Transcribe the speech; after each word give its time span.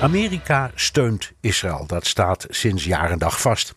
Amerika 0.00 0.70
steunt 0.74 1.32
Israël. 1.40 1.84
Dat 1.86 2.06
staat 2.06 2.46
sinds 2.48 2.84
jaar 2.84 3.10
en 3.10 3.18
dag 3.18 3.40
vast. 3.40 3.74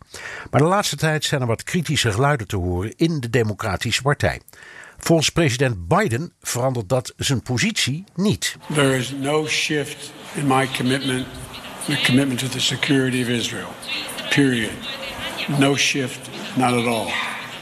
Maar 0.51 0.61
de 0.61 0.67
laatste 0.67 0.95
tijd 0.95 1.23
zijn 1.23 1.41
er 1.41 1.47
wat 1.47 1.63
kritische 1.63 2.11
geluiden 2.11 2.47
te 2.47 2.55
horen 2.55 2.93
in 2.95 3.19
de 3.19 3.29
Democratische 3.29 4.01
Partij. 4.01 4.41
Volgens 4.97 5.29
president 5.29 5.87
Biden 5.87 6.33
verandert 6.41 6.89
dat 6.89 7.13
zijn 7.17 7.41
positie 7.41 8.03
niet. 8.15 8.57
There 8.73 8.97
is 8.97 9.11
no 9.11 9.47
shift 9.47 10.11
in 10.33 10.47
my 10.47 10.67
commitment, 10.77 11.27
the 11.85 12.01
commitment 12.05 12.39
to 12.39 12.47
the 12.47 12.59
security 12.59 13.21
of 13.21 13.27
Israel. 13.27 13.69
Period. 14.29 14.71
No 15.59 15.75
shift, 15.75 16.29
not 16.55 16.73
at 16.73 16.85
all. 16.85 17.11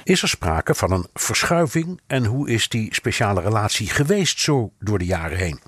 Is 0.04 0.22
er 0.22 0.28
sprake 0.28 0.76
van 0.76 0.92
een 0.92 1.08
verschuiving 1.14 2.02
en 2.08 2.26
hoe 2.26 2.50
is 2.50 2.70
die 2.70 2.94
speciale 2.94 3.42
relatie 3.42 3.90
geweest 3.90 4.40
zo 4.40 4.72
door 4.80 4.98
de 4.98 5.06
jaren 5.06 5.38
heen? 5.38 5.60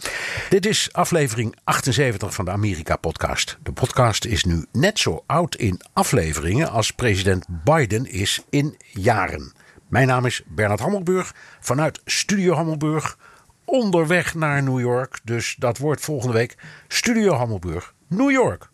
Dit 0.49 0.65
is 0.65 0.89
aflevering 0.91 1.55
78 1.63 2.33
van 2.33 2.45
de 2.45 2.51
Amerika-podcast. 2.51 3.57
De 3.63 3.71
podcast 3.71 4.25
is 4.25 4.43
nu 4.43 4.65
net 4.71 4.99
zo 4.99 5.23
oud 5.27 5.55
in 5.55 5.81
afleveringen 5.93 6.69
als 6.69 6.91
president 6.91 7.45
Biden 7.63 8.05
is 8.05 8.43
in 8.49 8.77
jaren. 8.91 9.53
Mijn 9.87 10.07
naam 10.07 10.25
is 10.25 10.41
Bernard 10.45 10.79
Hammelburg 10.79 11.35
vanuit 11.59 12.01
Studio 12.05 12.53
Hammelburg. 12.53 13.17
Onderweg 13.65 14.35
naar 14.35 14.63
New 14.63 14.79
York. 14.79 15.19
Dus 15.23 15.55
dat 15.59 15.77
wordt 15.77 16.01
volgende 16.01 16.33
week 16.33 16.57
Studio 16.87 17.33
Hammelburg, 17.33 17.93
New 18.07 18.31
York. 18.31 18.71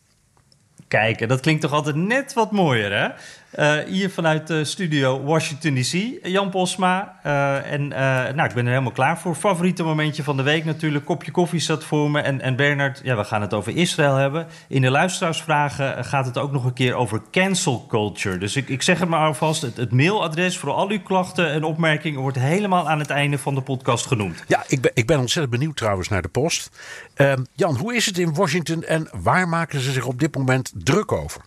Kijk, 0.87 1.27
dat 1.27 1.39
klinkt 1.39 1.61
toch 1.61 1.73
altijd 1.73 1.95
net 1.95 2.33
wat 2.33 2.51
mooier, 2.51 2.91
hè? 2.91 3.09
Uh, 3.55 3.77
hier 3.77 4.09
vanuit 4.09 4.47
de 4.47 4.63
studio 4.63 5.23
Washington 5.23 5.75
DC, 5.75 6.25
Jan 6.27 6.49
Posma. 6.49 7.19
Uh, 7.25 7.71
en 7.71 7.81
uh, 7.81 7.97
nou, 8.35 8.43
ik 8.43 8.53
ben 8.53 8.65
er 8.65 8.71
helemaal 8.71 8.91
klaar 8.91 9.19
voor. 9.19 9.35
Favoriete 9.35 9.83
momentje 9.83 10.23
van 10.23 10.37
de 10.37 10.43
week 10.43 10.65
natuurlijk. 10.65 11.05
Kopje 11.05 11.31
koffie 11.31 11.59
zat 11.59 11.83
voor 11.83 12.11
me. 12.11 12.21
En, 12.21 12.41
en 12.41 12.55
Bernard, 12.55 13.01
ja, 13.03 13.15
we 13.15 13.23
gaan 13.23 13.41
het 13.41 13.53
over 13.53 13.75
Israël 13.75 14.15
hebben. 14.15 14.47
In 14.67 14.81
de 14.81 14.89
luisteraarsvragen 14.89 16.05
gaat 16.05 16.25
het 16.25 16.37
ook 16.37 16.51
nog 16.51 16.65
een 16.65 16.73
keer 16.73 16.93
over 16.93 17.21
cancel 17.31 17.85
culture. 17.87 18.37
Dus 18.37 18.55
ik, 18.55 18.69
ik 18.69 18.81
zeg 18.81 18.99
het 18.99 19.09
maar 19.09 19.25
alvast. 19.25 19.61
Het, 19.61 19.77
het 19.77 19.91
mailadres 19.91 20.57
voor 20.57 20.71
al 20.71 20.89
uw 20.89 21.01
klachten 21.01 21.51
en 21.51 21.63
opmerkingen... 21.63 22.19
wordt 22.19 22.39
helemaal 22.39 22.89
aan 22.89 22.99
het 22.99 23.09
einde 23.09 23.37
van 23.37 23.55
de 23.55 23.61
podcast 23.61 24.05
genoemd. 24.05 24.43
Ja, 24.47 24.63
ik 24.67 24.81
ben, 24.81 24.91
ik 24.93 25.07
ben 25.07 25.19
ontzettend 25.19 25.57
benieuwd 25.57 25.77
trouwens 25.77 26.07
naar 26.07 26.21
de 26.21 26.27
post. 26.27 26.69
Ehm, 27.13 27.43
Jan, 27.53 27.75
hoe 27.75 27.95
is 27.95 28.05
het 28.05 28.17
in 28.17 28.33
Washington 28.33 28.83
en 28.83 29.09
waar 29.11 29.47
maken 29.47 29.79
ze 29.79 29.91
zich 29.91 30.05
op 30.05 30.19
dit 30.19 30.35
moment 30.35 30.71
druk 30.75 31.11
over? 31.11 31.41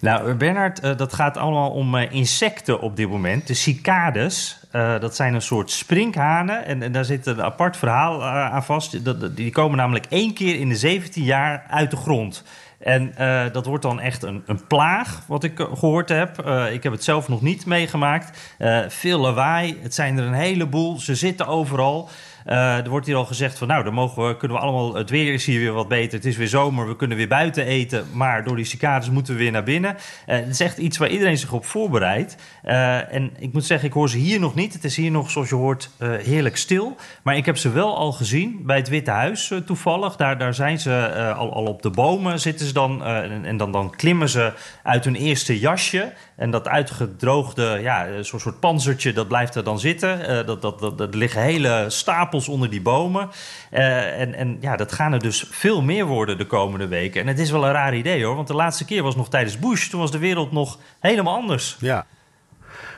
Nou, 0.00 0.34
Bernard, 0.34 0.84
uh, 0.84 0.96
dat 0.96 1.12
gaat 1.12 1.36
allemaal 1.36 1.70
om 1.70 1.94
uh, 1.94 2.12
insecten 2.12 2.80
op 2.80 2.96
dit 2.96 3.08
moment. 3.08 3.46
De 3.46 3.54
cicades, 3.54 4.60
uh, 4.72 5.00
dat 5.00 5.16
zijn 5.16 5.34
een 5.34 5.42
soort 5.42 5.70
sprinkhanen. 5.70 6.64
En, 6.64 6.82
en, 6.82 6.92
daar 6.92 7.04
zit 7.04 7.26
een 7.26 7.42
apart 7.42 7.76
verhaal 7.76 8.24
aan 8.24 8.64
vast. 8.64 8.98
Die 9.36 9.50
komen 9.50 9.76
namelijk 9.76 10.06
één 10.08 10.34
keer 10.34 10.60
in 10.60 10.68
de 10.68 10.76
17 10.76 11.22
jaar 11.22 11.66
uit 11.70 11.90
de 11.90 11.96
grond. 11.96 12.44
En 12.78 13.14
dat 13.52 13.66
wordt 13.66 13.82
dan 13.82 14.00
echt 14.00 14.22
een, 14.22 14.42
een 14.46 14.66
plaag, 14.66 15.22
wat 15.26 15.44
ik 15.44 15.68
gehoord 15.74 16.08
heb. 16.08 16.40
ik 16.72 16.82
heb 16.82 16.92
het 16.92 17.04
zelf 17.04 17.28
nog 17.28 17.42
niet 17.42 17.66
meegemaakt. 17.66 18.54
veel 18.88 19.18
lawaai, 19.18 19.78
het 19.82 19.94
zijn 19.94 20.18
er 20.18 20.24
een 20.24 20.32
heleboel. 20.32 20.98
Ze 20.98 21.14
zitten 21.14 21.46
overal. 21.46 22.08
Uh, 22.46 22.76
er 22.76 22.88
wordt 22.88 23.06
hier 23.06 23.16
al 23.16 23.24
gezegd 23.24 23.58
van 23.58 23.68
nou, 23.68 23.84
dan 23.84 23.94
mogen 23.94 24.26
we, 24.26 24.36
kunnen 24.36 24.56
we 24.56 24.62
allemaal. 24.62 24.94
Het 24.94 25.10
weer 25.10 25.32
is 25.32 25.46
hier 25.46 25.60
weer 25.60 25.72
wat 25.72 25.88
beter. 25.88 26.16
Het 26.16 26.24
is 26.24 26.36
weer 26.36 26.48
zomer. 26.48 26.88
We 26.88 26.96
kunnen 26.96 27.16
weer 27.16 27.28
buiten 27.28 27.64
eten. 27.64 28.06
Maar 28.12 28.44
door 28.44 28.56
die 28.56 28.64
cicades 28.64 29.10
moeten 29.10 29.34
we 29.34 29.38
weer 29.38 29.50
naar 29.50 29.62
binnen. 29.62 29.94
Uh, 29.94 30.36
het 30.36 30.48
is 30.48 30.60
echt 30.60 30.78
iets 30.78 30.98
waar 30.98 31.08
iedereen 31.08 31.38
zich 31.38 31.52
op 31.52 31.64
voorbereidt. 31.64 32.36
Uh, 32.64 33.14
en 33.14 33.32
ik 33.38 33.52
moet 33.52 33.64
zeggen, 33.64 33.88
ik 33.88 33.94
hoor 33.94 34.10
ze 34.10 34.16
hier 34.16 34.40
nog 34.40 34.54
niet. 34.54 34.72
Het 34.72 34.84
is 34.84 34.96
hier 34.96 35.10
nog, 35.10 35.30
zoals 35.30 35.48
je 35.48 35.54
hoort, 35.54 35.90
heerlijk 35.98 36.56
stil. 36.56 36.96
Maar 37.22 37.36
ik 37.36 37.46
heb 37.46 37.56
ze 37.56 37.70
wel 37.70 37.96
al 37.96 38.12
gezien 38.12 38.60
bij 38.64 38.76
het 38.76 38.88
Witte 38.88 39.10
Huis 39.10 39.52
toevallig. 39.66 40.16
Daar, 40.16 40.38
daar 40.38 40.54
zijn 40.54 40.78
ze 40.78 41.32
al, 41.36 41.52
al 41.52 41.64
op 41.64 41.82
de 41.82 41.90
bomen 41.90 42.40
zitten 42.40 42.66
ze 42.66 42.72
dan. 42.72 43.04
en, 43.04 43.44
en 43.44 43.56
dan, 43.56 43.72
dan 43.72 43.90
klimmen 43.90 44.28
ze 44.28 44.52
uit 44.82 45.04
hun 45.04 45.14
eerste 45.14 45.58
jasje. 45.58 46.12
En 46.36 46.50
dat 46.50 46.68
uitgedroogde, 46.68 47.78
ja, 47.82 48.22
zo'n 48.22 48.40
soort 48.40 48.60
panzertje, 48.60 49.12
dat 49.12 49.28
blijft 49.28 49.54
er 49.54 49.64
dan 49.64 49.78
zitten. 49.78 50.20
Uh, 50.20 50.46
dat, 50.46 50.62
dat, 50.62 50.78
dat, 50.78 50.98
dat 50.98 51.14
liggen 51.14 51.42
hele 51.42 51.84
stapels 51.88 52.48
onder 52.48 52.70
die 52.70 52.80
bomen. 52.80 53.28
Uh, 53.72 54.20
en, 54.20 54.34
en 54.34 54.56
ja, 54.60 54.76
dat 54.76 54.92
gaan 54.92 55.12
er 55.12 55.20
dus 55.20 55.46
veel 55.50 55.82
meer 55.82 56.04
worden 56.04 56.38
de 56.38 56.46
komende 56.46 56.86
weken. 56.86 57.20
En 57.20 57.26
het 57.26 57.38
is 57.38 57.50
wel 57.50 57.64
een 57.64 57.72
raar 57.72 57.96
idee 57.96 58.24
hoor, 58.24 58.34
want 58.34 58.48
de 58.48 58.54
laatste 58.54 58.84
keer 58.84 59.02
was 59.02 59.16
nog 59.16 59.28
tijdens 59.28 59.58
Bush. 59.58 59.88
Toen 59.88 60.00
was 60.00 60.10
de 60.10 60.18
wereld 60.18 60.52
nog 60.52 60.78
helemaal 61.00 61.34
anders. 61.34 61.76
Ja, 61.80 62.06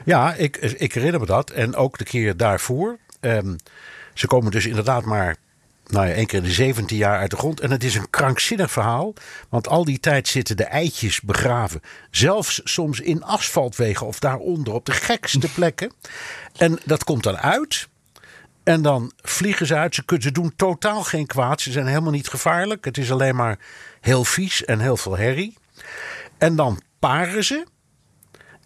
ja 0.05 0.35
ik, 0.35 0.57
ik 0.57 0.93
herinner 0.93 1.21
me 1.21 1.27
dat. 1.27 1.51
En 1.51 1.77
ook 1.77 1.99
de 1.99 2.05
keer 2.05 2.37
daarvoor. 2.37 2.99
Um, 3.21 3.57
ze 4.15 4.27
komen 4.27 4.51
dus 4.51 4.67
inderdaad 4.67 5.05
maar 5.05 5.37
nou 5.89 6.07
ja, 6.07 6.13
één 6.13 6.27
keer 6.27 6.39
in 6.39 6.45
de 6.45 6.53
17 6.53 6.97
jaar 6.97 7.19
uit 7.19 7.31
de 7.31 7.37
grond. 7.37 7.61
En 7.61 7.71
het 7.71 7.85
is 7.85 7.95
een 7.95 8.11
krankzinnig 8.11 8.71
verhaal. 8.71 9.15
Want 9.49 9.69
al 9.69 9.85
die 9.85 10.01
tijd 10.01 10.29
zitten 10.29 10.57
de 10.57 10.65
eitjes 10.65 11.21
begraven. 11.21 11.81
Zelfs 12.11 12.61
soms 12.65 13.01
in 13.01 13.25
asfaltwegen 13.25 14.07
of 14.07 14.19
daaronder 14.19 14.73
op 14.73 14.85
de 14.87 14.93
gekste 14.93 15.49
plekken. 15.55 15.93
En 16.57 16.79
dat 16.85 17.05
komt 17.05 17.23
dan 17.23 17.37
uit. 17.37 17.89
En 18.65 18.83
dan 18.83 19.13
vliegen 19.23 19.67
ze 19.67 19.75
uit. 19.75 19.95
Ze, 19.95 20.03
ze 20.19 20.33
doen 20.33 20.53
totaal 20.57 21.03
geen 21.03 21.27
kwaad. 21.27 21.61
Ze 21.61 21.73
zijn 21.73 21.87
helemaal 21.87 22.13
niet 22.13 22.29
gevaarlijk. 22.29 22.85
Het 22.85 22.99
is 22.99 23.13
alleen 23.13 23.37
maar 23.37 23.59
heel 24.01 24.25
vies 24.25 24.65
en 24.65 24.81
heel 24.81 24.97
veel 24.97 25.17
herrie. 25.17 25.57
En 26.39 26.57
dan 26.57 26.83
paren 26.99 27.45
ze. 27.45 27.67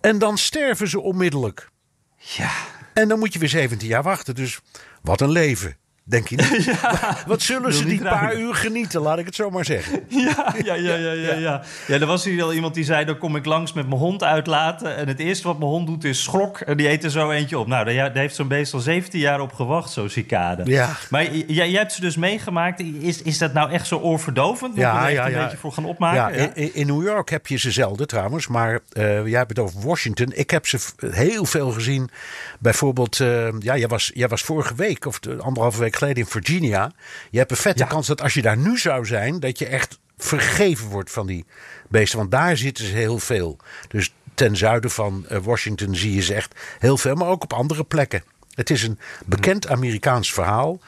En 0.01 0.19
dan 0.19 0.39
sterven 0.39 0.89
ze 0.89 1.01
onmiddellijk. 1.01 1.69
Ja. 2.17 2.53
En 2.95 3.09
dan 3.09 3.19
moet 3.19 3.33
je 3.33 3.39
weer 3.39 3.49
17 3.49 3.89
jaar 3.89 4.03
wachten. 4.03 4.35
Dus 4.35 4.61
wat 5.03 5.21
een 5.21 5.31
leven. 5.31 5.77
Denk 6.05 6.29
je 6.29 6.37
niet? 6.37 6.65
Ja, 6.83 7.17
Wat 7.27 7.43
zullen 7.43 7.73
ze 7.73 7.85
die 7.85 8.03
paar 8.03 8.37
uur 8.37 8.55
genieten, 8.55 9.01
laat 9.01 9.19
ik 9.19 9.27
het 9.27 9.35
zo 9.35 9.51
maar 9.51 9.65
zeggen. 9.65 10.01
Ja, 10.09 10.55
ja, 10.65 10.75
ja, 10.75 10.95
ja, 10.95 11.13
ja. 11.13 11.35
ja. 11.35 11.63
ja 11.87 11.95
er 12.01 12.07
was 12.07 12.25
hier 12.25 12.43
al 12.43 12.53
iemand 12.53 12.75
die 12.75 12.85
zei, 12.85 13.05
dan 13.05 13.19
kom 13.19 13.37
ik 13.37 13.45
langs 13.45 13.73
met 13.73 13.89
mijn 13.89 14.01
hond 14.01 14.23
uitlaten. 14.23 14.97
En 14.97 15.09
het 15.09 15.19
eerste 15.19 15.47
wat 15.47 15.59
mijn 15.59 15.71
hond 15.71 15.87
doet 15.87 16.05
is 16.05 16.23
schrok. 16.23 16.61
En 16.61 16.77
die 16.77 16.89
eet 16.89 17.05
er 17.05 17.11
zo 17.11 17.31
eentje 17.31 17.59
op. 17.59 17.67
Nou, 17.67 17.95
daar 17.95 18.11
heeft 18.13 18.35
zo'n 18.35 18.49
beest 18.49 18.75
al 18.75 18.81
17 18.81 19.21
jaar 19.21 19.41
op 19.41 19.53
gewacht, 19.53 19.91
zo'n 19.91 20.09
cicade. 20.09 20.63
Ja. 20.65 20.97
Maar 21.11 21.35
jij, 21.35 21.45
jij 21.47 21.71
hebt 21.71 21.93
ze 21.93 22.01
dus 22.01 22.17
meegemaakt. 22.17 22.81
Is, 22.81 23.23
is 23.23 23.39
dat 23.39 23.53
nou 23.53 23.71
echt 23.71 23.87
zo 23.87 23.99
oorverdovend? 23.99 24.71
Moet 24.71 24.81
ja, 24.81 25.07
ja, 25.07 25.27
ja. 25.27 25.37
een 25.37 25.43
beetje 25.43 25.57
voor 25.57 25.73
gaan 25.73 25.85
opmaken? 25.85 26.43
Ja, 26.43 26.55
in, 26.55 26.75
in, 26.75 26.87
New 26.87 27.03
York 27.03 27.31
heb 27.31 27.47
je 27.47 27.59
ze 27.59 27.71
zelden 27.71 28.07
trouwens. 28.07 28.47
Maar 28.47 28.81
uh, 28.93 29.27
jij 29.27 29.39
hebt 29.39 29.49
het 29.49 29.59
over 29.59 29.81
Washington. 29.81 30.33
Ik 30.35 30.51
heb 30.51 30.67
ze 30.67 30.79
heel 31.11 31.45
veel 31.45 31.71
gezien. 31.71 32.11
Bijvoorbeeld, 32.59 33.19
uh, 33.19 33.49
ja, 33.59 33.77
jij 33.77 33.89
was, 33.89 34.11
jij 34.15 34.29
was 34.29 34.43
vorige 34.43 34.75
week 34.75 35.07
of 35.07 35.19
de, 35.19 35.37
anderhalve 35.37 35.79
week 35.79 35.92
geleden 35.97 36.23
in 36.23 36.29
Virginia. 36.29 36.93
Je 37.31 37.39
hebt 37.39 37.51
een 37.51 37.57
vette 37.57 37.87
kans 37.87 38.07
dat 38.07 38.23
als 38.23 38.35
je 38.35 38.43
daar 38.43 38.57
nu 38.57 38.79
zou 38.79 39.07
zijn, 39.07 39.41
dat 39.41 39.59
je 39.59 39.67
echt 39.67 39.99
vergeven 40.19 40.89
wordt 40.89 41.11
van 41.11 41.27
die 41.27 41.45
beesten. 41.89 42.19
Want 42.19 42.31
daar 42.31 42.57
zitten 42.57 42.85
ze 42.85 42.93
heel 42.93 43.19
veel. 43.19 43.59
Dus 43.89 44.13
ten 44.35 44.57
zuiden 44.57 44.91
van 44.91 45.27
uh, 45.31 45.39
Washington 45.39 45.95
zie 45.95 46.15
je 46.15 46.23
ze 46.23 46.35
echt 46.35 46.55
heel 46.79 46.97
veel, 46.97 47.15
maar 47.15 47.29
ook 47.29 47.43
op 47.43 47.53
andere 47.53 47.85
plekken. 47.85 48.25
Het 48.55 48.71
is 48.71 48.83
een 48.83 48.99
bekend 49.27 49.69
Amerikaans 49.69 50.33
verhaal. 50.33 50.81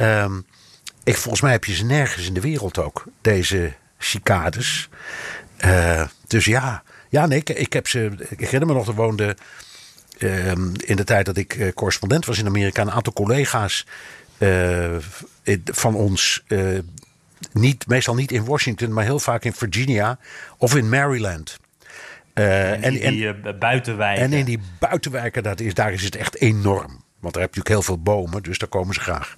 Um, 0.00 0.46
ik, 1.04 1.16
volgens 1.16 1.42
mij 1.42 1.52
heb 1.52 1.64
je 1.64 1.74
ze 1.74 1.84
nergens 1.84 2.26
in 2.26 2.34
de 2.34 2.40
wereld 2.40 2.78
ook, 2.78 3.04
deze 3.20 3.72
cicades. 3.98 4.88
Uh, 5.64 6.06
dus 6.26 6.44
ja, 6.44 6.82
ja 7.08 7.26
nee, 7.26 7.38
ik, 7.38 7.50
ik, 7.50 7.72
heb 7.72 7.88
ze. 7.88 8.10
Ik 8.28 8.40
herinner 8.40 8.68
me 8.68 8.74
nog, 8.74 8.86
er 8.86 8.94
woonde. 8.94 9.36
Uh, 10.18 10.50
in 10.76 10.96
de 10.96 11.04
tijd 11.04 11.26
dat 11.26 11.36
ik 11.36 11.56
uh, 11.56 11.72
correspondent 11.72 12.26
was 12.26 12.38
in 12.38 12.46
Amerika, 12.46 12.82
een 12.82 12.90
aantal 12.90 13.12
collega's 13.12 13.86
van 15.64 15.94
ons. 15.94 16.42
Uh, 16.48 16.78
niet, 17.52 17.86
meestal 17.86 18.14
niet 18.14 18.32
in 18.32 18.44
Washington, 18.44 18.92
maar 18.92 19.04
heel 19.04 19.18
vaak 19.18 19.44
in 19.44 19.52
Virginia 19.52 20.18
of 20.58 20.76
in 20.76 20.88
Maryland. 20.88 21.58
Uh, 22.34 22.84
en, 22.84 22.92
die, 22.92 23.00
en, 23.00 23.12
die 23.12 23.54
buitenwijken. 23.54 24.24
En 24.24 24.32
in 24.32 24.44
die 24.44 24.60
buitenwijken, 24.78 25.42
dat 25.42 25.60
is, 25.60 25.74
daar 25.74 25.92
is 25.92 26.02
het 26.02 26.16
echt 26.16 26.36
enorm. 26.36 27.02
Want 27.20 27.34
daar 27.34 27.42
heb 27.42 27.54
je 27.54 27.60
natuurlijk 27.60 27.68
heel 27.68 27.82
veel 27.82 28.02
bomen, 28.02 28.42
dus 28.42 28.58
daar 28.58 28.68
komen 28.68 28.94
ze 28.94 29.00
graag. 29.00 29.36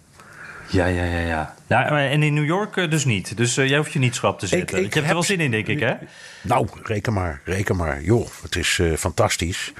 Ja, 0.68 0.86
ja, 0.86 1.04
ja, 1.04 1.18
ja. 1.18 1.54
ja 1.66 2.08
en 2.08 2.22
in 2.22 2.34
New 2.34 2.44
York 2.44 2.90
dus 2.90 3.04
niet. 3.04 3.36
Dus 3.36 3.54
jij 3.54 3.76
hoeft 3.76 3.92
je 3.92 3.98
niet 3.98 4.14
schrap 4.14 4.38
te 4.38 4.46
zetten. 4.46 4.78
Ik, 4.78 4.84
ik, 4.84 4.94
je 4.94 4.98
hebt 4.98 5.08
er 5.08 5.14
wel 5.14 5.22
zin 5.22 5.40
in, 5.40 5.50
denk 5.50 5.66
ik, 5.66 5.80
hè? 5.80 5.94
Nou, 6.42 6.68
reken 6.82 7.12
maar, 7.12 7.40
reken 7.44 7.76
maar. 7.76 8.02
Joh, 8.02 8.26
het 8.42 8.56
is 8.56 8.80
fantastisch. 8.96 9.72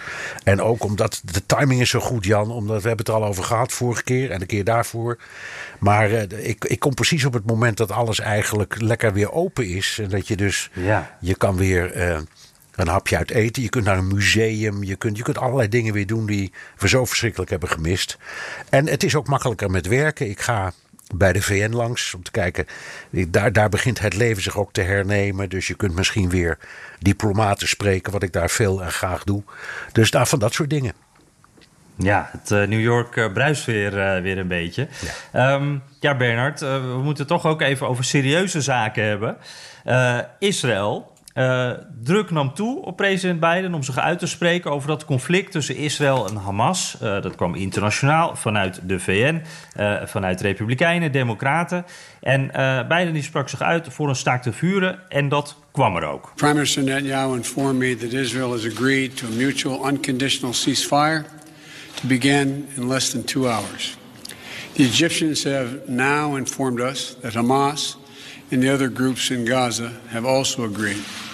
En 0.45 0.61
ook 0.61 0.85
omdat 0.85 1.23
de 1.25 1.47
timing 1.47 1.81
is 1.81 1.91
zo 1.91 2.01
goed, 2.01 2.25
Jan. 2.25 2.51
Omdat 2.51 2.83
we 2.83 2.89
hebben 2.89 3.07
het 3.07 3.15
er 3.15 3.23
al 3.23 3.29
over 3.29 3.45
gehad 3.45 3.73
vorige 3.73 4.03
keer 4.03 4.31
en 4.31 4.39
de 4.39 4.47
keer 4.47 4.65
daarvoor. 4.65 5.19
Maar 5.79 6.11
ik, 6.33 6.65
ik 6.65 6.79
kom 6.79 6.95
precies 6.95 7.25
op 7.25 7.33
het 7.33 7.47
moment 7.47 7.77
dat 7.77 7.91
alles 7.91 8.21
eigenlijk 8.21 8.81
lekker 8.81 9.13
weer 9.13 9.33
open 9.33 9.67
is. 9.67 9.99
En 10.03 10.09
dat 10.09 10.29
je 10.29 10.37
dus, 10.37 10.71
ja. 10.73 11.17
je 11.21 11.37
kan 11.37 11.57
weer 11.57 11.93
een 12.77 12.89
hapje 12.89 13.17
uit 13.17 13.31
eten. 13.31 13.63
Je 13.63 13.69
kunt 13.69 13.85
naar 13.85 13.99
een 13.99 14.15
museum. 14.15 14.83
Je 14.85 14.97
kunt, 14.97 15.17
je 15.17 15.23
kunt 15.23 15.39
allerlei 15.39 15.69
dingen 15.69 15.93
weer 15.93 16.07
doen 16.07 16.27
die 16.27 16.53
we 16.79 16.89
zo 16.89 17.05
verschrikkelijk 17.05 17.51
hebben 17.51 17.69
gemist. 17.69 18.19
En 18.69 18.89
het 18.89 19.03
is 19.05 19.15
ook 19.15 19.29
makkelijker 19.29 19.71
met 19.71 19.87
werken. 19.87 20.31
Ik 20.31 20.41
ga 20.41 20.73
bij 21.15 21.33
de 21.33 21.43
VN 21.43 21.73
langs 21.73 22.15
om 22.15 22.23
te 22.23 22.31
kijken. 22.31 22.67
Daar, 23.11 23.53
daar 23.53 23.69
begint 23.69 23.99
het 23.99 24.15
leven 24.15 24.43
zich 24.43 24.59
ook 24.59 24.73
te 24.73 24.81
hernemen. 24.81 25.49
Dus 25.49 25.67
je 25.67 25.75
kunt 25.75 25.95
misschien 25.95 26.31
weer 26.31 26.59
diplomaten 26.99 27.69
spreken, 27.69 28.13
wat 28.13 28.23
ik 28.23 28.33
daar 28.33 28.51
veel 28.51 28.83
en 28.83 28.93
graag 28.93 29.25
doe. 29.25 29.43
Dus 29.93 30.11
daar 30.11 30.27
van 30.27 30.39
dat 30.39 30.55
soort 30.55 30.71
dingen. 30.71 30.93
Ja, 31.99 32.31
het 32.33 32.51
uh, 32.51 32.67
New 32.67 32.81
York 32.81 33.17
uh, 33.17 33.33
bruist 33.33 33.65
weer, 33.65 34.17
uh, 34.17 34.23
weer 34.23 34.39
een 34.39 34.49
beetje. 34.49 34.89
Ja, 35.33 35.55
um, 35.55 35.83
ja 36.01 36.17
Bernard, 36.17 36.61
we 36.61 37.01
moeten 37.03 37.27
toch 37.27 37.47
ook 37.47 37.61
even 37.61 37.89
over 37.89 38.05
serieuze 38.05 38.61
zaken 38.61 39.05
hebben. 39.05 39.37
Israël, 40.39 41.13
uh, 41.37 41.71
druk 42.03 42.31
nam 42.31 42.55
toe 42.55 42.83
op 42.83 42.97
president 42.97 43.41
Biden 43.41 43.75
om 43.75 43.83
zich 43.83 43.99
uit 43.99 44.19
te 44.19 44.27
spreken 44.27 44.71
over 44.71 44.89
dat 44.89 45.05
conflict 45.05 45.53
tussen 45.53 45.77
Israël 45.77 46.29
en 46.29 46.37
Hamas. 46.37 46.97
Uh, 47.03 47.23
dat 47.23 47.35
kwam 47.35 47.55
internationaal 47.55 48.37
vanuit 48.37 48.81
de 48.83 48.99
VN, 48.99 49.43
eh, 49.73 49.97
vanuit 50.05 50.41
Republikeinen, 50.41 51.13
Democraten. 51.13 51.85
En 52.21 52.47
Biden 52.89 53.13
die 53.13 53.23
sprak 53.23 53.49
zich 53.49 53.63
uit 53.63 53.87
voor 53.91 54.09
een 54.09 54.17
staakt 54.17 54.43
te 54.43 54.53
vuren 54.53 54.99
en 55.09 55.29
dat 55.29 55.57
kwam 55.73 55.97
er 55.97 56.05
ook. 56.05 56.33
Prime 56.35 56.55
Minister 56.55 56.83
Netanyahu 56.83 57.37
informed 57.37 57.79
me 57.79 57.97
that 57.97 58.13
Israel 58.13 58.51
has 58.51 58.65
agreed 58.65 59.17
to 59.17 59.27
a 59.27 59.37
mutual 59.37 59.89
unconditional 59.89 60.55
ceasefire 60.55 61.25
to 61.95 62.07
begin 62.07 62.69
in 62.75 62.89
less 62.89 63.11
than 63.11 63.25
two 63.25 63.49
hours. 63.49 63.97
The 64.73 64.83
Egyptians 64.83 65.45
have 65.45 65.69
now 65.87 66.37
informed 66.37 66.81
us 66.81 67.17
that 67.21 67.35
Hamas 67.35 67.97
and 68.51 68.63
the 68.63 68.75
other 68.75 68.89
groups 68.89 69.31
in 69.31 69.45
Gaza 69.47 69.91
have 70.09 70.29
also 70.29 70.65
agreed. 70.65 71.26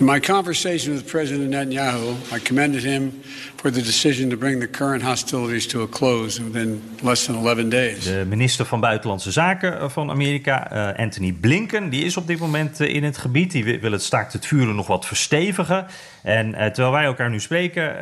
In 0.00 0.06
my 0.06 0.20
conversation 0.20 0.92
with 0.92 1.08
President 1.08 1.52
Netanyahu, 1.52 2.32
I 2.32 2.38
commended 2.38 2.84
him 2.84 3.22
for 3.64 3.72
the 3.72 3.82
decision 3.82 4.28
to 4.28 4.36
bring 4.36 4.60
the 4.60 4.70
current 4.70 5.02
hostilities 5.02 5.66
to 5.66 5.82
a 5.82 5.88
close 5.88 6.42
within 6.42 6.82
less 7.02 7.24
than 7.24 7.36
11 7.36 7.68
days. 7.68 8.04
De 8.04 8.24
minister 8.28 8.64
van 8.64 8.80
Buitenlandse 8.80 9.32
Zaken 9.32 9.90
van 9.90 10.10
Amerika, 10.10 10.72
uh, 10.72 10.98
Anthony 10.98 11.32
Blinken, 11.32 11.88
die 11.88 12.04
is 12.04 12.16
op 12.16 12.26
dit 12.26 12.38
moment 12.38 12.80
uh, 12.80 12.94
in 12.94 13.04
het 13.04 13.18
gebied. 13.18 13.50
Die 13.52 13.80
wil 13.80 13.92
het 13.92 14.02
staakt 14.02 14.32
het 14.32 14.46
vuren 14.46 14.74
nog 14.74 14.86
wat 14.86 15.06
verstevigen. 15.06 15.86
En 16.22 16.52
terwijl 16.52 16.90
wij 16.90 17.04
elkaar 17.04 17.30
nu 17.30 17.40
spreken, 17.40 17.96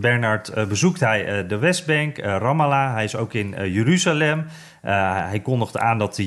Bernard, 0.00 0.68
bezoekt 0.68 1.00
hij 1.00 1.46
de 1.46 1.56
Westbank, 1.56 2.18
Ramallah. 2.18 2.94
Hij 2.94 3.04
is 3.04 3.16
ook 3.16 3.34
in 3.34 3.72
Jeruzalem. 3.72 4.44
Hij 4.80 5.40
kondigde 5.42 5.78
aan 5.78 5.98
dat 5.98 6.16
hij 6.16 6.26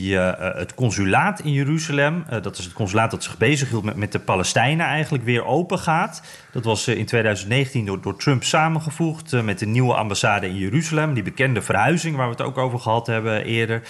het 0.57 0.73
consulaat 0.73 1.39
in 1.39 1.51
Jeruzalem, 1.51 2.25
dat 2.41 2.57
is 2.57 2.63
het 2.63 2.73
consulaat 2.73 3.11
dat 3.11 3.23
zich 3.23 3.37
bezighield 3.37 3.83
met, 3.83 3.95
met 3.95 4.11
de 4.11 4.19
Palestijnen, 4.19 4.85
eigenlijk 4.85 5.23
weer 5.23 5.45
open 5.45 5.79
gaat. 5.79 6.21
Dat 6.51 6.63
was 6.63 6.87
in 6.87 7.05
2019 7.05 7.85
door, 7.85 8.01
door 8.01 8.17
Trump 8.19 8.43
samengevoegd 8.43 9.43
met 9.43 9.59
de 9.59 9.65
nieuwe 9.65 9.93
ambassade 9.93 10.47
in 10.47 10.55
Jeruzalem. 10.55 11.13
Die 11.13 11.23
bekende 11.23 11.61
verhuizing 11.61 12.15
waar 12.15 12.25
we 12.25 12.31
het 12.31 12.41
ook 12.41 12.57
over 12.57 12.79
gehad 12.79 13.07
hebben 13.07 13.43
eerder. 13.43 13.81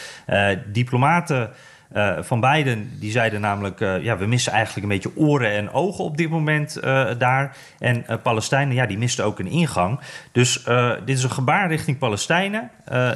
diplomaten 0.65 1.51
uh, 1.95 2.17
van 2.21 2.39
beiden 2.39 2.91
die 2.99 3.11
zeiden 3.11 3.41
namelijk, 3.41 3.79
uh, 3.79 4.03
ja, 4.03 4.17
we 4.17 4.25
missen 4.25 4.51
eigenlijk 4.51 4.83
een 4.83 4.93
beetje 4.93 5.17
oren 5.17 5.51
en 5.51 5.71
ogen 5.71 6.03
op 6.03 6.17
dit 6.17 6.29
moment 6.29 6.77
uh, 6.83 7.09
daar. 7.17 7.57
En 7.79 8.05
Palestijnen, 8.23 8.75
ja, 8.75 8.85
die 8.85 8.97
misten 8.97 9.25
ook 9.25 9.39
een 9.39 9.47
ingang. 9.47 9.99
Dus 10.31 10.63
dit 11.05 11.17
is 11.17 11.23
een 11.23 11.31
gebaar 11.31 11.67
richting 11.67 11.97
Palestijnen. 11.97 12.71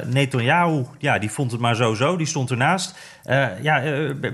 Netanyahu, 0.06 0.84
ja, 0.98 1.18
die 1.18 1.30
vond 1.30 1.50
het 1.50 1.60
maar 1.60 1.76
zo-zo, 1.76 2.16
die 2.16 2.26
stond 2.26 2.50
ernaast. 2.50 2.98
ja, 3.62 3.82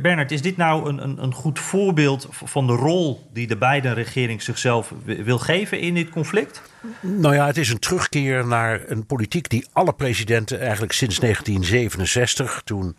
Bernard, 0.02 0.31
is 0.31 0.43
dit 0.43 0.56
nou 0.56 0.88
een, 0.88 1.02
een, 1.02 1.22
een, 1.22 1.34
goed 1.34 1.58
voorbeeld 1.58 2.28
van 2.31 2.66
de 2.66 2.72
rol 2.72 3.28
die 3.32 3.46
de 3.46 3.56
beide 3.56 3.93
regering 3.93 4.43
zichzelf 4.43 4.93
wil 5.04 5.38
geven 5.38 5.81
in 5.81 5.94
dit 5.94 6.08
conflict? 6.08 6.62
Nou 7.00 7.34
ja, 7.34 7.46
het 7.46 7.56
is 7.56 7.70
een 7.70 7.78
terugkeer 7.78 8.46
naar 8.46 8.81
een 8.86 9.06
politiek 9.06 9.48
die 9.48 9.66
alle 9.72 9.93
presidenten 9.93 10.60
eigenlijk 10.60 10.93
sinds 10.93 11.19
1967, 11.19 12.62
toen. 12.64 12.96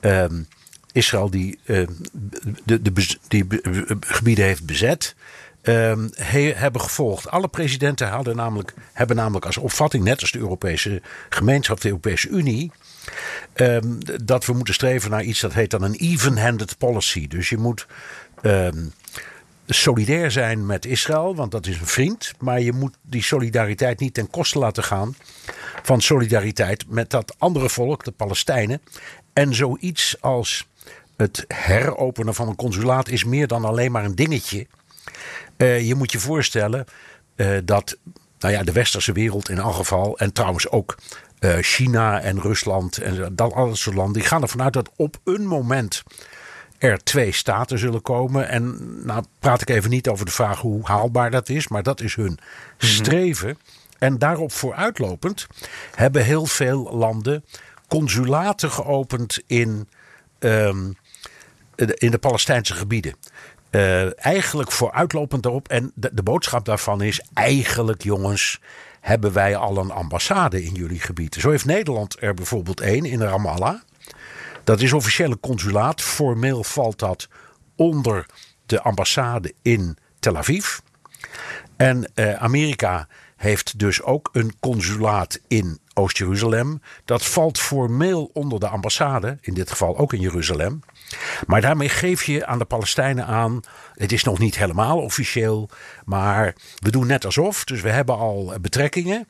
Um, 0.00 0.46
Israël 0.92 1.30
die, 1.30 1.58
uh, 1.64 1.86
de, 2.64 2.82
de, 2.82 3.16
die 3.28 3.46
gebieden 4.00 4.44
heeft 4.44 4.66
bezet. 4.66 5.14
Uh, 5.62 5.92
hebben 6.54 6.80
gevolgd. 6.80 7.28
Alle 7.30 7.48
presidenten 7.48 8.08
hadden 8.08 8.36
namelijk, 8.36 8.74
hebben 8.92 9.16
namelijk 9.16 9.46
als 9.46 9.56
opvatting, 9.56 10.04
net 10.04 10.20
als 10.20 10.30
de 10.30 10.38
Europese 10.38 11.02
gemeenschap, 11.28 11.80
de 11.80 11.88
Europese 11.88 12.28
Unie, 12.28 12.70
um, 13.54 13.98
dat 14.24 14.46
we 14.46 14.52
moeten 14.52 14.74
streven 14.74 15.10
naar 15.10 15.22
iets 15.22 15.40
dat 15.40 15.52
heet 15.52 15.70
dan 15.70 15.82
een 15.82 15.94
even-handed 15.94 16.78
policy. 16.78 17.28
Dus 17.28 17.48
je 17.48 17.56
moet 17.56 17.86
solidair 19.66 20.30
zijn 20.30 20.66
met 20.66 20.84
Israël, 20.84 21.34
want 21.34 21.50
dat 21.50 21.66
is 21.66 21.80
een 21.80 21.86
vriend. 21.86 22.32
Maar 22.38 22.60
je 22.60 22.72
moet 22.72 22.94
die 23.02 23.22
solidariteit 23.22 24.00
niet 24.00 24.14
ten 24.14 24.30
koste 24.30 24.58
laten 24.58 24.84
gaan 24.84 25.14
van 25.82 26.00
solidariteit 26.00 26.84
met 26.88 27.10
dat 27.10 27.34
andere 27.38 27.68
volk, 27.68 28.04
de 28.04 28.10
Palestijnen. 28.10 28.82
En 29.32 29.54
zoiets 29.54 30.16
als 30.20 30.66
het 31.22 31.44
heropenen 31.48 32.34
van 32.34 32.48
een 32.48 32.56
consulaat 32.56 33.08
is 33.08 33.24
meer 33.24 33.46
dan 33.46 33.64
alleen 33.64 33.92
maar 33.92 34.04
een 34.04 34.14
dingetje. 34.14 34.66
Uh, 35.56 35.86
je 35.86 35.94
moet 35.94 36.12
je 36.12 36.18
voorstellen 36.18 36.84
uh, 37.36 37.58
dat 37.64 37.96
nou 38.38 38.54
ja, 38.54 38.62
de 38.62 38.72
westerse 38.72 39.12
wereld 39.12 39.48
in 39.48 39.58
elk 39.58 39.74
geval, 39.74 40.18
en 40.18 40.32
trouwens 40.32 40.68
ook 40.68 40.98
uh, 41.40 41.56
China 41.60 42.20
en 42.20 42.40
Rusland 42.40 42.98
en 42.98 43.34
dat 43.34 43.76
soort 43.76 43.96
landen, 43.96 44.20
die 44.20 44.28
gaan 44.28 44.42
ervan 44.42 44.62
uit 44.62 44.72
dat 44.72 44.90
op 44.96 45.16
een 45.24 45.46
moment 45.46 46.02
er 46.78 47.02
twee 47.02 47.32
staten 47.32 47.78
zullen 47.78 48.02
komen. 48.02 48.48
En 48.48 48.78
nou 49.06 49.24
praat 49.38 49.60
ik 49.60 49.68
even 49.68 49.90
niet 49.90 50.08
over 50.08 50.24
de 50.24 50.32
vraag 50.32 50.60
hoe 50.60 50.86
haalbaar 50.86 51.30
dat 51.30 51.48
is, 51.48 51.68
maar 51.68 51.82
dat 51.82 52.00
is 52.00 52.14
hun 52.14 52.38
mhm. 52.78 52.86
streven. 52.92 53.58
En 53.98 54.18
daarop 54.18 54.52
vooruitlopend 54.52 55.46
hebben 55.94 56.24
heel 56.24 56.46
veel 56.46 56.90
landen 56.92 57.44
consulaten 57.88 58.70
geopend 58.70 59.42
in 59.46 59.88
um, 60.38 60.96
in 61.86 62.10
de 62.10 62.18
Palestijnse 62.18 62.74
gebieden. 62.74 63.14
Uh, 63.70 64.24
eigenlijk 64.24 64.72
vooruitlopend 64.72 65.42
daarop. 65.42 65.68
En 65.68 65.92
de, 65.94 66.22
boodschap 66.22 66.64
daarvan 66.64 67.02
is: 67.02 67.20
eigenlijk, 67.34 68.02
jongens, 68.02 68.60
hebben 69.00 69.32
wij 69.32 69.56
al 69.56 69.78
een 69.78 69.90
ambassade 69.90 70.64
in 70.64 70.74
jullie 70.74 71.00
gebieden. 71.00 71.40
Zo 71.40 71.50
heeft 71.50 71.64
Nederland 71.64 72.16
er 72.20 72.34
bijvoorbeeld 72.34 72.80
één 72.80 73.04
in 73.04 73.22
Ramallah. 73.22 73.80
Dat 74.64 74.80
is 74.80 74.92
officiële 74.92 75.40
consulaat. 75.40 76.00
Formeel 76.02 76.64
valt 76.64 76.98
dat 76.98 77.28
onder 77.76 78.26
de 78.66 78.82
ambassade 78.82 79.54
in 79.62 79.96
Tel 80.18 80.36
Aviv. 80.36 80.78
En 81.76 82.10
uh, 82.14 82.34
Amerika 82.34 83.08
heeft 83.36 83.78
dus 83.78 84.02
ook 84.02 84.28
een 84.32 84.52
consulaat 84.60 85.40
in 85.48 85.78
Oost-Jeruzalem. 85.94 86.82
Dat 87.04 87.24
valt 87.24 87.58
formeel 87.58 88.30
onder 88.32 88.60
de 88.60 88.68
ambassade, 88.68 89.38
in 89.40 89.54
dit 89.54 89.70
geval 89.70 89.98
ook 89.98 90.12
in 90.12 90.20
Jeruzalem. 90.20 90.82
Maar 91.46 91.60
daarmee 91.60 91.88
geef 91.88 92.24
je 92.24 92.46
aan 92.46 92.58
de 92.58 92.64
Palestijnen 92.64 93.26
aan. 93.26 93.60
Het 93.94 94.12
is 94.12 94.24
nog 94.24 94.38
niet 94.38 94.58
helemaal 94.58 94.98
officieel, 94.98 95.70
maar 96.04 96.54
we 96.78 96.90
doen 96.90 97.06
net 97.06 97.24
alsof. 97.24 97.64
Dus 97.64 97.80
we 97.80 97.90
hebben 97.90 98.16
al 98.16 98.54
betrekkingen. 98.60 99.28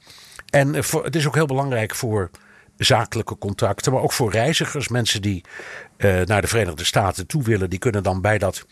En 0.50 0.74
het 0.74 1.16
is 1.16 1.26
ook 1.26 1.34
heel 1.34 1.46
belangrijk 1.46 1.94
voor 1.94 2.30
zakelijke 2.76 3.38
contacten, 3.38 3.92
maar 3.92 4.02
ook 4.02 4.12
voor 4.12 4.30
reizigers. 4.30 4.88
Mensen 4.88 5.22
die 5.22 5.44
uh, 5.96 6.20
naar 6.20 6.40
de 6.40 6.46
Verenigde 6.46 6.84
Staten 6.84 7.26
toe 7.26 7.42
willen, 7.42 7.70
die 7.70 7.78
kunnen 7.78 8.02
dan 8.02 8.20
bij 8.20 8.38
dat 8.38 8.66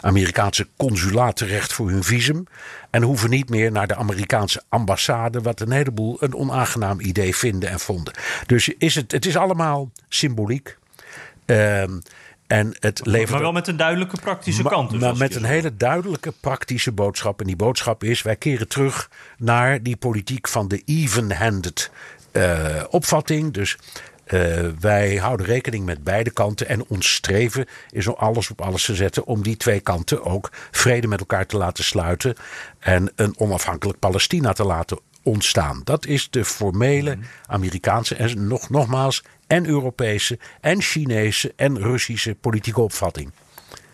Amerikaanse 0.00 0.68
consulaat 0.76 1.36
terecht 1.36 1.72
voor 1.72 1.90
hun 1.90 2.04
visum. 2.04 2.46
En 2.90 3.02
hoeven 3.02 3.30
niet 3.30 3.48
meer 3.48 3.72
naar 3.72 3.86
de 3.86 3.96
Amerikaanse 3.96 4.62
ambassade, 4.68 5.40
wat 5.40 5.60
een 5.60 5.70
heleboel 5.70 6.16
een 6.22 6.34
onaangenaam 6.34 7.00
idee 7.00 7.36
vinden 7.36 7.70
en 7.70 7.80
vonden. 7.80 8.14
Dus 8.46 8.68
is 8.68 8.94
het, 8.94 9.12
het 9.12 9.26
is 9.26 9.36
allemaal 9.36 9.90
symboliek. 10.08 10.76
Um, 11.46 12.02
en 12.46 12.76
het 12.78 13.00
levert 13.04 13.30
maar 13.30 13.40
wel 13.40 13.52
met 13.52 13.68
een 13.68 13.76
duidelijke 13.76 14.16
praktische 14.20 14.62
kant. 14.62 14.90
Dus 14.90 15.00
maar 15.00 15.16
met 15.16 15.34
een 15.34 15.44
hele 15.44 15.76
duidelijke 15.76 16.32
praktische 16.40 16.92
boodschap. 16.92 17.40
En 17.40 17.46
die 17.46 17.56
boodschap 17.56 18.04
is: 18.04 18.22
wij 18.22 18.36
keren 18.36 18.68
terug 18.68 19.10
naar 19.38 19.82
die 19.82 19.96
politiek 19.96 20.48
van 20.48 20.68
de 20.68 20.82
even-handed 20.84 21.90
uh, 22.32 22.82
opvatting. 22.90 23.52
Dus 23.52 23.78
uh, 24.26 24.68
wij 24.80 25.16
houden 25.16 25.46
rekening 25.46 25.84
met 25.84 26.04
beide 26.04 26.30
kanten. 26.30 26.68
En 26.68 26.86
ons 26.86 27.14
streven 27.14 27.66
is 27.90 28.06
om 28.06 28.14
alles 28.18 28.50
op 28.50 28.60
alles 28.60 28.84
te 28.84 28.94
zetten. 28.94 29.26
om 29.26 29.42
die 29.42 29.56
twee 29.56 29.80
kanten 29.80 30.24
ook 30.24 30.50
vrede 30.70 31.06
met 31.06 31.20
elkaar 31.20 31.46
te 31.46 31.56
laten 31.56 31.84
sluiten. 31.84 32.34
en 32.78 33.12
een 33.16 33.34
onafhankelijk 33.38 33.98
Palestina 33.98 34.52
te 34.52 34.64
laten 34.64 34.98
ontstaan. 35.22 35.80
Dat 35.84 36.06
is 36.06 36.30
de 36.30 36.44
formele 36.44 37.18
Amerikaanse 37.46 38.14
en 38.14 38.46
nog, 38.46 38.70
nogmaals 38.70 39.22
en 39.46 39.66
Europese 39.66 40.38
en 40.60 40.80
Chinese 40.80 41.52
en 41.56 41.78
Russische 41.78 42.34
politieke 42.34 42.80
opvatting. 42.80 43.32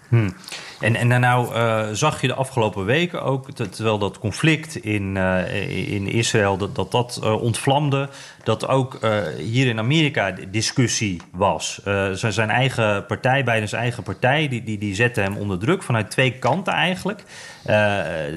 Hmm. 0.09 0.35
En, 0.83 0.97
en 0.97 1.21
nou 1.21 1.55
uh, 1.55 1.85
zag 1.93 2.21
je 2.21 2.27
de 2.27 2.35
afgelopen 2.35 2.85
weken 2.85 3.23
ook, 3.23 3.53
terwijl 3.53 3.99
dat 3.99 4.19
conflict 4.19 4.77
in, 4.77 5.17
uh, 5.17 5.93
in 5.93 6.07
Israël, 6.07 6.57
dat 6.57 6.75
dat, 6.75 6.91
dat 6.91 7.21
uh, 7.23 7.43
ontvlamde, 7.43 8.09
dat 8.45 8.69
ook 8.69 8.99
hier 9.39 9.67
in 9.67 9.79
Amerika 9.79 10.35
discussie 10.51 11.21
was. 11.33 11.81
zijn 12.13 12.51
eigen 12.51 13.07
partij, 13.07 13.43
zijn 13.45 13.83
eigen 13.83 14.03
partij, 14.03 14.49
die, 14.49 14.63
die, 14.63 14.79
die 14.79 14.95
zette 14.95 15.21
hem 15.21 15.37
onder 15.37 15.59
druk 15.59 15.83
vanuit 15.83 16.11
twee 16.11 16.33
kanten 16.33 16.73
eigenlijk. 16.73 17.23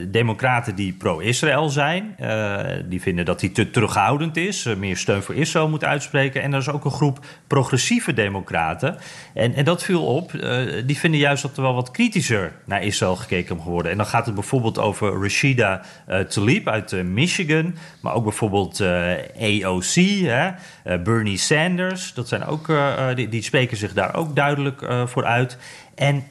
democraten 0.08 0.76
die 0.76 0.94
pro-Israël 0.94 1.70
zijn, 1.70 2.16
die 2.86 3.02
vinden 3.02 3.26
dat 3.26 3.42
hij 3.42 3.50
te 3.50 3.70
terughoudend 3.70 4.38
is, 4.38 4.64
meer 4.78 4.98
steun 4.98 5.24
voor 5.24 5.36
Israël 5.36 5.70
moet 5.70 5.84
uitspreken. 5.84 6.42
En 6.42 6.54
er 6.54 6.60
is 6.60 6.70
ook 6.70 6.86
een 6.86 6.92
groep 6.92 7.20
progressieve 7.48 8.14
democraten. 8.14 8.98
En, 9.34 9.54
en 9.54 9.66
dat 9.66 9.84
viel 9.84 10.06
op, 10.06 10.32
die 10.86 10.98
vinden 10.98 11.20
juist 11.20 11.42
dat 11.42 11.58
er 11.58 11.64
wel 11.64 11.76
wat 11.76 11.92
kritischer 11.92 12.35
naar 12.66 12.84
Israël 12.84 13.16
gekeken 13.16 13.62
geworden. 13.62 13.92
En 13.92 13.98
dan 13.98 14.06
gaat 14.06 14.26
het 14.26 14.36
bijvoorbeeld 14.36 14.80
over 14.80 15.22
Rashida 15.22 15.82
uh, 16.10 16.20
Tlaib 16.20 16.68
uit 16.68 16.92
uh, 16.92 17.04
Michigan, 17.04 17.76
maar 18.02 18.14
ook 18.14 18.24
bijvoorbeeld 18.24 18.80
uh, 18.80 19.64
AOC, 19.64 19.94
hè, 20.26 20.52
Bernie 21.00 21.38
Sanders. 21.38 22.14
Dat 22.14 22.28
zijn 22.28 22.46
ook, 22.46 22.72
die, 23.16 23.30
die, 23.30 23.42
spreken 23.42 23.78
zich 23.78 23.94
daar 23.94 24.16
ook 24.16 24.36
duidelijk 24.36 24.86
voor 25.06 25.26
uit. 25.26 25.58
En 25.96 26.24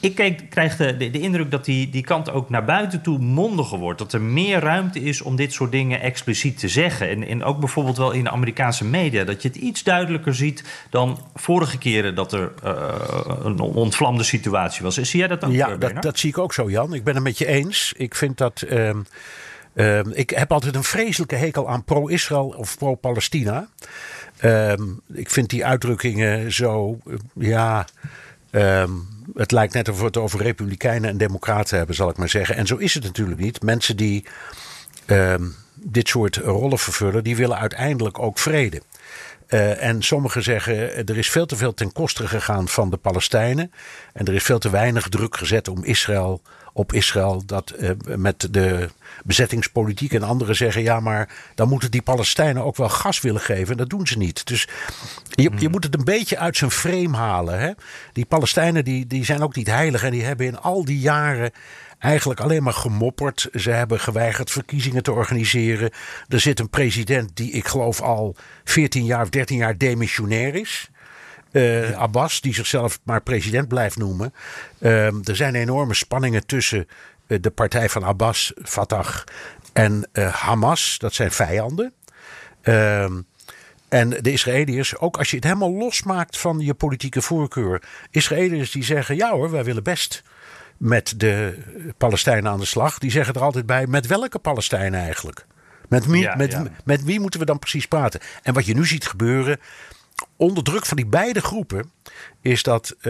ik 0.00 0.42
krijg 0.50 0.76
de, 0.76 0.96
de, 0.96 1.10
de, 1.10 1.20
indruk 1.20 1.50
dat 1.50 1.64
die, 1.64 1.90
die 1.90 2.02
kant 2.02 2.30
ook 2.30 2.50
naar 2.50 2.64
buiten 2.64 3.02
toe 3.02 3.18
mondiger 3.18 3.78
wordt. 3.78 3.98
Dat 3.98 4.12
er 4.12 4.20
meer 4.20 4.60
ruimte 4.60 5.00
is 5.00 5.22
om 5.22 5.36
dit 5.36 5.52
soort 5.52 5.72
dingen 5.72 6.00
expliciet 6.00 6.58
te 6.58 6.68
zeggen. 6.68 7.08
En, 7.08 7.26
en 7.26 7.44
ook 7.44 7.58
bijvoorbeeld 7.58 7.96
wel 7.96 8.10
in 8.10 8.24
de 8.24 8.30
Amerikaanse 8.30 8.84
media. 8.84 9.24
Dat 9.24 9.42
je 9.42 9.48
het 9.48 9.56
iets 9.56 9.82
duidelijker 9.82 10.34
ziet 10.34 10.64
dan 10.90 11.18
vorige 11.34 11.78
keren 11.78 12.14
dat 12.14 12.32
er 12.32 12.52
uh, 12.64 12.88
een 13.42 13.60
ontvlamde 13.60 14.22
situatie 14.22 14.82
was. 14.82 14.94
Zie 14.94 15.18
jij 15.18 15.28
dat 15.28 15.44
ook? 15.44 15.52
Ja, 15.52 15.70
eh, 15.70 15.78
dat, 15.78 16.02
dat, 16.02 16.18
zie 16.18 16.30
ik 16.30 16.38
ook 16.38 16.52
zo, 16.52 16.70
Jan. 16.70 16.94
Ik 16.94 17.04
ben 17.04 17.14
het 17.14 17.24
met 17.24 17.38
je 17.38 17.46
eens. 17.46 17.92
Ik 17.96 18.14
vind 18.14 18.38
dat. 18.38 18.64
Uh, 18.68 18.90
uh, 19.74 20.00
ik 20.12 20.30
heb 20.30 20.52
altijd 20.52 20.74
een 20.74 20.84
vreselijke 20.84 21.36
hekel 21.36 21.68
aan 21.68 21.84
pro-Israël 21.84 22.54
of 22.56 22.78
pro-Palestina. 22.78 23.68
Ehm, 24.36 24.82
ik 25.12 25.30
vind 25.30 25.50
die 25.50 25.64
uitdrukkingen 25.64 26.52
zo. 26.52 26.98
ja. 27.34 27.86
Um, 28.52 29.18
het 29.34 29.52
lijkt 29.52 29.74
net 29.74 29.88
of 29.88 29.98
we 29.98 30.04
het 30.04 30.16
over 30.16 30.42
republikeinen 30.42 31.10
en 31.10 31.18
democraten 31.18 31.76
hebben, 31.76 31.94
zal 31.94 32.08
ik 32.08 32.16
maar 32.16 32.28
zeggen. 32.28 32.56
En 32.56 32.66
zo 32.66 32.76
is 32.76 32.94
het 32.94 33.02
natuurlijk 33.04 33.40
niet. 33.40 33.62
Mensen 33.62 33.96
die 33.96 34.24
uh, 35.06 35.34
dit 35.74 36.08
soort 36.08 36.36
rollen 36.36 36.78
vervullen, 36.78 37.24
die 37.24 37.36
willen 37.36 37.58
uiteindelijk 37.58 38.18
ook 38.18 38.38
vrede. 38.38 38.82
Uh, 39.48 39.82
en 39.82 40.02
sommigen 40.02 40.42
zeggen 40.42 41.06
er 41.06 41.18
is 41.18 41.30
veel 41.30 41.46
te 41.46 41.56
veel 41.56 41.74
ten 41.74 41.92
koste 41.92 42.28
gegaan 42.28 42.68
van 42.68 42.90
de 42.90 42.96
Palestijnen. 42.96 43.72
En 44.12 44.26
er 44.26 44.34
is 44.34 44.42
veel 44.42 44.58
te 44.58 44.70
weinig 44.70 45.08
druk 45.08 45.36
gezet 45.36 45.68
om 45.68 45.84
Israël, 45.84 46.42
op 46.72 46.92
Israël 46.92 47.42
dat 47.46 47.74
uh, 47.78 47.90
met 48.16 48.48
de 48.50 48.88
bezettingspolitiek. 49.24 50.12
En 50.12 50.22
anderen 50.22 50.56
zeggen 50.56 50.82
ja, 50.82 51.00
maar 51.00 51.28
dan 51.54 51.68
moeten 51.68 51.90
die 51.90 52.02
Palestijnen 52.02 52.64
ook 52.64 52.76
wel 52.76 52.88
gas 52.88 53.20
willen 53.20 53.40
geven. 53.40 53.70
En 53.70 53.76
dat 53.76 53.90
doen 53.90 54.06
ze 54.06 54.18
niet. 54.18 54.46
Dus 54.46 54.68
je, 55.30 55.42
je 55.42 55.48
hmm. 55.48 55.70
moet 55.70 55.84
het 55.84 55.94
een 55.94 56.04
beetje 56.04 56.38
uit 56.38 56.56
zijn 56.56 56.70
frame 56.70 57.16
halen. 57.16 57.60
Hè? 57.60 57.70
Die 58.12 58.26
Palestijnen 58.26 58.84
die, 58.84 59.06
die 59.06 59.24
zijn 59.24 59.42
ook 59.42 59.56
niet 59.56 59.66
heilig. 59.66 60.02
En 60.02 60.10
die 60.10 60.24
hebben 60.24 60.46
in 60.46 60.60
al 60.60 60.84
die 60.84 60.98
jaren 60.98 61.50
eigenlijk 61.98 62.40
alleen 62.40 62.62
maar 62.62 62.72
gemopperd. 62.72 63.48
Ze 63.54 63.70
hebben 63.70 64.00
geweigerd 64.00 64.50
verkiezingen 64.50 65.02
te 65.02 65.12
organiseren. 65.12 65.90
Er 66.28 66.40
zit 66.40 66.60
een 66.60 66.70
president 66.70 67.36
die 67.36 67.52
ik 67.52 67.66
geloof 67.66 68.00
al 68.00 68.36
14 68.64 69.04
jaar 69.04 69.22
of 69.22 69.28
13 69.28 69.56
jaar 69.56 69.78
demissionair 69.78 70.54
is. 70.54 70.90
Uh, 71.52 71.98
Abbas, 71.98 72.40
die 72.40 72.54
zichzelf 72.54 73.00
maar 73.02 73.22
president 73.22 73.68
blijft 73.68 73.96
noemen. 73.96 74.34
Uh, 74.78 75.06
er 75.06 75.36
zijn 75.36 75.54
enorme 75.54 75.94
spanningen 75.94 76.46
tussen 76.46 76.88
uh, 77.26 77.38
de 77.40 77.50
partij 77.50 77.88
van 77.88 78.04
Abbas, 78.04 78.52
Fatah 78.62 79.14
en 79.72 80.08
eh, 80.12 80.34
Hamas. 80.34 80.98
Dat 80.98 81.14
zijn 81.14 81.30
vijanden. 81.30 81.92
Ehm, 82.62 83.20
en 83.88 84.10
de 84.10 84.32
Israëliërs, 84.32 84.98
ook 84.98 85.18
als 85.18 85.30
je 85.30 85.36
het 85.36 85.44
helemaal 85.44 85.72
losmaakt 85.72 86.38
van 86.38 86.58
je 86.58 86.74
politieke 86.74 87.22
voorkeur. 87.22 87.82
Israëliërs 88.10 88.70
die 88.70 88.84
zeggen: 88.84 89.16
ja 89.16 89.30
hoor, 89.30 89.50
wij 89.50 89.64
willen 89.64 89.82
best 89.82 90.22
met 90.76 91.14
de 91.16 91.58
Palestijnen 91.98 92.50
aan 92.50 92.60
de 92.60 92.64
slag. 92.66 92.98
Die 92.98 93.10
zeggen 93.10 93.34
er 93.34 93.42
altijd 93.42 93.66
bij: 93.66 93.86
met 93.86 94.06
welke 94.06 94.38
Palestijnen 94.38 95.00
eigenlijk? 95.00 95.46
Met 95.88 96.06
wie, 96.06 96.36
met, 96.36 96.58
met 96.84 97.04
wie 97.04 97.20
moeten 97.20 97.40
we 97.40 97.46
dan 97.46 97.58
precies 97.58 97.86
praten? 97.86 98.20
En 98.42 98.54
wat 98.54 98.66
je 98.66 98.74
nu 98.74 98.86
ziet 98.86 99.06
gebeuren 99.06 99.60
onder 100.36 100.62
druk 100.62 100.86
van 100.86 100.96
die 100.96 101.06
beide 101.06 101.40
groepen 101.40 101.90
is 102.40 102.62
dat 102.62 102.94
uh, 102.98 103.04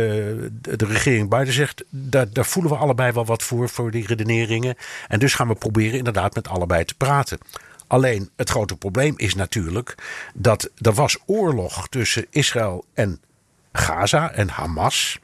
de 0.61 0.87
regering 0.87 1.29
buiten 1.29 1.55
zegt, 1.55 1.85
daar, 1.91 2.33
daar 2.33 2.45
voelen 2.45 2.73
we 2.73 2.79
allebei 2.79 3.13
wel 3.13 3.27
wat 3.27 3.43
voor, 3.43 3.69
voor 3.69 3.91
die 3.91 4.07
redeneringen. 4.07 4.77
En 5.09 5.19
dus 5.19 5.35
gaan 5.35 5.49
we 5.49 5.55
proberen 5.55 5.99
inderdaad 5.99 6.35
met 6.35 6.49
allebei 6.49 6.85
te 6.85 6.95
praten. 6.95 7.39
Alleen 7.87 8.31
het 8.37 8.51
grote 8.51 8.77
probleem 8.77 9.15
is 9.17 9.35
natuurlijk 9.35 9.95
dat 10.35 10.71
er 10.79 10.93
was 10.93 11.19
oorlog 11.27 11.89
tussen 11.89 12.27
Israël 12.31 12.85
en 12.95 13.21
Gaza 13.73 14.33
en 14.33 14.49
Hamas. 14.49 15.19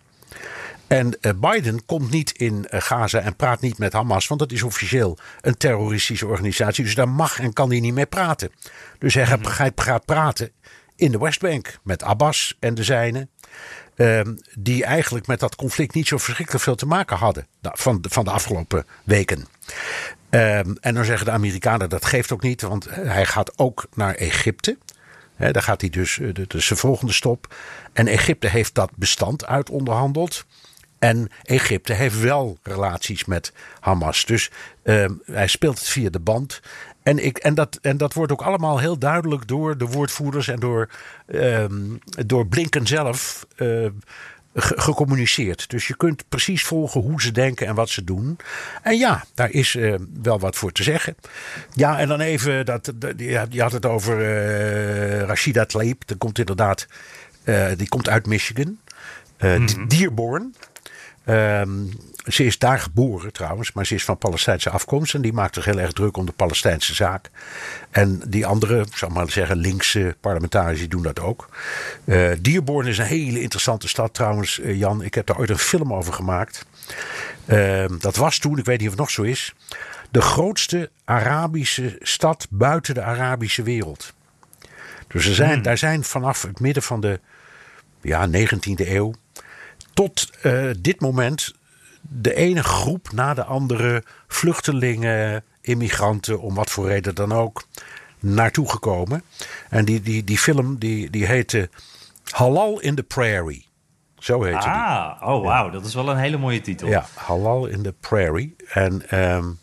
En 0.87 1.17
uh, 1.21 1.33
Biden 1.37 1.85
komt 1.85 2.11
niet 2.11 2.33
in 2.33 2.67
uh, 2.71 2.81
Gaza 2.81 3.21
en 3.21 3.37
praat 3.37 3.61
niet 3.61 3.79
met 3.79 3.93
Hamas, 3.93 4.27
want 4.27 4.41
dat 4.41 4.53
is 4.53 4.63
officieel 4.63 5.19
een 5.41 5.57
terroristische 5.57 6.27
organisatie. 6.27 6.85
Dus 6.85 6.95
daar 6.95 7.09
mag 7.09 7.41
en 7.41 7.53
kan 7.53 7.71
hij 7.71 7.81
niet 7.81 7.95
mee 7.95 8.07
praten. 8.07 8.51
Dus 8.99 9.15
hij 9.15 9.27
gaat, 9.27 9.73
gaat 9.75 10.05
praten 10.05 10.51
in 10.97 11.13
de 11.13 11.19
Westbank 11.19 11.79
met 11.83 12.03
Abbas 12.03 12.57
en 12.59 12.75
de 12.75 12.85
zijnen. 12.85 13.31
Ehm, 13.95 14.35
die 14.59 14.85
eigenlijk 14.85 15.27
met 15.27 15.41
dat 15.41 15.57
conflict 15.57 15.95
niet 15.95 16.07
zo 16.07 16.19
verschrikkelijk 16.19 16.65
veel 16.65 16.75
te 16.75 16.87
maken 16.87 17.17
hadden 17.17 17.47
van 17.63 18.01
de, 18.01 18.09
van 18.09 18.25
de 18.25 18.31
afgelopen 18.31 18.87
weken. 19.05 19.47
Ehm, 20.31 20.75
en 20.81 20.95
dan 20.95 21.05
zeggen 21.05 21.27
de 21.27 21.33
Amerikanen 21.33 21.89
dat 21.89 22.05
geeft 22.05 22.33
ook 22.33 22.43
niet, 22.43 22.63
want 22.63 22.89
hij 22.91 23.27
gaat 23.27 23.59
ook 23.59 23.87
naar 23.95 24.15
Egypte. 24.15 24.79
daar 25.37 25.63
gaat 25.63 25.81
hij 25.81 25.91
dus, 25.91 26.19
eh, 26.19 26.35
de, 26.35 26.45
de, 26.47 26.61
volgende 26.61 27.13
stop. 27.13 27.55
En 27.93 28.07
Egypte 28.07 28.49
heeft 28.49 28.75
dat 28.75 28.91
bestand 28.95 29.47
uit 29.47 29.71
onderhandeld. 29.71 30.45
En 30.99 31.29
Egypte 31.43 31.93
heeft 31.93 32.21
wel 32.21 32.59
relaties 32.63 33.25
met 33.25 33.53
Hamas. 33.81 34.25
Dus 34.25 34.51
uh, 34.83 35.05
hij 35.25 35.47
speelt 35.47 35.79
het 35.79 35.89
via 35.89 36.11
de 36.11 36.21
band. 36.21 36.61
En, 37.07 37.25
ik, 37.25 37.39
en, 37.39 37.55
dat, 37.55 37.79
en 37.83 37.97
dat 37.97 38.13
wordt 38.13 38.33
ook 38.33 38.43
allemaal 38.43 38.79
heel 38.79 38.99
duidelijk 38.99 39.49
door 39.49 39.79
de 39.79 39.87
woordvoerders 39.87 40.49
en 40.49 40.61
door, 40.61 40.89
um, 41.27 41.99
door 42.27 42.47
Blinken 42.47 42.87
zelf 42.87 43.47
uh, 43.57 43.87
gecommuniceerd. 44.55 45.71
Dus 45.71 45.87
je 45.87 45.97
kunt 45.97 46.29
precies 46.29 46.65
volgen 46.65 47.01
hoe 47.01 47.23
ze 47.23 47.33
denken 47.33 47.67
en 47.67 47.75
wat 47.75 47.89
ze 47.89 48.05
doen. 48.05 48.39
En 48.83 48.97
ja, 48.99 49.25
daar 49.35 49.51
is 49.51 49.75
uh, 49.75 49.95
wel 50.23 50.39
wat 50.39 50.57
voor 50.57 50.73
te 50.73 50.83
zeggen. 50.83 51.17
Ja, 51.73 51.99
en 51.99 52.09
dan 52.09 52.21
even, 52.21 52.67
dat, 52.67 52.93
je 53.51 53.63
had 53.63 53.73
het 53.73 53.87
over 53.87 54.21
uh, 54.21 55.21
Rashida 55.21 55.65
Tlaib. 55.65 56.07
Dat 56.07 56.19
komt 56.19 56.39
inderdaad, 56.39 56.87
die 57.77 57.89
komt 57.89 58.09
uit 58.09 58.27
Michigan. 58.27 58.79
Mm 59.39 59.67
-hmm. 59.67 59.89
Dearborn. 59.89 60.55
Um, 61.29 61.91
ze 62.27 62.45
is 62.45 62.59
daar 62.59 62.79
geboren 62.79 63.33
trouwens, 63.33 63.73
maar 63.73 63.87
ze 63.87 63.95
is 63.95 64.05
van 64.05 64.19
Palestijnse 64.19 64.71
afkomst. 64.71 65.15
En 65.15 65.21
die 65.21 65.33
maakt 65.33 65.55
zich 65.55 65.65
heel 65.65 65.79
erg 65.79 65.93
druk 65.93 66.17
om 66.17 66.27
de 66.27 66.33
Palestijnse 66.33 66.95
zaak. 66.95 67.31
En 67.91 68.23
die 68.29 68.47
andere, 68.47 68.81
ik 68.81 68.97
zal 68.97 69.09
maar 69.09 69.31
zeggen, 69.31 69.57
linkse 69.57 70.17
parlementariërs, 70.21 70.89
doen 70.89 71.03
dat 71.03 71.21
ook. 71.21 71.49
Uh, 72.05 72.31
Dierborn 72.41 72.87
is 72.87 72.99
een 72.99 73.05
hele 73.05 73.41
interessante 73.41 73.89
stad 73.89 74.15
trouwens, 74.15 74.59
uh, 74.59 74.79
Jan. 74.79 75.03
Ik 75.03 75.15
heb 75.15 75.27
daar 75.27 75.39
ooit 75.39 75.51
een 75.51 75.59
film 75.59 75.95
over 75.95 76.13
gemaakt. 76.13 76.67
Uh, 77.47 77.85
dat 77.99 78.17
was 78.17 78.39
toen, 78.39 78.59
ik 78.59 78.65
weet 78.65 78.79
niet 78.79 78.89
of 78.89 78.93
het 78.93 79.03
nog 79.03 79.11
zo 79.11 79.23
is, 79.23 79.55
de 80.11 80.21
grootste 80.21 80.91
Arabische 81.05 81.97
stad 82.01 82.47
buiten 82.51 82.95
de 82.95 83.03
Arabische 83.03 83.63
wereld. 83.63 84.15
Dus 85.07 85.27
er 85.27 85.35
zijn, 85.35 85.53
hmm. 85.53 85.63
daar 85.63 85.79
zijn 85.79 86.05
vanaf 86.05 86.43
het 86.43 86.61
midden 86.61 86.83
van 86.83 87.01
de 87.01 87.21
ja, 88.01 88.29
19e 88.29 88.89
eeuw 88.89 89.15
tot 89.97 90.31
uh, 90.43 90.71
dit 90.79 91.01
moment 91.01 91.55
de 92.01 92.35
ene 92.35 92.63
groep 92.63 93.13
na 93.13 93.35
de 93.35 93.45
andere 93.45 94.05
vluchtelingen, 94.27 95.45
immigranten, 95.61 96.41
om 96.41 96.55
wat 96.55 96.71
voor 96.71 96.87
reden 96.87 97.15
dan 97.15 97.33
ook, 97.33 97.67
naartoe 98.19 98.71
gekomen. 98.71 99.23
En 99.69 99.85
die, 99.85 100.01
die, 100.01 100.25
die 100.25 100.39
film 100.39 100.79
die, 100.79 101.11
die 101.11 101.27
heette 101.27 101.71
Halal 102.31 102.81
in 102.81 102.95
the 102.95 103.03
Prairie. 103.03 103.67
Zo 104.19 104.43
heette 104.43 104.69
ah, 104.69 105.19
die. 105.19 105.29
oh 105.29 105.45
wauw, 105.45 105.71
dat 105.71 105.85
is 105.85 105.95
wel 105.95 106.09
een 106.09 106.17
hele 106.17 106.37
mooie 106.37 106.61
titel. 106.61 106.89
Ja, 106.89 107.07
Halal 107.15 107.67
in 107.67 107.83
the 107.83 107.95
Prairie. 108.01 108.57
En 108.69 109.19
um, 109.19 109.59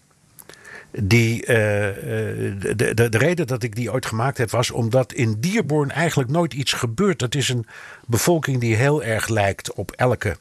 die, 1.01 1.41
uh, 1.41 1.47
de, 1.47 2.91
de, 2.93 3.09
de 3.09 3.17
reden 3.17 3.47
dat 3.47 3.63
ik 3.63 3.75
die 3.75 3.91
ooit 3.91 4.05
gemaakt 4.05 4.37
heb 4.37 4.51
was 4.51 4.71
omdat 4.71 5.13
in 5.13 5.39
Dierborn 5.39 5.91
eigenlijk 5.91 6.29
nooit 6.29 6.53
iets 6.53 6.73
gebeurt. 6.73 7.19
Dat 7.19 7.35
is 7.35 7.49
een 7.49 7.65
bevolking 8.05 8.59
die 8.59 8.75
heel 8.75 9.03
erg 9.03 9.27
lijkt 9.27 9.73
op 9.73 9.91
elke 9.91 10.37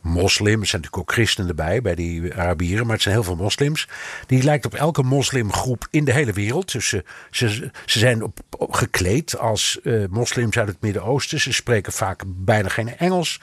moslim. 0.00 0.60
Er 0.60 0.66
zijn 0.66 0.82
natuurlijk 0.82 1.10
ook 1.10 1.12
christenen 1.12 1.48
erbij, 1.48 1.82
bij 1.82 1.94
die 1.94 2.34
Arabieren. 2.34 2.84
Maar 2.84 2.94
het 2.94 3.02
zijn 3.02 3.14
heel 3.14 3.24
veel 3.24 3.36
moslims. 3.36 3.88
Die 4.26 4.42
lijkt 4.42 4.66
op 4.66 4.74
elke 4.74 5.02
moslimgroep 5.02 5.88
in 5.90 6.04
de 6.04 6.12
hele 6.12 6.32
wereld. 6.32 6.72
Dus 6.72 6.88
ze, 6.88 7.04
ze, 7.30 7.70
ze 7.86 7.98
zijn 7.98 8.22
op, 8.22 8.40
gekleed 8.58 9.38
als 9.38 9.78
uh, 9.82 10.04
moslims 10.10 10.58
uit 10.58 10.68
het 10.68 10.80
Midden-Oosten. 10.80 11.40
Ze 11.40 11.52
spreken 11.52 11.92
vaak 11.92 12.22
bijna 12.26 12.68
geen 12.68 12.98
Engels. 12.98 13.40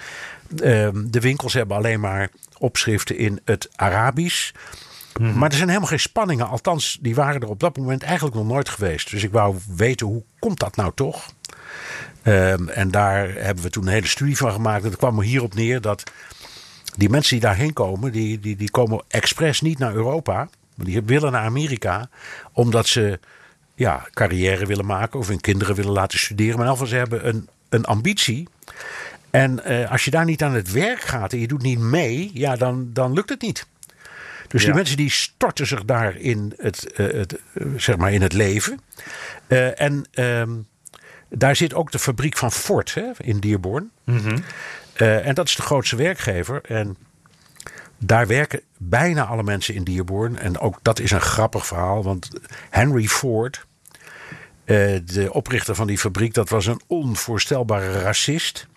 Uh, 0.51 0.89
de 0.93 1.19
winkels 1.19 1.53
hebben 1.53 1.77
alleen 1.77 1.99
maar 1.99 2.29
opschriften 2.57 3.17
in 3.17 3.39
het 3.45 3.69
Arabisch. 3.75 4.51
Mm-hmm. 5.19 5.37
Maar 5.37 5.49
er 5.49 5.55
zijn 5.55 5.67
helemaal 5.67 5.89
geen 5.89 5.99
spanningen. 5.99 6.47
Althans, 6.47 6.97
die 7.01 7.15
waren 7.15 7.41
er 7.41 7.49
op 7.49 7.59
dat 7.59 7.77
moment 7.77 8.03
eigenlijk 8.03 8.35
nog 8.35 8.47
nooit 8.47 8.69
geweest. 8.69 9.11
Dus 9.11 9.23
ik 9.23 9.31
wou 9.31 9.57
weten, 9.75 10.07
hoe 10.07 10.23
komt 10.39 10.59
dat 10.59 10.75
nou 10.75 10.91
toch? 10.95 11.33
Um, 12.23 12.69
en 12.69 12.91
daar 12.91 13.33
hebben 13.33 13.63
we 13.63 13.69
toen 13.69 13.87
een 13.87 13.93
hele 13.93 14.07
studie 14.07 14.37
van 14.37 14.51
gemaakt. 14.51 14.83
En 14.83 14.89
dat 14.89 14.99
kwam 14.99 15.17
er 15.17 15.23
hierop 15.23 15.53
neer 15.55 15.81
dat 15.81 16.03
die 16.95 17.09
mensen 17.09 17.31
die 17.31 17.45
daarheen 17.45 17.73
komen, 17.73 18.11
die, 18.11 18.39
die, 18.39 18.55
die 18.55 18.71
komen 18.71 19.03
expres 19.07 19.61
niet 19.61 19.79
naar 19.79 19.93
Europa. 19.93 20.49
Die 20.75 21.01
willen 21.01 21.31
naar 21.31 21.45
Amerika, 21.45 22.09
omdat 22.51 22.87
ze 22.87 23.19
ja, 23.75 24.07
carrière 24.13 24.65
willen 24.65 24.85
maken 24.85 25.19
of 25.19 25.27
hun 25.27 25.41
kinderen 25.41 25.75
willen 25.75 25.91
laten 25.91 26.19
studeren. 26.19 26.57
Maar 26.57 26.67
in 26.67 26.71
ieder 26.71 26.87
ze 26.87 26.95
hebben 26.95 27.27
een, 27.27 27.49
een 27.69 27.85
ambitie. 27.85 28.47
En 29.29 29.61
uh, 29.67 29.91
als 29.91 30.05
je 30.05 30.11
daar 30.11 30.25
niet 30.25 30.43
aan 30.43 30.53
het 30.53 30.71
werk 30.71 31.01
gaat 31.01 31.33
en 31.33 31.39
je 31.39 31.47
doet 31.47 31.61
niet 31.61 31.79
mee, 31.79 32.31
ja, 32.33 32.55
dan, 32.55 32.89
dan 32.93 33.13
lukt 33.13 33.29
het 33.29 33.41
niet. 33.41 33.67
Dus 34.53 34.61
ja. 34.61 34.67
die 34.67 34.75
mensen 34.75 34.97
die 34.97 35.09
storten 35.09 35.67
zich 35.67 35.85
daar 35.85 36.15
in 36.15 36.53
het, 36.57 36.93
uh, 36.97 37.13
het, 37.13 37.39
uh, 37.53 37.67
zeg 37.77 37.97
maar 37.97 38.13
in 38.13 38.21
het 38.21 38.33
leven. 38.33 38.79
en 39.75 40.05
um, 40.13 40.67
daar 41.29 41.55
zit 41.55 41.73
ook 41.73 41.91
de 41.91 41.99
fabriek 41.99 42.37
van 42.37 42.51
Ford 42.51 42.93
hè, 42.93 43.11
in 43.17 43.39
Dierborn. 43.39 43.91
Mm 44.03 44.17
-hmm. 44.17 44.43
Uh, 45.01 45.27
en 45.27 45.35
dat 45.35 45.47
is 45.47 45.55
de 45.55 45.61
grootste 45.61 45.95
werkgever. 45.95 46.61
En 46.63 46.97
daar 47.97 48.27
werken 48.27 48.61
bijna 48.77 49.25
alle 49.25 49.43
mensen 49.43 49.73
in 49.73 49.83
Dierborn. 49.83 50.37
En 50.37 50.59
ook 50.59 50.79
dat 50.81 50.99
is 50.99 51.11
een 51.11 51.21
grappig 51.21 51.65
verhaal. 51.65 52.03
Want 52.03 52.29
Henry 52.69 53.07
Ford, 53.07 53.65
de 54.65 55.29
oprichter 55.31 55.75
van 55.75 55.87
die 55.87 55.97
fabriek, 55.97 56.33
dat 56.33 56.49
was 56.49 56.65
een 56.65 56.81
onvoorstelbare 56.87 58.01
racist. 58.01 58.67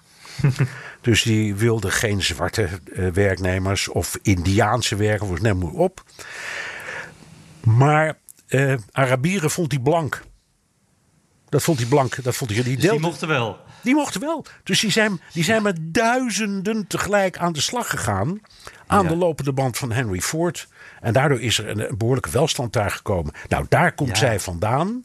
dus 1.00 1.22
die 1.22 1.54
wilde 1.54 1.90
geen 1.90 2.22
zwarte 2.22 2.68
uh, 2.84 3.08
werknemers 3.08 3.88
of 3.88 4.18
Indiaanse 4.22 4.96
werknemers. 4.96 5.40
Neem 5.40 5.58
maar 5.58 5.72
op. 5.72 6.04
Maar 7.64 8.18
Arabieren 8.92 9.50
vond 9.50 9.72
hij 9.72 9.80
blank. 9.80 10.22
Dat 11.48 11.62
vond 11.62 11.78
hij 11.78 11.86
blank. 11.86 12.22
Dat 12.22 12.36
vond 12.36 12.50
hij, 12.50 12.62
die, 12.62 12.76
dus 12.76 12.90
die 12.90 13.00
mochten 13.00 13.28
wel. 13.28 13.58
Die 13.82 13.94
mochten 13.94 14.20
wel. 14.20 14.44
Dus 14.62 14.80
die 14.80 14.90
zijn, 14.90 15.20
die 15.32 15.44
zijn 15.44 15.62
met 15.62 15.76
duizenden 15.80 16.86
tegelijk 16.86 17.38
aan 17.38 17.52
de 17.52 17.60
slag 17.60 17.90
gegaan. 17.90 18.40
Aan 18.86 19.02
ja. 19.02 19.08
de 19.08 19.16
lopende 19.16 19.52
band 19.52 19.78
van 19.78 19.92
Henry 19.92 20.20
Ford. 20.20 20.68
En 21.00 21.12
daardoor 21.12 21.40
is 21.40 21.58
er 21.58 21.68
een, 21.68 21.88
een 21.88 21.98
behoorlijke 21.98 22.30
welstand 22.30 22.72
daar 22.72 22.90
gekomen. 22.90 23.32
Nou, 23.48 23.66
daar 23.68 23.94
komt 23.94 24.08
ja. 24.08 24.16
zij 24.16 24.40
vandaan. 24.40 25.04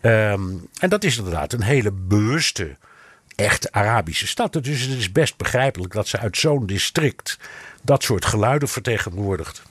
Um, 0.00 0.68
en 0.80 0.88
dat 0.88 1.04
is 1.04 1.16
inderdaad 1.16 1.52
een 1.52 1.62
hele 1.62 1.92
bewuste, 1.92 2.76
echt 3.36 3.72
Arabische 3.72 4.26
stad. 4.26 4.52
Dus 4.52 4.80
het 4.80 4.98
is 4.98 5.12
best 5.12 5.36
begrijpelijk 5.36 5.92
dat 5.92 6.08
ze 6.08 6.18
uit 6.18 6.36
zo'n 6.36 6.66
district 6.66 7.38
dat 7.82 8.02
soort 8.02 8.24
geluiden 8.24 8.68
vertegenwoordigt. 8.68 9.62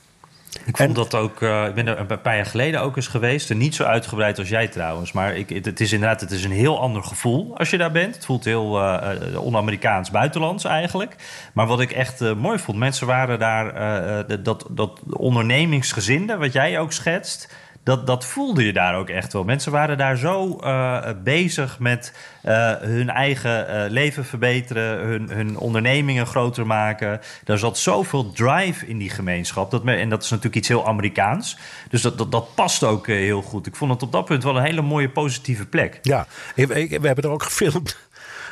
Ik 0.64 0.76
vond 0.76 0.94
dat 0.94 1.14
ook. 1.14 1.40
Uh, 1.40 1.66
ik 1.66 1.74
ben 1.74 1.86
er 1.86 2.10
een 2.10 2.20
paar 2.20 2.36
jaar 2.36 2.46
geleden 2.46 2.80
ook 2.80 2.96
eens 2.96 3.06
geweest. 3.06 3.50
En 3.50 3.58
niet 3.58 3.74
zo 3.74 3.84
uitgebreid 3.84 4.38
als 4.38 4.48
jij 4.48 4.68
trouwens. 4.68 5.12
Maar 5.12 5.36
ik, 5.36 5.48
het 5.48 5.80
is 5.80 5.92
inderdaad 5.92 6.20
het 6.20 6.30
is 6.30 6.44
een 6.44 6.50
heel 6.50 6.80
ander 6.80 7.02
gevoel 7.02 7.58
als 7.58 7.70
je 7.70 7.76
daar 7.76 7.92
bent. 7.92 8.14
Het 8.14 8.24
voelt 8.24 8.44
heel 8.44 8.80
uh, 8.80 9.42
on-Amerikaans 9.42 10.10
buitenlands 10.10 10.64
eigenlijk. 10.64 11.16
Maar 11.52 11.66
wat 11.66 11.80
ik 11.80 11.92
echt 11.92 12.20
uh, 12.20 12.34
mooi 12.34 12.58
vond, 12.58 12.78
mensen 12.78 13.06
waren 13.06 13.38
daar. 13.38 14.42
dat, 14.42 14.66
dat 14.70 15.00
ondernemingsgezinde, 15.10 16.36
wat 16.36 16.52
jij 16.52 16.78
ook 16.78 16.92
schetst 16.92 17.54
dat, 17.86 18.06
dat 18.06 18.24
voelde 18.24 18.64
je 18.64 18.72
daar 18.72 18.96
ook 18.96 19.08
echt 19.08 19.32
wel. 19.32 19.44
Mensen 19.44 19.72
waren 19.72 19.98
daar 19.98 20.16
zo 20.16 20.58
uh, 20.60 21.08
bezig 21.24 21.78
met 21.78 22.12
uh, 22.44 22.74
hun 22.74 23.10
eigen 23.10 23.70
uh, 23.70 23.84
leven 23.90 24.24
verbeteren, 24.24 24.98
hun, 24.98 25.30
hun 25.30 25.58
ondernemingen 25.58 26.26
groter 26.26 26.66
maken. 26.66 27.20
Daar 27.44 27.58
zat 27.58 27.78
zoveel 27.78 28.32
drive 28.32 28.86
in 28.86 28.98
die 28.98 29.10
gemeenschap. 29.10 29.70
Dat 29.70 29.84
en 29.84 30.08
dat 30.08 30.22
is 30.22 30.30
natuurlijk 30.30 30.56
iets 30.56 30.68
heel 30.68 30.86
Amerikaans. 30.86 31.58
Dus 31.88 32.02
dat, 32.02 32.18
dat, 32.18 32.32
dat 32.32 32.54
past 32.54 32.84
ook 32.84 33.06
heel 33.06 33.42
goed. 33.42 33.66
Ik 33.66 33.76
vond 33.76 33.92
het 33.92 34.02
op 34.02 34.12
dat 34.12 34.24
punt 34.24 34.42
wel 34.42 34.56
een 34.56 34.64
hele 34.64 34.82
mooie 34.82 35.10
positieve 35.10 35.66
plek. 35.66 35.98
Ja, 36.02 36.26
we 36.54 36.98
hebben 37.02 37.24
er 37.24 37.30
ook 37.30 37.42
gefilmd 37.42 37.98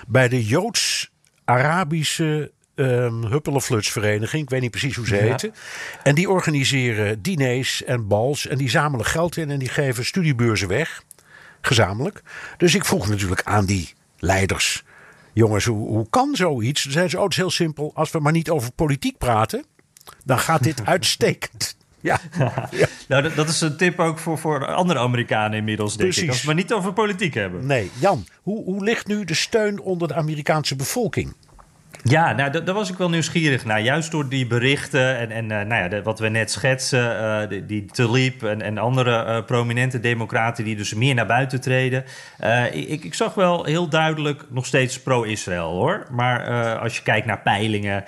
bij 0.07 0.29
de 0.29 0.45
Joods-Arabische 0.45 2.53
um, 2.75 3.25
Huppelenflutsvereniging. 3.25 4.43
Ik 4.43 4.51
weet 4.51 4.61
niet 4.61 4.71
precies 4.71 4.97
hoe 4.97 5.07
ze 5.07 5.17
ja. 5.17 5.23
heten. 5.23 5.55
En 6.03 6.15
die 6.15 6.31
organiseren 6.31 7.23
diners 7.23 7.85
en 7.85 8.07
bals. 8.07 8.47
En 8.47 8.59
die 8.59 8.71
zamelen 8.71 9.07
geld 9.07 9.37
in 9.37 9.51
en 9.51 9.59
die 9.59 9.69
geven 9.69 10.05
studiebeurzen 10.05 10.69
weg. 10.69 11.03
Gezamenlijk. 11.61 12.23
Dus 12.57 12.75
ik 12.75 12.85
vroeg 12.85 13.09
natuurlijk 13.09 13.43
aan 13.43 13.65
die 13.65 13.93
leiders. 14.19 14.85
Jongens, 15.33 15.65
hoe, 15.65 15.89
hoe 15.89 16.07
kan 16.11 16.37
zoiets? 16.37 16.83
Toen 16.83 16.93
zeiden 16.93 17.13
ze, 17.13 17.21
oh, 17.21 17.29
heel 17.29 17.51
simpel. 17.51 17.91
Als 17.95 18.11
we 18.11 18.19
maar 18.19 18.33
niet 18.33 18.51
over 18.51 18.73
politiek 18.73 19.19
praten, 19.19 19.65
dan 20.25 20.39
gaat 20.39 20.63
dit 20.63 20.87
uitstekend. 20.95 21.77
Ja. 22.01 22.21
ja. 22.71 22.89
nou, 23.09 23.23
dat, 23.23 23.35
dat, 23.35 23.49
is 23.49 23.61
een 23.61 23.77
tip 23.77 23.99
ook 24.01 24.19
voor, 24.19 24.39
voor 24.39 24.67
andere 24.67 24.99
Amerikanen 24.99 25.59
inmiddels, 25.59 25.97
denk 25.97 26.09
Precies. 26.09 26.23
ik. 26.23 26.29
Als 26.29 26.41
we 26.41 26.47
maar 26.47 26.55
niet 26.55 26.73
over 26.73 26.93
politiek 26.93 27.35
hebben. 27.35 27.67
Nee, 27.67 27.91
Jan, 27.99 28.27
hoe, 28.43 28.65
hoe 28.65 28.85
ligt 28.85 29.07
nu 29.07 29.25
de 29.25 29.35
steun 29.35 29.81
onder 29.81 30.09
de 30.09 30.15
Amerikaanse 30.15 30.77
bevolking? 30.77 31.35
Ja, 32.03 32.33
nou, 32.33 32.65
daar 32.65 32.75
was 32.75 32.91
ik 32.91 32.97
wel 32.97 33.09
nieuwsgierig 33.09 33.65
naar. 33.65 33.81
Juist 33.81 34.11
door 34.11 34.29
die 34.29 34.47
berichten 34.47 35.19
en, 35.19 35.31
en 35.31 35.45
uh, 35.45 35.51
nou 35.51 35.83
ja, 35.83 35.89
de, 35.89 36.03
wat 36.03 36.19
we 36.19 36.29
net 36.29 36.51
schetsen, 36.51 37.23
uh, 37.23 37.49
die, 37.49 37.67
die 37.67 37.85
Talib 37.85 38.43
en, 38.43 38.63
en 38.63 38.79
andere 38.79 39.25
uh, 39.27 39.45
prominente 39.45 40.01
democraten 40.01 40.65
die 40.65 40.77
dus 40.77 40.95
meer 40.95 41.15
naar 41.15 41.27
buiten 41.27 41.61
treden. 41.61 42.05
ik, 42.73 43.05
ik 43.05 43.15
zag 43.15 43.35
wel 43.35 43.65
heel 43.65 43.89
duidelijk 43.89 44.45
nog 44.51 44.67
steeds 44.67 45.01
pro-Israël 45.01 45.71
hoor. 45.71 46.07
Maar 46.11 46.49
als 46.79 46.97
je 46.97 47.03
kijkt 47.03 47.27
naar 47.27 47.41
peilingen. 47.41 48.05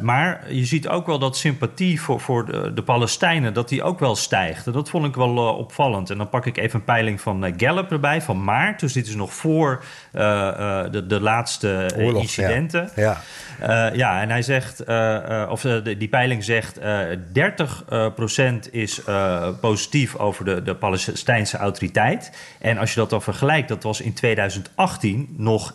maar 0.00 0.44
je 0.48 0.64
ziet 0.64 0.88
ook 0.88 1.06
wel 1.06 1.18
dat 1.18 1.36
sympathie 1.36 2.00
voor, 2.00 2.20
voor 2.20 2.46
de, 2.46 2.72
de, 2.74 2.82
Palestijnen, 2.82 3.54
dat 3.54 3.68
die 3.68 3.82
ook 3.82 3.98
wel 3.98 4.16
stijgt. 4.16 4.66
En 4.66 4.72
dat 4.72 4.90
vond 4.90 5.06
ik 5.06 5.14
wel 5.14 5.36
opvallend. 5.36 6.10
En 6.10 6.18
dan 6.18 6.28
pak 6.28 6.46
ik 6.46 6.56
even 6.56 6.78
een 6.78 6.84
peiling 6.84 7.20
van 7.20 7.54
Gallup 7.56 7.92
erbij, 7.92 8.22
van 8.22 8.44
maart. 8.44 8.80
Dus 8.80 8.92
dit 8.92 9.06
is 9.06 9.14
nog 9.14 9.34
voor 9.34 9.84
de, 10.12 11.04
de 11.06 11.20
laatste 11.20 11.90
incidenten. 11.96 12.90
Ja. 12.96 12.99
Ja. 13.00 13.20
Uh, 13.62 13.94
ja, 13.94 14.20
en 14.20 14.30
hij 14.30 14.42
zegt, 14.42 14.88
uh, 14.88 15.16
uh, 15.28 15.46
of 15.50 15.60
die 15.96 16.08
peiling 16.08 16.44
zegt, 16.44 16.78
30% 16.78 16.82
is 18.70 19.00
positief 19.60 20.16
over 20.16 20.44
de, 20.44 20.62
de 20.62 20.74
Palestijnse 20.74 21.56
autoriteit. 21.56 22.32
En 22.58 22.78
als 22.78 22.94
je 22.94 23.00
dat 23.00 23.10
dan 23.10 23.22
vergelijkt, 23.22 23.68
dat 23.68 23.82
was 23.82 24.00
in 24.00 24.12
2018 24.12 25.34
nog 25.36 25.74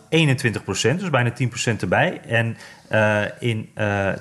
dus 0.64 1.10
bijna 1.10 1.32
10% 1.32 1.34
erbij. 1.80 2.20
En 2.26 2.56
in 3.38 3.70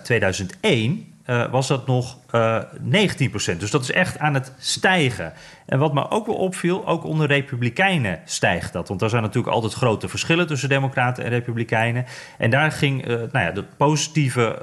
2001 0.03 1.14
uh, 1.27 1.51
was 1.51 1.67
dat 1.67 1.87
nog 1.87 2.17
uh, 2.31 2.61
19%. 2.61 3.57
Dus 3.57 3.71
dat 3.71 3.81
is 3.81 3.91
echt 3.91 4.19
aan 4.19 4.33
het 4.33 4.51
stijgen. 4.57 5.33
En 5.65 5.79
wat 5.79 5.93
me 5.93 6.09
ook 6.09 6.25
wel 6.25 6.35
opviel, 6.35 6.87
ook 6.87 7.03
onder 7.03 7.27
Republikeinen 7.27 8.19
stijgt 8.25 8.73
dat. 8.73 8.87
Want 8.87 9.01
er 9.01 9.09
zijn 9.09 9.21
natuurlijk 9.21 9.53
altijd 9.53 9.73
grote 9.73 10.07
verschillen 10.07 10.47
tussen 10.47 10.69
Democraten 10.69 11.23
en 11.23 11.29
Republikeinen. 11.29 12.05
En 12.37 12.49
daar 12.49 12.71
ging 12.71 13.07
uh, 13.07 13.15
nou 13.15 13.45
ja, 13.45 13.51
de 13.51 13.63
positieve 13.63 14.59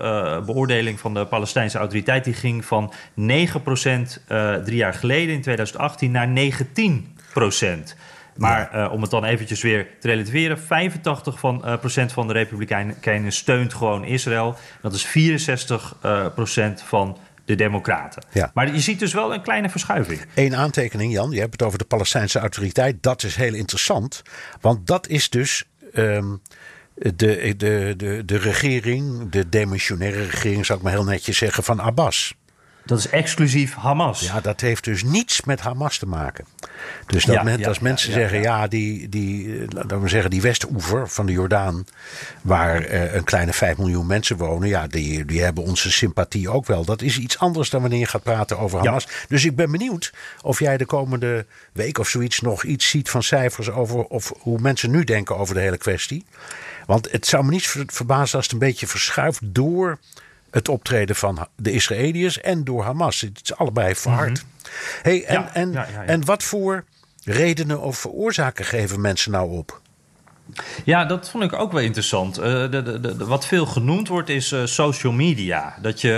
beoordeling 0.47 1.01
van 1.01 1.15
de 1.15 1.27
Palestijnse 1.27 1.79
autoriteit... 1.79 2.25
die 2.25 2.35
ging 2.35 2.65
van 2.65 2.93
9% 3.21 3.23
drie 4.65 4.77
jaar 4.77 4.95
geleden, 4.95 5.35
in 5.35 5.43
2018, 5.43 6.11
naar 6.11 6.29
19%. 6.29 7.95
Maar 8.37 8.69
ja. 8.73 8.85
uh, 8.85 8.93
om 8.93 9.03
het 9.03 9.11
dan 9.11 9.25
eventjes 9.25 9.63
weer 9.63 9.87
te 10.01 10.09
relativeren, 10.09 10.59
85 10.59 11.39
van, 11.39 11.63
uh, 11.65 11.79
procent 11.79 12.13
van 12.13 12.27
de 12.27 12.33
Republikeinen 12.33 13.33
steunt 13.33 13.75
gewoon 13.75 14.05
Israël. 14.05 14.57
Dat 14.83 14.95
is 14.95 15.07
64 15.07 15.97
uh, 16.05 16.27
procent 16.35 16.83
van 16.83 17.19
de 17.45 17.55
Democraten. 17.55 18.25
Ja. 18.33 18.51
Maar 18.55 18.73
je 18.73 18.81
ziet 18.81 18.99
dus 18.99 19.13
wel 19.13 19.35
een 19.35 19.43
kleine 19.43 19.69
verschuiving. 19.69 20.21
Eén 20.35 20.57
aantekening, 20.57 21.13
Jan. 21.13 21.31
Je 21.31 21.41
hebt 21.41 21.53
het 21.53 21.63
over 21.63 21.79
de 21.79 21.85
Palestijnse 21.85 22.39
autoriteit. 22.39 23.03
Dat 23.03 23.23
is 23.23 23.37
heel 23.37 23.55
interessant. 23.55 24.23
Want 24.61 24.87
dat 24.87 25.09
is 25.09 25.31
dus. 25.31 25.65
Um, 25.95 26.43
de, 26.95 27.55
de, 27.57 27.95
de, 27.97 28.23
de 28.25 28.39
regering, 28.39 29.31
de 29.31 29.49
demissionaire 29.49 30.25
regering, 30.25 30.67
zou 30.67 30.79
ik 30.79 30.85
maar 30.85 30.93
heel 30.93 31.05
netjes 31.05 31.37
zeggen, 31.37 31.65
van 31.65 31.81
Abbas. 31.81 32.35
Dat 32.85 32.99
is 32.99 33.09
exclusief 33.09 33.75
Hamas. 33.75 34.21
Ja, 34.21 34.41
dat 34.41 34.61
heeft 34.61 34.85
dus 34.85 35.03
niets 35.05 35.43
met 35.45 35.61
Hamas 35.61 35.99
te 35.99 36.07
maken. 36.07 36.45
Dus 37.07 37.25
dat 37.25 37.35
Ja, 37.35 37.43
men, 37.43 37.59
ja, 37.59 37.69
als 37.69 37.77
ja, 37.77 37.83
mensen 37.83 38.13
zeggen, 38.13 38.41
ja. 38.41 38.67
die, 38.69 39.09
die, 39.09 39.59
eh, 39.59 39.67
laten 39.69 40.01
we 40.01 40.09
zeggen, 40.09 40.31
die 40.31 40.43
Westoever 40.43 41.09
van 41.09 41.27
de 41.27 41.33
Jordaan, 41.33 41.87
waar 42.41 42.83
eh, 42.83 43.15
een 43.15 43.25
kleine 43.25 43.53
5 43.53 43.77
miljoen 43.77 44.07
mensen 44.07 44.37
wonen, 44.37 44.69
ja, 44.69 44.87
die, 44.87 45.25
die 45.25 45.43
hebben 45.43 45.65
onze 45.65 45.91
sympathie 45.93 46.49
ook 46.51 46.67
wel. 46.67 46.85
Dat 46.85 47.03
is 47.03 47.19
iets 47.19 47.39
anders 47.39 47.71
dan 47.71 47.81
wanneer 47.81 47.99
je 47.99 48.07
gaat 48.07 48.23
praten 48.23 48.59
over. 48.59 48.79
Hamas. 48.79 49.09
Dus 49.29 49.45
ik 49.45 49.57
ben 49.57 49.71
benieuwd 49.71 50.13
of 50.43 50.59
jij 50.59 50.77
de 50.77 50.87
komende 50.87 51.47
week 51.73 51.99
of 51.99 52.09
zoiets 52.09 52.41
nog 52.41 52.65
iets 52.65 52.89
ziet 52.89 53.11
van 53.11 53.23
cijfers 53.23 53.71
over 53.71 54.05
of 54.05 54.33
hoe 54.39 54.59
mensen 54.61 54.91
nu 54.91 55.05
denken 55.05 55.37
over 55.37 55.55
de 55.55 55.61
hele 55.61 55.79
kwestie. 55.79 56.25
Want 56.87 57.11
het 57.13 57.27
zou 57.27 57.45
me 57.45 57.51
niet 57.51 57.67
ver- 57.67 57.85
verbazen 57.87 58.37
als 58.37 58.45
het 58.45 58.53
een 58.53 58.59
beetje 58.59 58.87
verschuift 58.87 59.41
door 59.43 59.99
het 60.53 60.69
optreden 60.69 61.17
van 61.17 61.47
de 61.57 61.71
Israëliërs 61.73 62.41
en 62.41 62.65
door 62.65 62.83
Hamas. 62.85 63.21
Het 63.21 63.41
is 63.43 63.55
allebei 63.57 63.95
verhard. 63.95 64.45
hey, 65.03 65.25
en, 65.25 65.35
Ja, 65.41 65.55
en, 65.55 65.73
ja, 65.73 65.87
ja, 65.93 66.03
ja. 66.03 66.07
en 66.07 66.25
wat 66.25 66.43
voor 66.43 66.85
redenen 67.25 67.81
of 67.81 68.07
oorzaken 68.07 68.65
geven 68.65 69.01
mensen 69.01 69.31
nou 69.33 69.51
op? 69.51 69.81
Ja, 70.85 71.05
dat 71.05 71.31
vond 71.31 71.45
ik 71.45 71.53
ook 71.53 71.73
wel 71.73 71.81
interessant. 71.81 72.39
Eh, 72.39 72.45
de, 72.71 72.83
de, 72.83 73.01
de- 73.01 73.25
wat 73.25 73.47
veel 73.47 73.67
genoemd 73.67 74.09
wordt 74.09 74.29
is 74.29 74.53
eh, 74.53 74.61
social 74.65 75.13
media. 75.13 75.75
Dat 75.83 76.01
je, 76.01 76.13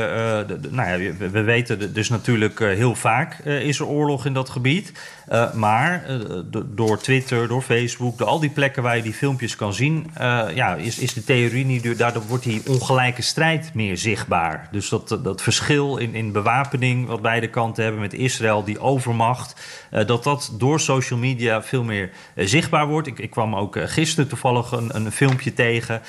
eh, 0.49 0.70
nou 0.73 1.03
ja, 1.03 1.14
we, 1.16 1.31
we 1.31 1.42
weten 1.42 1.92
dus 1.92 2.09
natuurlijk 2.09 2.59
heel 2.59 2.94
vaak 2.94 3.38
is 3.38 3.79
er 3.79 3.87
oorlog 3.87 4.27
in 4.27 4.33
dat 4.35 4.51
gebied. 4.51 4.92
Eh, 5.29 5.53
maar 5.53 6.05
eh, 6.09 6.17
do- 6.45 6.65
door 6.75 6.99
Twitter, 6.99 7.49
door 7.49 7.63
Facebook, 7.63 8.19
door 8.19 8.27
al 8.27 8.41
die 8.41 8.51
plekken 8.51 8.83
waar 8.83 8.97
je 8.97 9.03
die 9.03 9.13
filmpjes 9.15 9.57
kan 9.57 9.73
zien, 9.75 10.11
eh, 10.15 10.45
ja, 10.55 10.75
is, 10.75 10.99
is 10.99 11.13
de 11.15 11.25
theorie 11.25 11.65
niet, 11.65 11.99
daardoor 11.99 12.23
wordt 12.27 12.45
die 12.45 12.63
ongelijke 12.67 13.23
strijd 13.23 13.71
meer 13.75 13.97
zichtbaar. 13.99 14.69
Dus 14.73 14.89
dat, 14.89 15.19
dat 15.23 15.43
verschil 15.43 15.97
in, 15.97 16.15
in 16.15 16.33
bewapening 16.33 17.07
wat 17.07 17.23
beide 17.23 17.49
kanten 17.49 17.83
hebben 17.83 18.01
met 18.01 18.13
Israël, 18.15 18.65
die 18.65 18.81
overmacht, 18.81 19.61
dat 20.07 20.25
dat 20.25 20.53
door 20.59 20.81
social 20.81 21.19
media 21.19 21.63
veel 21.63 21.85
meer 21.85 22.11
zichtbaar 22.35 22.87
wordt. 22.87 23.07
Ik, 23.07 23.19
ik 23.19 23.31
kwam 23.31 23.57
ook 23.57 23.77
gisteren 23.85 24.29
toevallig 24.29 24.73
een, 24.73 24.97
een 24.97 25.13
filmpje 25.13 25.53
tegen. 25.53 26.01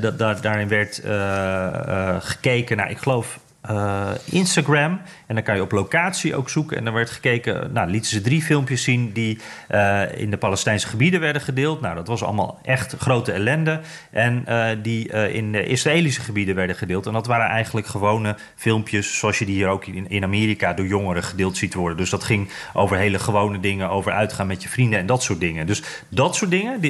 dat, 0.00 0.18
daar- 0.18 0.40
daarin 0.40 0.68
werd 0.68 1.02
gekeken 2.24 2.76
naar, 2.76 2.90
ik 2.90 2.98
geloof, 2.98 3.38
eh, 3.64 4.10
Instagram. 4.24 5.00
En 5.26 5.34
dan 5.34 5.44
kan 5.44 5.54
je 5.54 5.62
op 5.62 5.72
locatie 5.72 6.36
ook 6.36 6.50
zoeken. 6.50 6.76
En 6.76 6.84
dan 6.84 6.94
werd 6.94 7.10
gekeken, 7.10 7.72
nou, 7.72 7.90
lieten 7.90 8.10
ze 8.10 8.20
drie 8.20 8.42
filmpjes 8.42 8.82
zien 8.82 9.12
die 9.12 9.38
eh, 9.68 10.02
in 10.20 10.30
de 10.30 10.36
Palestijnse 10.36 10.86
gebieden 10.86 11.20
werden 11.20 11.42
gedeeld. 11.42 11.80
Nou, 11.80 11.94
dat 11.94 12.06
was 12.06 12.22
allemaal 12.22 12.58
echt 12.62 12.94
grote 12.98 13.32
ellende. 13.32 13.80
En 14.10 14.42
eh, 14.46 14.76
die 14.82 15.08
in 15.32 15.52
de 15.52 15.66
Israëlische 15.66 16.20
gebieden 16.20 16.54
werden 16.54 16.76
gedeeld. 16.76 17.06
En 17.06 17.12
dat 17.12 17.26
waren 17.26 17.46
eigenlijk 17.46 17.86
gewone 17.86 18.36
filmpjes, 18.54 19.18
zoals 19.18 19.38
je 19.38 19.44
die 19.44 19.54
hier 19.54 19.68
ook 19.68 19.86
in, 19.86 20.08
in 20.08 20.24
Amerika 20.24 20.72
door 20.72 20.86
jongeren 20.86 21.22
gedeeld 21.22 21.56
ziet 21.56 21.74
worden. 21.74 21.96
Dus 21.96 22.10
dat 22.10 22.24
ging 22.24 22.50
over 22.72 22.96
hele 22.96 23.18
gewone 23.18 23.60
dingen, 23.60 23.90
over 23.90 24.12
uitgaan 24.12 24.46
met 24.46 24.62
je 24.62 24.68
vrienden 24.68 24.98
en 24.98 25.06
dat 25.06 25.22
soort 25.22 25.40
dingen. 25.40 25.66
Dus 25.66 25.82
dat 26.08 26.36
soort 26.36 26.50
dingen, 26.50 26.80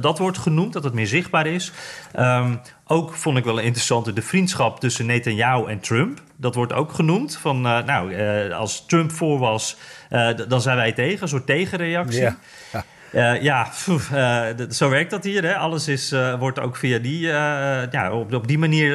dat 0.00 0.18
wordt 0.18 0.38
genoemd, 0.38 0.72
dat 0.72 0.84
het 0.84 0.94
meer 0.94 1.06
zichtbaar 1.06 1.46
is. 1.46 1.72
Ehm, 2.12 2.54
ook 2.90 3.14
vond 3.14 3.38
ik 3.38 3.44
wel 3.44 3.58
interessant 3.58 4.14
de 4.14 4.22
vriendschap 4.22 4.80
tussen 4.80 5.06
Netanyahu 5.06 5.66
en 5.70 5.80
Trump. 5.80 6.20
Dat 6.36 6.54
wordt 6.54 6.72
ook 6.72 6.92
genoemd. 6.92 7.36
Van, 7.36 7.66
eh, 7.66 7.82
nou, 7.84 8.12
eh, 8.14 8.56
als 8.56 8.86
Trump 8.86 9.10
voor 9.12 9.38
was, 9.38 9.76
eh, 10.08 10.28
dan 10.48 10.60
zijn 10.60 10.76
wij 10.76 10.92
tegen. 10.92 11.22
Een 11.22 11.28
soort 11.28 11.46
tegenreactie. 11.46 12.20
Ja, 12.20 12.36
ja. 12.72 13.32
Ja, 13.40 13.62
pff, 13.62 14.12
d- 14.56 14.74
zo 14.74 14.88
werkt 14.88 15.10
dat 15.10 15.24
hier. 15.24 15.42
Hè. 15.42 15.56
Alles 15.56 15.88
is, 15.88 16.14
wordt 16.38 16.58
ook 16.60 16.76
via 16.76 16.98
die, 16.98 17.18
ja, 17.20 18.12
op, 18.12 18.34
op 18.34 18.48
die 18.48 18.58
manier 18.58 18.92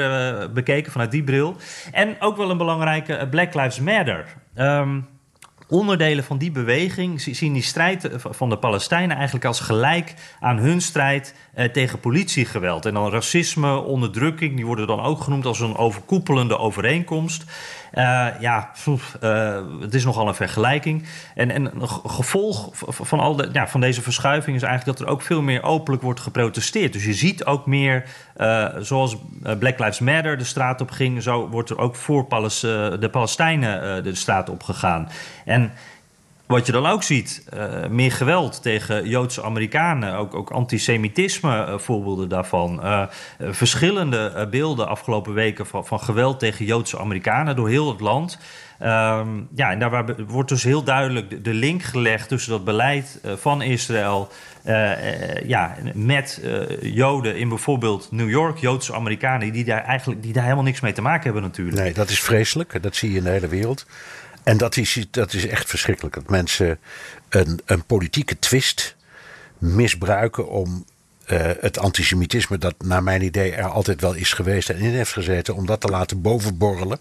bekeken, 0.54 0.92
vanuit 0.92 1.12
die 1.12 1.24
bril. 1.24 1.56
En 1.92 2.16
ook 2.20 2.38
wel 2.38 2.50
een 2.50 2.58
belangrijke 2.58 3.28
Black 3.30 3.54
Lives 3.54 3.80
Matter. 3.80 4.26
Ehm, 4.56 5.00
onderdelen 5.74 6.24
van 6.24 6.38
die 6.38 6.52
beweging 6.52 7.22
zi- 7.22 7.34
zien 7.34 7.54
die 7.54 7.62
strijd 7.62 8.10
eh, 8.10 8.20
van 8.20 8.50
de 8.50 8.58
Palestijnen 8.58 9.16
eigenlijk 9.16 9.46
als 9.46 9.60
gelijk 9.60 10.14
aan 10.40 10.58
hun 10.58 10.82
strijd 10.82 11.36
eh, 11.54 11.66
tegen 11.66 12.00
politiegeweld. 12.00 12.86
En 12.86 12.94
dan 12.94 13.12
racisme, 13.12 13.76
onderdrukking, 13.76 14.56
die 14.56 14.66
worden 14.66 14.88
dan 14.88 15.02
ook 15.02 15.22
genoemd 15.22 15.46
als 15.46 15.60
een 15.60 15.76
overkoepelende 15.76 16.58
overeenkomst. 16.58 17.46
Eh, 17.94 18.28
ja, 18.40 18.70
eh, 19.20 19.62
het 19.82 19.94
is 19.94 20.06
nogal 20.06 20.28
een 20.28 20.36
vergelijking. 20.36 21.04
En, 21.36 21.52
en 21.52 21.66
een 21.82 21.90
ge- 21.90 22.10
gevolg 22.10 22.70
van, 22.88 23.20
al 23.20 23.36
de, 23.36 23.50
ja, 23.52 23.68
van 23.68 23.82
deze 23.82 24.02
verschuiving 24.02 24.56
is 24.56 24.62
eigenlijk 24.64 24.98
dat 24.98 25.08
er 25.08 25.14
ook 25.14 25.22
veel 25.22 25.42
meer 25.42 25.64
openlijk 25.64 26.04
wordt 26.04 26.20
geprotesteerd. 26.20 26.94
Dus 26.94 27.06
je 27.06 27.14
ziet 27.14 27.46
ook 27.46 27.66
meer, 27.66 28.04
eh, 28.36 28.68
zoals 28.80 29.18
Black 29.60 29.80
Lives 29.80 30.00
Matter 30.00 30.38
de 30.38 30.44
straat 30.44 30.82
op 30.82 30.92
ging, 30.92 31.24
zo 31.24 31.50
wordt 31.50 31.70
er 31.70 31.78
ook 31.78 31.96
voor 31.96 32.26
de 33.00 33.10
Palestijnen 33.12 34.04
de 34.04 34.16
straat 34.16 34.50
op 34.50 34.64
gegaan. 34.64 35.10
En 35.46 35.72
wat 36.46 36.66
je 36.66 36.72
dan 36.72 36.86
ook 36.86 37.04
ziet, 37.04 37.44
eh, 37.50 37.88
meer 37.88 38.12
geweld 38.12 38.62
tegen 38.62 39.08
Joodse 39.10 39.44
Amerikanen, 39.44 40.16
ook, 40.16 40.36
ook 40.36 40.52
antisemitisme, 40.52 41.64
eh, 41.64 41.78
voorbeelden 41.78 42.30
daarvan. 42.30 42.84
Eh, 42.84 43.04
verschillende 43.40 44.48
beelden 44.52 44.88
afgelopen 44.88 45.34
weken 45.34 45.66
van, 45.66 45.86
van 45.86 46.00
geweld 46.00 46.40
tegen 46.40 46.66
Joodse 46.66 47.00
Amerikanen 47.00 47.56
door 47.56 47.70
heel 47.70 47.90
het 47.90 48.00
land. 48.00 48.40
Ehm, 48.80 49.28
ja, 49.56 49.72
en 49.72 49.80
daar 49.80 50.06
wordt 50.28 50.50
dus 50.50 50.64
heel 50.64 50.84
duidelijk 50.84 51.44
de, 51.44 51.54
link 51.54 51.84
gelegd 51.84 52.28
tussen 52.28 52.52
dat 52.52 52.64
beleid 52.64 53.20
van 53.24 53.62
Israël 53.62 54.30
ja, 55.46 55.76
met 55.94 56.42
Joden 56.82 57.38
in 57.38 57.50
bijvoorbeeld 57.50 58.08
New 58.12 58.30
York, 58.30 58.58
Joodse 58.58 58.94
Amerikanen, 58.94 59.52
die 59.52 59.64
daar 59.64 59.84
eigenlijk 59.84 60.24
die 60.24 60.34
daar 60.34 60.44
helemaal 60.44 60.64
niks 60.64 60.80
mee 60.80 60.94
te 60.94 61.02
maken 61.02 61.24
hebben 61.24 61.42
natuurlijk. 61.42 61.78
Nee, 61.78 61.94
dat 61.94 62.10
is 62.10 62.20
vreselijk. 62.20 62.84
Dat 62.84 62.96
zie 62.96 63.12
je 63.12 63.18
in 63.18 63.24
de 63.24 63.30
hele 63.30 63.48
wereld. 63.48 63.86
En 64.44 64.58
dat 64.58 64.78
is, 64.78 65.06
dat 65.12 65.34
is 65.34 65.48
echt 65.48 65.70
verschrikkelijk. 65.70 66.16
Dat 66.16 66.30
mensen 66.30 66.80
een, 67.30 67.60
een 67.66 67.84
politieke 67.84 68.40
twist 68.40 68.96
misbruiken 69.58 70.50
om 70.50 70.86
eh, 71.26 71.52
het 71.60 71.78
antisemitisme, 71.78 72.58
dat 72.58 72.76
naar 72.84 73.04
mijn 73.04 73.22
idee 73.22 73.52
er 73.52 73.70
altijd 73.70 74.02
wel 74.02 74.14
is 74.14 74.34
geweest 74.34 74.70
en 74.70 74.78
in 74.78 74.94
heeft 74.94 75.12
gezeten, 75.12 75.56
om 75.56 75.66
dat 75.66 75.82
te 75.82 75.88
laten 75.88 76.22
bovenborrelen. 76.22 77.00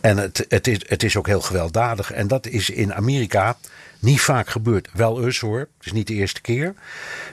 En 0.00 0.16
het, 0.16 0.44
het, 0.48 0.66
is, 0.66 0.78
het 0.86 1.02
is 1.02 1.16
ook 1.16 1.26
heel 1.26 1.40
gewelddadig. 1.40 2.12
En 2.12 2.28
dat 2.28 2.46
is 2.46 2.70
in 2.70 2.94
Amerika 2.94 3.56
niet 3.98 4.20
vaak 4.20 4.48
gebeurd. 4.48 4.88
Wel 4.92 5.24
eens 5.24 5.40
hoor. 5.40 5.58
Het 5.58 5.86
is 5.86 5.92
niet 5.92 6.06
de 6.06 6.14
eerste 6.14 6.40
keer. 6.40 6.74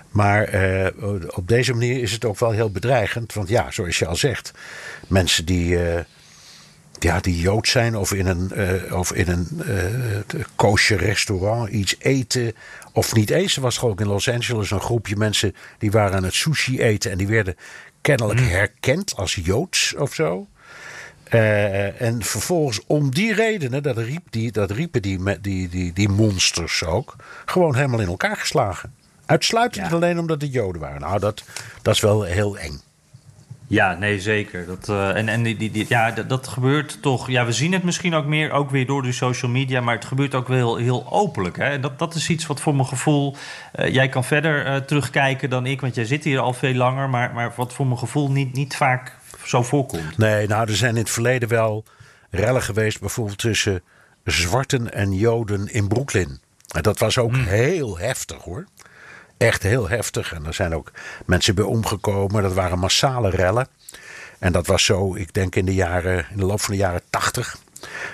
Maar 0.10 0.44
eh, 0.44 0.88
op 1.28 1.48
deze 1.48 1.74
manier 1.74 2.02
is 2.02 2.12
het 2.12 2.26
ook 2.26 2.40
wel 2.40 2.52
heel 2.52 2.72
bedreigend. 2.72 3.34
Want 3.34 3.50
ja, 3.50 3.72
zoals 3.72 4.00
je 4.00 4.06
al 4.06 4.16
zegt. 4.16 4.52
Mensen 5.08 5.46
die, 5.46 5.86
eh, 5.86 6.04
ja, 7.00 7.20
die 7.20 7.40
Jood 7.40 7.68
zijn 7.68 7.96
of 7.96 8.14
in 8.14 8.28
een, 8.28 8.52
eh, 8.52 8.98
of 9.00 9.14
in 9.14 9.28
een 9.30 9.48
eh 9.68 10.42
koosje 10.56 10.96
restaurant 10.96 11.70
iets 11.70 11.96
eten. 12.00 12.54
Of 12.94 13.14
niet 13.14 13.30
eens. 13.30 13.56
Er 13.56 13.62
was 13.62 13.78
geloof 13.78 13.94
ik 13.94 14.00
in 14.00 14.08
Los 14.08 14.30
Angeles 14.30 14.72
een 14.72 14.82
groepje 14.82 15.16
mensen 15.16 15.56
die 15.78 15.92
waren 15.92 16.18
aan 16.18 16.24
het 16.24 16.34
sushi 16.34 16.82
eten. 16.82 17.12
En 17.12 17.18
die 17.18 17.28
werden 17.28 17.56
kennelijk 18.02 18.40
herkend 18.40 19.16
als 19.16 19.36
Joods 19.44 19.96
of 19.96 20.14
zo. 20.14 20.48
Eh, 21.24 22.02
en 22.02 22.24
vervolgens 22.24 22.80
om 22.88 23.12
die 23.14 23.34
redenen, 23.34 23.84
dat, 23.84 23.98
riep 23.98 24.24
die, 24.30 24.52
dat 24.52 24.72
riepen 24.72 25.02
die, 25.02 25.40
die, 25.42 25.70
die, 25.70 25.94
die 25.94 26.10
monsters 26.10 26.84
ook, 26.84 27.16
gewoon 27.46 27.76
helemaal 27.76 28.00
in 28.00 28.08
elkaar 28.08 28.38
geslagen. 28.38 28.94
Uitsluitend 29.26 29.88
Ja. 29.90 29.96
alleen 29.96 30.20
omdat 30.20 30.42
het 30.42 30.54
Joden 30.54 30.82
waren. 30.82 31.02
Nou, 31.02 31.20
dat, 31.20 31.44
dat 31.82 31.94
is 31.96 32.02
wel 32.02 32.24
heel 32.24 32.58
eng. 32.58 32.82
Ja, 33.72 33.94
nee, 33.94 34.20
zeker. 34.22 34.66
Dat, 34.66 34.90
eh, 34.90 35.16
en 35.16 35.28
en 35.30 35.44
die, 35.44 35.58
die, 35.58 35.72
die- 35.72 35.86
ja, 35.90 36.12
dat, 36.12 36.30
dat 36.30 36.48
gebeurt 36.48 37.02
toch. 37.02 37.30
Ja, 37.30 37.46
we 37.46 37.52
zien 37.52 37.74
het 37.74 37.84
misschien 37.84 38.14
ook 38.14 38.26
meer, 38.26 38.52
ook 38.52 38.70
weer 38.70 38.86
door 38.86 39.02
de 39.02 39.12
social 39.12 39.52
media, 39.52 39.82
maar 39.82 39.96
het 39.96 40.06
gebeurt 40.06 40.36
ook 40.36 40.48
wel 40.48 40.76
heel 40.76 41.12
openlijk. 41.12 41.58
Hè? 41.58 41.64
En 41.70 41.82
Dat, 41.82 42.00
dat 42.00 42.16
is 42.16 42.30
iets 42.30 42.48
wat 42.48 42.60
voor 42.62 42.76
mijn 42.76 42.88
gevoel. 42.88 43.36
eh, 43.72 43.94
jij 43.94 44.10
kan 44.10 44.24
verder 44.24 44.66
eh, 44.66 44.76
terugkijken 44.76 45.50
dan 45.50 45.66
ik, 45.66 45.82
want 45.82 45.96
jij 45.96 46.06
zit 46.06 46.24
hier 46.24 46.40
al 46.40 46.54
veel 46.54 46.74
langer, 46.74 47.10
maar, 47.10 47.34
maar 47.34 47.54
wat 47.56 47.74
voor 47.74 47.86
mijn 47.88 48.00
gevoel 48.00 48.32
niet, 48.32 48.54
niet 48.54 48.76
vaak 48.76 49.18
zo 49.46 49.64
voorkomt. 49.64 50.18
Nee, 50.18 50.48
nou, 50.48 50.70
er 50.70 50.76
zijn 50.76 50.96
in 50.96 51.02
het 51.02 51.10
verleden 51.10 51.50
wel 51.50 51.84
rellen 52.30 52.62
geweest, 52.62 53.00
bijvoorbeeld 53.00 53.38
tussen 53.38 53.82
zwarten 54.24 54.94
en 54.94 55.14
Joden 55.14 55.68
in 55.74 55.88
Brooklyn. 55.88 56.40
En 56.76 56.82
dat 56.82 57.00
was 57.00 57.18
ook 57.18 57.36
heel 57.38 57.98
heftig 57.98 58.38
hoor. 58.44 58.66
Echt 59.42 59.64
heel 59.64 59.90
heftig. 59.90 60.34
En 60.34 60.46
er 60.46 60.54
zijn 60.54 60.76
ook 60.76 60.92
mensen 61.26 61.56
bij 61.56 61.64
omgekomen. 61.64 62.44
Dat 62.44 62.54
waren 62.54 62.80
massale 62.80 63.30
rellen. 63.30 63.68
En 64.40 64.52
dat 64.52 64.68
was 64.68 64.86
zo, 64.86 65.16
ik 65.16 65.34
denk 65.34 65.56
in 65.56 65.66
de, 65.66 65.74
jaren, 65.74 66.26
in 66.32 66.38
de 66.38 66.46
loop 66.46 66.62
van 66.62 66.74
de 66.74 66.80
jaren 66.80 67.02
tachtig. 67.10 67.58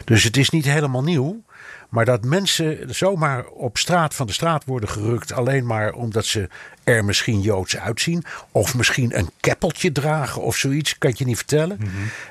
Dus 0.06 0.24
het 0.24 0.38
is 0.38 0.50
niet 0.50 0.66
helemaal 0.66 1.04
nieuw. 1.04 1.44
Maar 1.90 2.06
dat 2.06 2.24
mensen 2.24 2.96
zomaar 2.96 3.46
op 3.46 3.78
straat 3.78 4.16
van 4.16 4.28
de 4.28 4.34
straat 4.34 4.66
worden 4.66 4.90
gerukt. 4.90 5.32
alleen 5.32 5.66
maar 5.66 5.94
omdat 5.94 6.26
ze 6.26 6.50
er 6.84 7.06
misschien 7.06 7.42
joods 7.42 7.78
uitzien. 7.78 8.24
of 8.52 8.76
misschien 8.76 9.18
een 9.18 9.30
keppeltje 9.40 9.92
dragen 9.92 10.42
of 10.42 10.56
zoiets. 10.56 10.98
kan 10.98 11.14
je 11.16 11.26
niet 11.26 11.38
vertellen. 11.38 11.80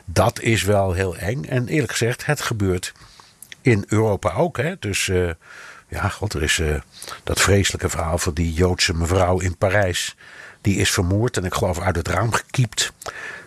Dat 0.04 0.40
is 0.40 0.62
wel 0.62 0.92
heel 0.92 1.16
eng. 1.16 1.44
En 1.44 1.68
eerlijk 1.68 1.92
gezegd, 1.92 2.26
het 2.26 2.40
gebeurt 2.40 2.92
in 3.60 3.84
Europa 3.88 4.32
ook. 4.32 4.56
Hè? 4.56 4.76
Dus 4.78 5.08
eh, 5.08 5.30
ja, 5.96 6.08
god, 6.08 6.32
er 6.34 6.42
is 6.42 6.58
eh, 6.58 6.80
dat 7.24 7.40
vreselijke 7.40 7.88
verhaal 7.88 8.18
van 8.18 8.34
die 8.34 8.52
Joodse 8.52 8.94
mevrouw 8.94 9.38
in 9.40 9.56
Parijs. 9.56 10.16
Die 10.60 10.76
is 10.76 10.90
vermoord 10.90 11.36
en 11.36 11.44
ik 11.44 11.54
geloof 11.54 11.80
uit 11.80 11.96
het 11.96 12.08
raam 12.08 12.32
gekiept. 12.32 12.92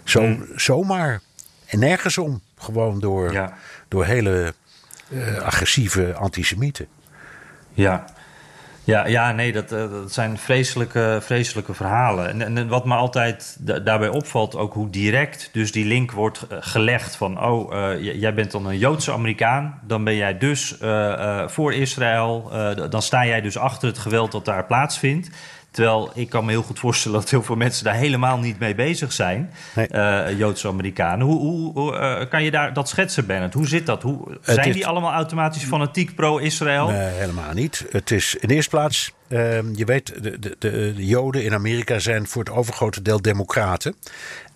Zo, 0.03 0.37
Zomaar. 0.55 1.21
En 1.65 1.79
nergens 1.79 2.17
om. 2.17 2.41
Gewoon 2.57 2.99
door, 2.99 3.31
Ja. 3.31 3.57
door 3.87 4.05
hele 4.05 4.53
eh, 5.09 5.37
agressieve 5.37 6.13
antisemieten. 6.13 6.87
Ja. 7.73 8.05
Ja, 8.89 9.07
ja, 9.07 9.31
nee, 9.31 9.51
dat, 9.51 9.71
eh, 9.71 9.91
dat 9.91 10.13
zijn 10.13 10.37
vreselijke, 10.37 11.19
vreselijke 11.21 11.73
verhalen. 11.73 12.41
En, 12.41 12.67
wat 12.67 12.85
me 12.85 12.95
altijd 12.95 13.57
da- 13.59 13.79
daarbij 13.79 14.09
opvalt, 14.09 14.55
ook 14.55 14.73
hoe 14.73 14.89
direct 14.89 15.49
dus 15.53 15.71
die 15.71 15.85
link 15.85 16.11
wordt 16.11 16.47
eh, 16.47 16.57
gelegd 16.61 17.15
van... 17.15 17.43
oh, 17.43 17.75
eh, 17.75 18.19
jij 18.21 18.33
bent 18.33 18.51
dan 18.51 18.65
een 18.65 18.77
Joodse 18.77 19.11
Amerikaan, 19.11 19.79
dan 19.83 20.03
ben 20.03 20.15
jij 20.15 20.37
dus 20.37 20.77
voor 21.45 21.73
Israël... 21.73 22.51
dan 22.89 23.01
sta 23.01 23.25
jij 23.25 23.41
dus 23.41 23.57
achter 23.57 23.87
het 23.87 23.97
geweld 23.97 24.31
dat 24.31 24.45
daar 24.45 24.65
plaatsvindt. 24.65 25.29
Terwijl 25.71 26.11
ik 26.13 26.29
kan 26.29 26.45
me 26.45 26.51
heel 26.51 26.61
goed 26.61 26.79
voorstellen 26.79 27.19
dat 27.19 27.29
heel 27.29 27.43
veel 27.43 27.55
mensen 27.55 27.83
daar 27.83 27.93
helemaal 27.93 28.37
niet 28.37 28.59
mee 28.59 28.75
bezig 28.75 29.11
zijn. 29.11 29.51
Nee. 29.75 29.87
eh, 29.87 30.37
Joodse 30.37 30.67
Amerikanen. 30.67 31.25
Hoe, 31.25 31.39
hoe, 31.39 31.73
hoe, 31.73 31.95
eh, 31.95 32.29
kan 32.29 32.43
je 32.43 32.51
daar 32.51 32.73
dat 32.73 32.89
schetsen, 32.89 33.25
Bernard? 33.25 33.53
Hoe 33.53 33.67
zit 33.67 33.85
dat? 33.85 34.01
Hoe, 34.03 34.37
zijn 34.41 34.67
is- 34.67 34.73
die 34.73 34.87
allemaal 34.87 35.13
automatisch 35.13 35.63
fanatiek 35.63 36.15
pro-Israël? 36.15 36.87
Nee, 36.89 37.09
helemaal 37.11 37.53
niet. 37.53 37.85
Het 37.91 38.11
is 38.11 38.35
in 38.35 38.49
eerste 38.49 38.69
plaats, 38.69 39.11
ehm, 39.27 39.65
je 39.75 39.85
weet, 39.85 40.23
de, 40.23 40.39
de, 40.39 40.55
de 40.59 40.93
Joden 40.95 41.43
in 41.43 41.53
Amerika 41.53 41.99
zijn 41.99 42.27
voor 42.27 42.43
het 42.43 42.53
overgrote 42.53 43.01
deel 43.01 43.21
democraten. 43.21 43.95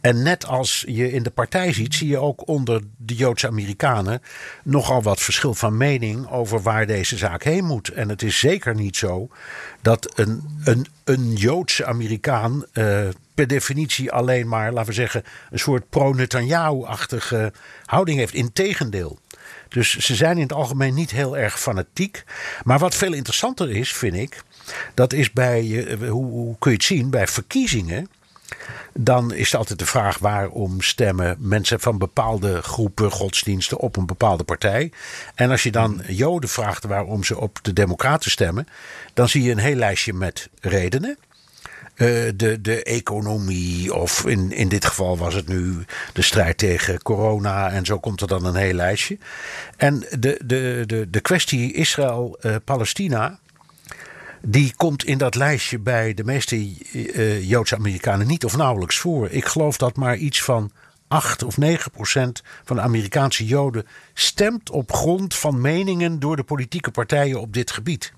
En 0.03 0.23
net 0.23 0.45
als 0.45 0.83
je 0.87 1.11
in 1.11 1.23
de 1.23 1.29
partij 1.29 1.73
ziet, 1.73 1.95
zie 1.95 2.07
je 2.07 2.17
ook 2.17 2.47
onder 2.47 2.81
de 2.97 3.15
Joodse 3.15 3.47
Amerikanen 3.47 4.21
nogal 4.63 5.01
wat 5.01 5.21
verschil 5.21 5.53
van 5.53 5.77
mening 5.77 6.29
over 6.29 6.61
waar 6.61 6.87
deze 6.87 7.17
zaak 7.17 7.43
heen 7.43 7.65
moet. 7.65 7.89
En 7.89 8.09
het 8.09 8.21
is 8.21 8.39
zeker 8.39 8.75
niet 8.75 8.95
zo 8.95 9.29
dat 9.81 10.11
een, 10.15 10.59
een, 10.63 10.85
een 11.03 11.33
Joodse 11.33 11.85
Amerikaan 11.85 12.65
eh, 12.71 13.07
per 13.33 13.47
definitie 13.47 14.11
alleen 14.11 14.47
maar, 14.47 14.71
laten 14.71 14.89
we 14.89 14.95
zeggen, 14.95 15.23
een 15.51 15.59
soort 15.59 15.89
pro-Netanyahu-achtige 15.89 17.53
houding 17.85 18.17
heeft. 18.17 18.33
Integendeel. 18.33 19.19
Dus 19.69 19.97
ze 19.97 20.15
zijn 20.15 20.35
in 20.35 20.43
het 20.43 20.53
algemeen 20.53 20.93
niet 20.93 21.11
heel 21.11 21.37
erg 21.37 21.59
fanatiek. 21.59 22.23
Maar 22.63 22.79
wat 22.79 22.95
veel 22.95 23.13
interessanter 23.13 23.69
is, 23.69 23.93
vind 23.93 24.15
ik, 24.15 24.43
dat 24.93 25.13
is 25.13 25.31
bij, 25.31 25.87
eh, 25.87 26.09
hoe, 26.09 26.25
hoe 26.25 26.55
kun 26.59 26.71
je 26.71 26.77
het 26.77 26.85
zien, 26.85 27.09
bij 27.09 27.27
verkiezingen. 27.27 28.09
Dan 28.93 29.33
is 29.33 29.45
het 29.45 29.55
altijd 29.55 29.79
de 29.79 29.85
vraag 29.85 30.17
waarom 30.17 30.81
stemmen 30.81 31.35
mensen 31.39 31.79
van 31.79 31.97
bepaalde 31.97 32.61
groepen 32.61 33.11
godsdiensten 33.11 33.77
op 33.77 33.95
een 33.97 34.05
bepaalde 34.05 34.43
partij. 34.43 34.91
En 35.35 35.51
als 35.51 35.63
je 35.63 35.71
dan 35.71 36.01
Joden 36.07 36.49
vraagt 36.49 36.83
waarom 36.83 37.23
ze 37.23 37.39
op 37.39 37.59
de 37.61 37.73
Democraten 37.73 38.31
stemmen, 38.31 38.67
dan 39.13 39.29
zie 39.29 39.43
je 39.43 39.51
een 39.51 39.57
heel 39.57 39.75
lijstje 39.75 40.13
met 40.13 40.49
redenen. 40.59 41.17
Eh, 41.93 42.07
de, 42.35 42.61
de 42.61 42.83
economie, 42.83 43.93
of 43.93 44.25
in, 44.25 44.51
in 44.51 44.69
dit 44.69 44.85
geval 44.85 45.17
was 45.17 45.33
het 45.33 45.47
nu 45.47 45.85
de 46.13 46.21
strijd 46.21 46.57
tegen 46.57 47.01
corona, 47.01 47.71
en 47.71 47.85
zo 47.85 47.99
komt 47.99 48.21
er 48.21 48.27
dan 48.27 48.45
een 48.45 48.55
heel 48.55 48.73
lijstje. 48.73 49.17
En 49.77 49.99
de, 49.99 50.39
de, 50.45 50.83
de, 50.85 51.09
de 51.09 51.19
kwestie 51.19 51.73
Israël-Palestina, 51.73 53.39
die 54.47 54.73
komt 54.75 55.05
in 55.05 55.17
dat 55.17 55.35
lijstje 55.35 55.79
bij 55.79 56.13
de 56.13 56.23
meeste 56.23 56.55
eh, 56.91 57.49
Joodse 57.49 57.75
Amerikanen 57.75 58.27
niet 58.27 58.45
of 58.45 58.57
nauwelijks 58.57 58.97
voor. 58.97 59.29
Ik 59.29 59.45
geloof 59.45 59.77
dat 59.77 59.95
maar 59.95 60.17
iets 60.17 60.43
van 60.43 60.71
8 61.07 61.43
of 61.43 61.57
9 61.57 61.91
procent 61.91 62.43
van 62.63 62.75
de 62.75 62.81
Amerikaanse 62.81 63.45
Joden 63.45 63.87
stemt 64.13 64.69
op 64.69 64.93
grond 64.93 65.35
van 65.35 65.61
meningen 65.61 66.19
door 66.19 66.35
de 66.35 66.43
politieke 66.43 66.91
partijen 66.91 67.39
op 67.39 67.53
dit 67.53 67.71
gebied. 67.71 68.13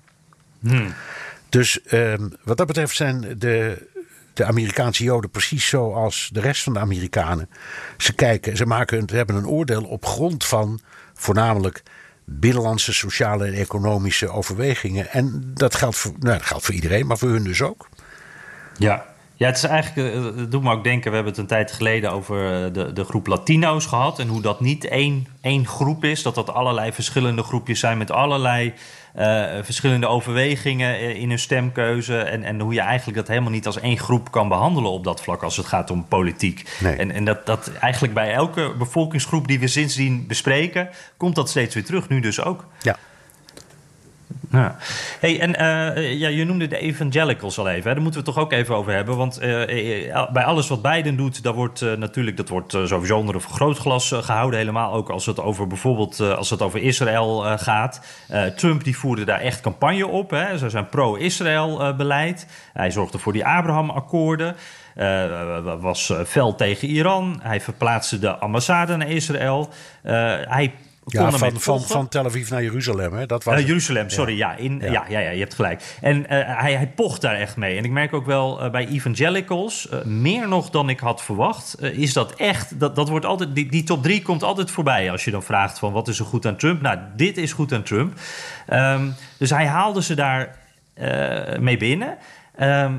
Dus 1.48 1.82
ehm, 1.82 2.28
wat 2.44 2.56
dat 2.56 2.66
betreft 2.66 2.96
zijn 2.96 3.38
de, 3.38 3.86
de 4.32 4.44
Amerikaanse 4.44 5.04
Joden 5.04 5.30
precies 5.30 5.68
zoals 5.68 6.30
de 6.32 6.40
rest 6.40 6.62
van 6.62 6.72
de 6.72 6.78
Amerikanen. 6.78 7.48
Ze 7.96 8.12
kijken, 8.12 8.56
ze 8.56 8.66
maken, 8.66 9.08
ze 9.08 9.16
hebben 9.16 9.36
een 9.36 9.46
oordeel 9.46 9.84
op 9.84 10.06
grond 10.06 10.44
van 10.44 10.80
voornamelijk 11.14 11.82
binnenlandse 12.26 12.92
sociale 12.92 13.46
en 13.46 13.54
economische 13.54 14.28
overwegingen. 14.28 15.10
En 15.10 15.50
dat 15.54 15.74
geldt 15.74 15.96
voor, 15.96 16.12
nou, 16.18 16.38
dat 16.38 16.46
geldt 16.46 16.64
voor 16.64 16.74
iedereen, 16.74 17.06
maar 17.06 17.18
voor 17.18 17.28
hun 17.28 17.44
dus 17.44 17.62
ook. 17.62 17.88
Ja. 18.78 19.14
Ja, 19.38 19.46
het 19.46 19.56
is 19.56 19.64
eigenlijk, 19.64 20.14
eh, 20.14 20.24
het 20.24 20.50
doet 20.50 20.62
me 20.62 20.72
ook 20.72 20.84
denken, 20.84 21.10
we 21.10 21.14
hebben 21.16 21.32
het 21.32 21.42
een 21.42 21.48
tijd 21.48 21.72
geleden 21.72 22.12
over 22.12 22.64
eh, 22.64 22.72
de, 22.72 22.92
de 22.92 23.04
groep 23.04 23.26
Latino's 23.26 23.86
gehad. 23.86 24.18
En 24.18 24.28
hoe 24.28 24.40
dat 24.40 24.60
niet 24.60 24.84
één, 24.84 25.26
één 25.40 25.66
groep 25.66 26.04
is, 26.04 26.22
dat 26.22 26.34
dat 26.34 26.50
allerlei 26.50 26.92
verschillende 26.92 27.42
groepjes 27.42 27.80
zijn 27.80 27.98
met 27.98 28.10
allerlei 28.10 28.74
verschillende 29.62 30.06
overwegingen 30.06 30.94
eh, 30.94 31.20
in 31.20 31.28
hun 31.28 31.38
stemkeuze. 31.38 32.18
En, 32.18 32.42
en 32.42 32.60
hoe 32.60 32.74
je 32.74 32.80
eigenlijk 32.80 33.18
dat 33.18 33.28
helemaal 33.28 33.50
niet 33.50 33.66
als 33.66 33.80
één 33.80 33.98
groep 33.98 34.30
kan 34.30 34.48
behandelen 34.48 34.90
op 34.90 35.04
dat 35.04 35.20
vlak 35.20 35.42
als 35.42 35.56
het 35.56 35.66
gaat 35.66 35.90
om 35.90 36.06
politiek. 36.08 36.70
Nee. 36.80 36.96
En, 36.96 37.10
en 37.10 37.24
dat, 37.24 37.46
dat 37.46 37.72
eigenlijk 37.80 38.14
bij 38.14 38.32
elke 38.32 38.74
bevolkingsgroep 38.78 39.48
die 39.48 39.60
we 39.60 39.66
sindsdien 39.66 40.26
bespreken, 40.26 40.88
komt 41.16 41.34
dat 41.34 41.48
steeds 41.48 41.74
weer 41.74 41.84
terug, 41.84 42.08
nu 42.08 42.20
dus 42.20 42.42
ook. 42.42 42.66
Ja. 42.82 42.96
Hey, 45.20 45.40
en 45.40 45.56
eh, 45.56 46.18
ja, 46.18 46.28
je 46.28 46.44
noemde 46.44 46.66
de 46.66 46.78
evangelicals 46.78 47.58
al 47.58 47.68
even. 47.68 47.88
Hè? 47.88 47.94
Daar 47.94 48.02
moeten 48.02 48.20
we 48.20 48.26
het 48.26 48.36
toch 48.36 48.44
ook 48.44 48.52
even 48.52 48.74
over 48.74 48.92
hebben. 48.92 49.16
Want 49.16 49.38
eh, 49.38 50.14
eh, 50.14 50.32
bij 50.32 50.44
alles 50.44 50.68
wat 50.68 50.82
Biden 50.82 51.16
doet, 51.16 51.42
daar 51.42 51.54
wordt 51.54 51.80
natuurlijk 51.80 52.36
dat 52.36 52.48
wordt, 52.48 52.72
sowieso 52.72 53.18
onder 53.18 53.34
een 53.34 53.40
vergrootglas 53.40 54.12
eh, 54.12 54.22
gehouden. 54.22 54.58
Helemaal 54.58 54.92
ook 54.92 55.10
als 55.10 55.26
het 55.26 55.40
over 55.40 55.66
bijvoorbeeld 55.66 56.20
als 56.20 56.50
het 56.50 56.62
over 56.62 56.82
Israël 56.82 57.58
gaat. 57.58 58.00
Trump 58.56 58.84
die 58.84 58.96
voerde 58.96 59.24
daar 59.24 59.40
echt 59.40 59.60
campagne 59.60 60.06
op. 60.06 60.30
Hè? 60.30 60.70
Zijn 60.70 60.88
pro-Israël 60.88 61.94
beleid. 61.96 62.46
Hij 62.72 62.90
zorgde 62.90 63.18
voor 63.18 63.32
die 63.32 63.46
Abraham-akkoorden. 63.46 64.56
Was 65.80 66.12
fel 66.26 66.54
tegen 66.54 66.88
Iran. 66.88 67.40
Hij 67.42 67.60
verplaatste 67.60 68.18
de 68.18 68.36
ambassade 68.36 68.96
naar 68.96 69.10
Israël. 69.10 69.68
Hij 70.02 70.72
Ja, 71.08 71.30
van, 71.30 71.60
van, 71.60 71.82
van 71.82 72.08
Tel 72.08 72.24
Aviv 72.24 72.50
naar 72.50 72.62
Jeruzalem. 72.62 73.12
Hè? 73.12 73.26
Dat 73.26 73.44
was. 73.44 73.60
Jeruzalem, 73.60 74.10
sorry. 74.10 74.36
Ja, 74.36 74.56
in, 74.56 74.80
ja. 74.80 74.92
Ja. 74.92 75.04
Ja, 75.08 75.18
ja, 75.18 75.30
je 75.30 75.38
hebt 75.38 75.54
gelijk. 75.54 75.96
En 76.00 76.28
eh, 76.28 76.60
hij, 76.60 76.74
hij 76.74 76.88
pocht 76.88 77.20
daar 77.20 77.34
echt 77.34 77.56
mee. 77.56 77.76
En 77.76 77.84
ik 77.84 77.90
merk 77.90 78.12
ook 78.12 78.26
wel 78.26 78.60
eh, 78.60 78.70
bij 78.70 78.86
evangelicals, 78.86 79.88
eh, 79.88 80.04
meer 80.04 80.48
nog 80.48 80.70
dan 80.70 80.88
ik 80.88 81.00
had 81.00 81.22
verwacht, 81.22 81.80
is 81.80 82.12
dat 82.12 82.34
echt, 82.34 82.80
dat, 82.80 82.96
dat 82.96 83.08
wordt 83.08 83.24
altijd, 83.24 83.54
die, 83.54 83.70
die 83.70 83.82
top 83.82 84.02
drie 84.02 84.22
komt 84.22 84.42
altijd 84.42 84.70
voorbij 84.70 85.10
als 85.10 85.24
je 85.24 85.30
dan 85.30 85.42
vraagt 85.42 85.78
van 85.78 85.92
wat 85.92 86.08
is 86.08 86.18
er 86.18 86.24
goed 86.24 86.46
aan 86.46 86.56
Trump? 86.56 86.80
Nou, 86.80 86.98
dit 87.16 87.36
is 87.36 87.52
goed 87.52 87.72
aan 87.72 87.82
Trump. 87.82 88.18
Ehm, 88.66 89.08
dus 89.38 89.50
hij 89.50 89.66
haalde 89.66 90.02
ze 90.02 90.14
daar 90.14 90.64
mee 91.58 91.76
binnen. 91.76 92.18
Ehm, 92.56 92.94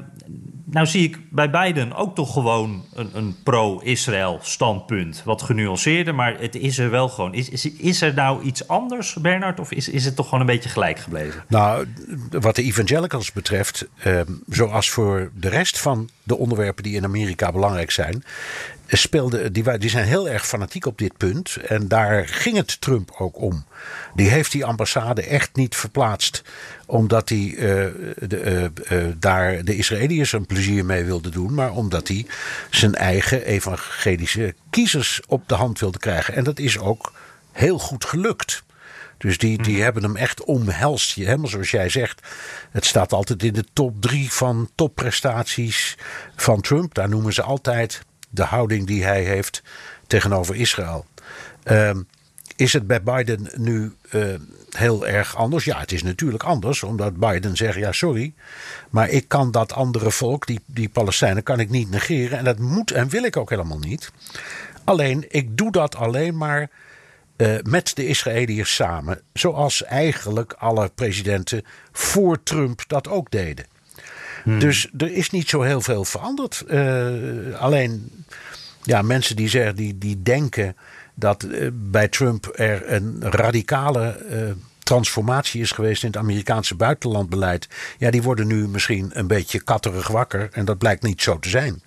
nou 0.66 0.86
zie 0.86 1.04
ik 1.04 1.20
bij 1.30 1.50
Biden 1.50 1.94
ook 1.94 2.16
toch 2.16 2.34
gewoon 2.34 2.86
een, 2.94 3.10
een 3.14 3.36
pro-Israël 3.44 4.40
standpunt. 4.42 5.22
Wat 5.26 5.42
genuanceerder, 5.42 6.16
maar 6.16 6.40
het 6.40 6.56
is 6.56 6.78
er 6.78 6.90
wel 6.90 7.10
gewoon. 7.10 7.34
Is, 7.34 7.50
is, 7.50 7.72
is 7.72 8.02
er 8.02 8.14
nou 8.14 8.44
iets 8.44 8.68
anders, 8.68 9.14
Bernard? 9.14 9.60
Of 9.60 9.72
is, 9.72 9.90
is 9.90 10.06
het 10.06 10.16
toch 10.16 10.26
gewoon 10.26 10.40
een 10.40 10.46
beetje 10.46 10.70
gelijk 10.70 11.00
gebleven? 11.00 11.44
Nou, 11.48 11.86
wat 12.30 12.56
de 12.56 12.64
evangelicals 12.64 13.32
betreft, 13.32 13.88
ehm, 14.04 14.32
zoals 14.48 14.90
voor 14.90 15.32
de 15.34 15.50
rest 15.50 15.80
van 15.80 16.10
de 16.28 16.38
onderwerpen 16.38 16.84
die 16.84 16.96
in 16.96 17.04
Amerika 17.04 17.52
belangrijk 17.52 17.92
zijn, 17.92 18.24
speelde, 18.88 19.52
die, 19.52 19.78
die 19.78 19.90
zijn 19.90 20.06
heel 20.06 20.30
erg 20.30 20.48
fanatiek 20.48 20.86
op 20.86 20.98
dit 20.98 21.18
punt. 21.18 21.56
En 21.56 21.88
daar 21.88 22.28
ging 22.28 22.56
het 22.56 22.82
Trump 22.82 23.16
ook 23.18 23.42
om. 23.42 23.66
Die 24.16 24.30
heeft 24.30 24.52
die 24.52 24.66
ambassade 24.66 25.22
echt 25.22 25.56
niet 25.56 25.76
verplaatst 25.76 26.44
omdat 26.86 27.30
hij 27.30 27.56
eh, 27.58 27.86
eh, 27.86 28.64
eh, 28.64 28.72
daar 29.18 29.64
de 29.64 29.76
Israëliërs 29.76 30.32
een 30.32 30.46
plezier 30.46 30.86
mee 30.86 31.04
wilde 31.04 31.30
doen, 31.30 31.54
maar 31.54 31.72
omdat 31.72 32.08
hij 32.08 32.26
zijn 32.70 32.96
eigen 32.96 33.46
evangelische 33.46 34.56
kiezers 34.70 35.22
op 35.28 35.50
de 35.50 35.56
hand 35.56 35.80
wilde 35.80 36.00
krijgen. 36.00 36.36
En 36.36 36.44
dat 36.44 36.60
is 36.60 36.80
ook 36.80 37.14
heel 37.52 37.80
goed 37.80 38.06
gelukt. 38.06 38.64
Dus 39.18 39.38
die, 39.38 39.64
die 39.64 39.82
hebben 39.82 40.04
hem 40.04 40.16
echt 40.16 40.44
omhelst. 40.44 41.12
Je- 41.16 41.26
Helemaal 41.26 41.48
zoals 41.50 41.72
jij 41.72 41.90
zegt. 41.90 42.28
Het 42.72 42.86
staat 42.86 43.14
altijd 43.14 43.44
in 43.44 43.54
de 43.54 43.66
top 43.74 44.02
drie 44.02 44.32
van 44.32 44.70
topprestaties 44.76 45.98
van 46.36 46.62
Trump. 46.62 46.94
Daar 46.94 47.10
noemen 47.10 47.34
ze 47.34 47.42
altijd 47.42 48.02
de 48.30 48.44
houding 48.44 48.88
die 48.88 49.04
hij 49.04 49.24
heeft 49.24 49.64
tegenover 50.08 50.56
Israël. 50.56 51.06
Ehm, 51.64 52.02
is 52.56 52.74
het 52.74 52.88
bij 52.88 53.04
Biden 53.04 53.50
nu 53.56 53.96
eh, 54.10 54.22
heel 54.70 55.08
erg 55.08 55.36
anders? 55.36 55.66
Ja, 55.66 55.80
het 55.80 55.92
is 55.92 56.04
natuurlijk 56.04 56.44
anders. 56.44 56.84
Omdat 56.84 57.18
Biden 57.18 57.56
zegt, 57.58 57.78
ja 57.78 57.92
sorry. 57.92 58.34
Maar 58.90 59.10
ik 59.10 59.28
kan 59.28 59.52
dat 59.52 59.74
andere 59.74 60.12
volk, 60.12 60.46
die, 60.48 60.60
die 60.66 60.90
Palestijnen, 60.90 61.44
kan 61.44 61.60
ik 61.60 61.70
niet 61.70 61.90
negeren. 61.90 62.38
En 62.38 62.44
dat 62.44 62.60
moet 62.60 62.92
en 62.92 63.10
wil 63.10 63.24
ik 63.24 63.38
ook 63.38 63.50
helemaal 63.50 63.80
niet. 63.80 64.12
Alleen, 64.84 65.26
ik 65.30 65.58
doe 65.58 65.72
dat 65.72 65.96
alleen 65.96 66.38
maar 66.38 66.70
eh, 67.38 67.56
met 67.64 67.96
de 67.96 68.08
Israëliërs 68.08 68.76
samen. 68.76 69.22
Zoals 69.34 69.84
eigenlijk 69.84 70.54
alle 70.54 70.92
presidenten 70.96 71.64
voor 71.92 72.44
Trump 72.44 72.84
dat 72.88 73.08
ook 73.08 73.32
deden. 73.32 73.66
Dus 74.60 74.90
er 74.98 75.12
is 75.12 75.30
niet 75.30 75.50
zo 75.50 75.62
heel 75.62 75.82
veel 75.82 76.06
veranderd. 76.06 76.62
Eh, 76.68 77.60
alleen 77.60 78.12
ja, 78.84 79.02
mensen 79.02 79.36
die, 79.36 79.50
zeggen, 79.50 79.76
die, 79.76 79.98
die 79.98 80.22
denken 80.22 80.76
dat 81.14 81.44
eh, 81.44 81.68
bij 81.74 82.08
Trump 82.08 82.52
er 82.56 82.94
een 82.94 83.18
radicale 83.20 84.26
transformatie 84.80 85.62
is 85.62 85.72
geweest 85.72 86.04
in 86.04 86.10
het 86.10 86.18
Amerikaanse 86.18 86.76
buitenlandbeleid. 86.76 87.68
Ja, 87.98 88.12
die 88.12 88.24
worden 88.24 88.48
nu 88.48 88.68
misschien 88.68 89.10
een 89.14 89.28
beetje 89.28 89.62
katterig 89.62 90.08
wakker. 90.08 90.50
En 90.52 90.66
dat 90.66 90.78
blijkt 90.78 91.04
niet 91.04 91.22
zo 91.22 91.40
te 91.40 91.50
zijn. 91.50 91.82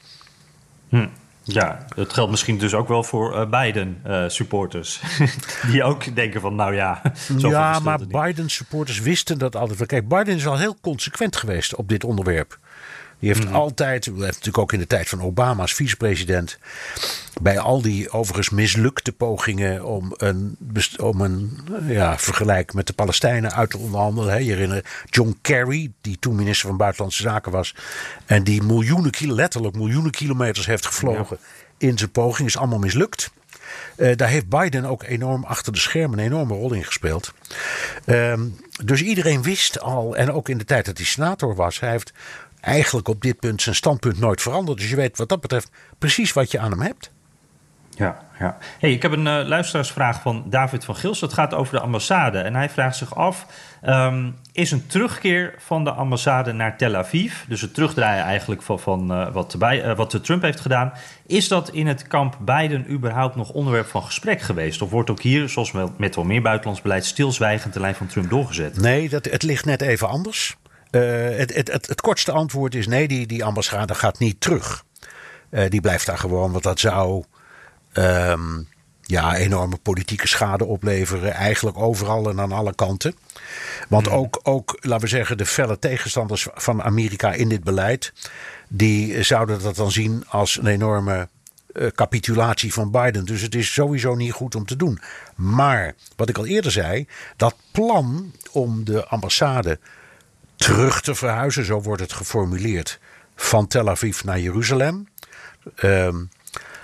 Ja, 1.43 1.87
dat 1.95 2.13
geldt 2.13 2.31
misschien 2.31 2.59
dus 2.59 2.75
ook 2.75 2.89
wel 2.89 3.03
voor 3.03 3.35
eh, 3.35 3.63
Biden-supporters. 3.63 5.01
die 5.71 5.83
ook 5.83 6.15
denken 6.15 6.41
van, 6.41 6.55
nou 6.55 6.75
ja, 6.75 7.03
ja, 7.39 7.79
maar 7.79 7.99
niet. 7.99 8.09
Biden-supporters 8.09 9.01
wisten 9.01 9.39
dat 9.39 9.57
altijd 9.57 9.79
wel. 9.79 9.87
Kijk, 9.87 10.09
Biden 10.09 10.37
is 10.37 10.47
al 10.47 10.59
heel 10.59 10.77
consequent 10.81 11.37
geweest 11.37 11.75
op 11.75 11.89
dit 11.89 12.05
onderwerp. 12.05 12.59
Die 13.21 13.29
heeft 13.29 13.45
mhm. 13.45 13.55
altijd, 13.55 14.05
heeft 14.05 14.19
natuurlijk 14.19 14.59
ook 14.59 14.73
in 14.73 14.79
de 14.79 14.87
tijd 14.87 15.09
van 15.09 15.23
Obama 15.23 15.63
als 15.63 15.75
vicepresident, 15.75 16.59
bij 17.41 17.59
al 17.59 17.83
die 17.83 18.11
overigens 18.11 18.51
mislukte 18.51 19.13
pogingen 19.13 19.85
om 19.85 20.15
een, 20.17 20.57
om 20.97 21.21
een 21.21 21.59
ja, 21.87 22.19
vergelijk 22.19 22.75
met 22.75 22.87
de 22.87 22.93
Palestijnen 22.93 23.53
uit 23.53 23.71
te 23.71 23.79
onderhandelen. 23.79 24.33
Hè. 24.33 24.39
Je 24.39 24.53
herinnert 24.53 24.89
John 25.05 25.39
Kerry, 25.41 25.93
die 26.01 26.19
toen 26.19 26.35
minister 26.35 26.69
van 26.69 26.77
Buitenlandse 26.77 27.23
Zaken 27.23 27.53
was, 27.53 27.75
en 28.27 28.45
die 28.45 28.63
miljoenen, 28.63 29.13
letterlijk 29.21 29.77
miljoenen 29.77 30.11
kilometers 30.11 30.67
heeft 30.67 30.87
gevlogen 30.87 31.39
in 31.79 31.99
zijn 31.99 32.11
poging, 32.11 32.49
is 32.49 32.57
allemaal 32.57 32.79
mislukt. 32.79 33.31
Uh, 33.97 34.17
daar 34.17 34.29
heeft 34.29 34.49
Biden 34.49 34.85
ook 34.85 35.03
enorm 35.03 35.45
achter 35.45 35.73
de 35.73 35.79
schermen 35.79 36.19
een 36.19 36.25
enorme 36.25 36.55
rol 36.55 36.73
in 36.73 36.85
gespeeld. 36.85 37.33
Uh, 38.07 38.41
dus 38.85 39.03
iedereen 39.03 39.43
wist 39.43 39.81
al, 39.81 40.17
en 40.17 40.33
ook 40.33 40.49
in 40.49 40.59
de 40.59 40.65
tijd 40.65 40.85
dat 40.85 40.97
hij 40.97 41.07
senator 41.07 41.55
was, 41.55 41.81
hij 41.81 41.91
heeft 41.91 42.13
eigenlijk 42.61 43.09
op 43.09 43.23
dit 43.23 43.41
punt 43.41 43.63
zijn 43.63 43.75
standpunt 43.75 44.19
nooit 44.19 44.43
veranderd. 44.43 44.79
Dus 44.79 44.91
je 44.91 44.97
weet 44.97 45.19
wat 45.19 45.29
dat 45.29 45.41
betreft 45.41 45.71
precies 45.99 46.33
wat 46.33 46.51
je 46.51 46.59
aan 46.59 46.71
hem 46.71 46.81
hebt. 46.81 47.11
Ja, 48.01 48.23
ja. 48.39 48.57
Hey, 48.79 48.93
ik 48.93 49.03
heb 49.03 49.13
een 49.13 49.27
uh, 49.27 49.41
luisteraarsvraag 49.47 50.21
van 50.23 50.45
David 50.47 50.85
van 50.85 50.97
Gils. 50.97 51.19
Dat 51.19 51.33
gaat 51.33 51.55
over 51.55 51.75
de 51.75 51.81
ambassade. 51.81 52.39
En 52.39 52.55
hij 52.55 52.69
vraagt 52.69 52.97
zich 52.97 53.15
af: 53.15 53.47
um, 53.87 54.37
is 54.53 54.71
een 54.71 54.87
terugkeer 54.87 55.55
van 55.59 55.85
de 55.85 55.91
ambassade 55.91 56.53
naar 56.53 56.77
Tel 56.77 56.97
Aviv, 56.97 57.35
dus 57.49 57.61
het 57.61 57.75
terugdraaien 57.75 58.25
eigenlijk 58.25 58.63
van, 58.63 58.81
van 58.81 59.13
uh, 59.13 59.33
wat, 59.33 59.57
bij, 59.59 59.85
uh, 59.85 59.97
wat 59.97 60.25
Trump 60.25 60.43
heeft 60.43 60.61
gedaan, 60.61 60.93
is 61.27 61.49
dat 61.49 61.71
in 61.71 61.87
het 61.87 62.07
kamp 62.07 62.39
Biden 62.41 62.91
überhaupt 62.91 63.37
nog 63.37 63.51
onderwerp 63.51 63.87
van 63.87 64.03
gesprek 64.03 64.41
geweest? 64.41 64.83
Of 64.83 64.91
wordt 64.91 65.11
ook 65.11 65.23
hier, 65.23 65.49
zoals 65.49 65.73
met, 65.73 65.99
met 65.99 66.15
wel 66.15 66.25
meer 66.25 66.43
buitenlands 66.43 66.83
beleid, 66.83 67.05
stilzwijgend 67.05 67.73
de 67.73 67.81
lijn 67.81 67.95
van 67.95 68.07
Trump 68.07 68.31
doorgezet? 68.31 68.81
Nee, 68.81 69.09
dat, 69.09 69.25
het 69.25 69.43
ligt 69.43 69.65
net 69.65 69.81
even 69.81 70.09
anders. 70.09 70.57
Uh, 70.91 71.37
het, 71.37 71.55
het, 71.55 71.73
het, 71.73 71.87
het, 71.87 72.01
kortste 72.01 72.33
antwoord 72.33 72.75
is 72.75 72.87
nee, 72.87 73.09
die, 73.09 73.27
die 73.27 73.45
ambassade 73.45 73.95
gaat 73.95 74.19
niet 74.19 74.41
terug. 74.41 74.85
die 75.69 75.81
blijft 75.81 76.07
daar 76.07 76.19
gewoon, 76.19 76.53
want 76.53 76.63
dat 76.65 76.81
zou 76.81 77.25
um, 77.93 78.69
ja, 79.11 79.37
enorme 79.37 79.77
politieke 79.77 80.29
schade 80.29 80.65
opleveren. 80.65 81.33
Eigenlijk 81.33 81.79
overal 81.79 82.29
en 82.29 82.41
aan 82.41 82.53
alle 82.53 82.75
kanten. 82.75 83.15
Want 83.89 84.07
hmm. 84.07 84.17
ook, 84.17 84.41
ook, 84.43 84.79
laten 84.81 85.05
we 85.05 85.11
zeggen, 85.11 85.37
de 85.37 85.47
felle 85.47 85.79
tegenstanders 85.79 86.49
van 86.55 86.83
Amerika 86.83 87.33
in 87.33 87.49
dit 87.49 87.65
beleid. 87.65 88.13
die 88.69 89.23
zouden 89.23 89.63
dat 89.63 89.77
dan 89.77 89.91
zien 89.91 90.25
als 90.29 90.59
een 90.59 90.67
enorme 90.67 91.29
uh, 91.73 91.87
capitulatie 91.87 92.73
van 92.73 92.91
Biden. 92.91 93.25
Dus 93.25 93.43
het 93.43 93.55
is 93.55 93.73
sowieso 93.73 94.15
niet 94.15 94.33
goed 94.33 94.55
om 94.55 94.67
te 94.67 94.77
doen. 94.77 95.01
Maar 95.35 95.95
wat 96.17 96.29
ik 96.29 96.39
al 96.39 96.47
eerder 96.47 96.73
zei, 96.73 97.07
dat 97.37 97.55
plan 97.71 98.33
om 98.53 98.85
de 98.85 99.07
ambassade 99.07 99.79
terug 100.65 101.01
te 101.01 101.15
verhuizen, 101.15 101.65
zo 101.65 101.81
wordt 101.81 102.03
het 102.03 102.13
geformuleerd, 102.13 102.99
van 103.37 103.67
Tel 103.67 103.89
Aviv 103.89 104.23
naar 104.23 104.41
Jeruzalem. 104.41 105.09
Uh, 105.85 106.15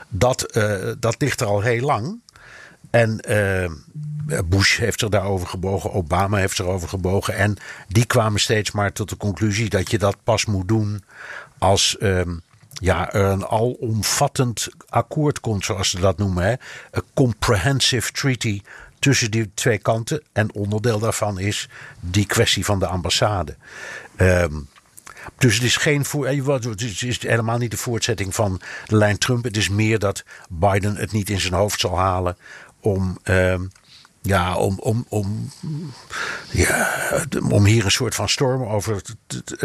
dat, 0.09 0.57
uh, 0.57 0.93
dat 0.99 1.15
ligt 1.19 1.41
er 1.41 1.47
al 1.47 1.61
heel 1.61 1.85
lang. 1.85 2.21
En 2.91 3.21
uh, 3.29 4.41
Bush 4.45 4.79
heeft 4.79 5.03
er 5.03 5.11
daarover 5.11 5.47
gebogen, 5.47 5.93
Obama 5.93 6.37
heeft 6.37 6.59
erover 6.59 6.89
gebogen. 6.89 7.35
En 7.35 7.57
die 7.89 8.05
kwamen 8.07 8.41
steeds 8.41 8.71
maar 8.71 8.93
tot 8.93 9.09
de 9.09 9.17
conclusie 9.17 9.69
dat 9.69 9.91
je 9.91 9.99
dat 9.99 10.17
pas 10.25 10.45
moet 10.45 10.69
doen 10.69 11.05
als 11.59 11.97
um, 12.01 12.43
ja, 12.73 13.13
er 13.13 13.25
een 13.25 13.47
alomvattend 13.47 14.69
akkoord 14.89 15.41
komt, 15.41 15.65
zoals 15.65 15.91
ze 15.91 16.01
dat 16.01 16.19
noemen. 16.19 16.45
Hè? 16.45 16.55
Een 16.91 17.03
comprehensive 17.15 18.13
treaty 18.13 18.63
tussen 19.07 19.31
die 19.31 19.51
twee 19.55 19.79
kanten. 19.79 20.23
En 20.33 20.55
onderdeel 20.55 20.99
daarvan 20.99 21.39
is 21.39 21.69
die 22.01 22.27
kwestie 22.27 22.65
van 22.65 22.79
de 22.79 22.87
ambassade. 22.87 23.57
Um, 24.17 24.69
dus 25.39 25.55
het 25.55 25.63
is, 25.63 25.77
geen 25.77 26.05
eh, 26.05 26.55
het 26.55 27.03
is 27.03 27.23
helemaal 27.23 27.59
niet 27.59 27.71
de 27.71 27.77
voortzetting 27.77 28.35
van 28.35 28.61
de 28.87 28.97
lijn 28.97 29.19
Trump. 29.19 29.45
Het 29.45 29.57
is 29.57 29.69
meer 29.69 29.99
dat 29.99 30.25
Biden 30.49 30.97
het 30.97 31.13
niet 31.13 31.31
in 31.31 31.41
zijn 31.41 31.53
hoofd 31.53 31.81
zal 31.81 31.99
halen 31.99 32.37
om. 32.81 33.19
Uh, 33.25 33.55
ja, 34.27 34.57
om, 34.57 34.79
om, 34.79 35.07
om, 35.09 35.51
ja, 36.51 36.91
om 37.51 37.65
hier 37.65 37.85
een 37.85 37.91
soort 37.91 38.15
van 38.15 38.29
storm 38.29 38.63
over. 38.63 39.03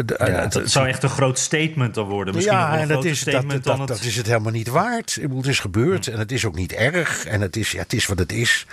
Ja, 0.06 0.26
het 0.26 0.60
zou 0.64 0.88
echt 0.88 1.02
een 1.02 1.08
groot 1.08 1.38
statement 1.38 1.94
dan 1.94 2.08
worden. 2.08 2.34
Misschien 2.34 2.56
ja, 2.56 2.78
en 2.78 2.88
dat 2.88 3.04
is, 3.04 3.24
dat, 3.24 3.50
dat, 3.50 3.64
dat, 3.64 3.88
dat, 3.88 4.02
is 4.02 4.16
het 4.16 4.26
helemaal 4.26 4.52
niet 4.52 4.68
waard. 4.68 5.16
Ik 5.16 5.22
bedoel, 5.22 5.38
het 5.38 5.46
is 5.46 5.60
gebeurd 5.60 6.06
en 6.06 6.18
het 6.18 6.32
is 6.32 6.44
ook 6.44 6.54
niet 6.54 6.72
erg. 6.72 7.24
En 7.24 7.40
het 7.40 7.56
is, 7.56 7.70
ja, 7.70 7.78
het 7.78 7.92
is 7.92 8.06
wat 8.06 8.18
het 8.18 8.32
is. 8.32 8.66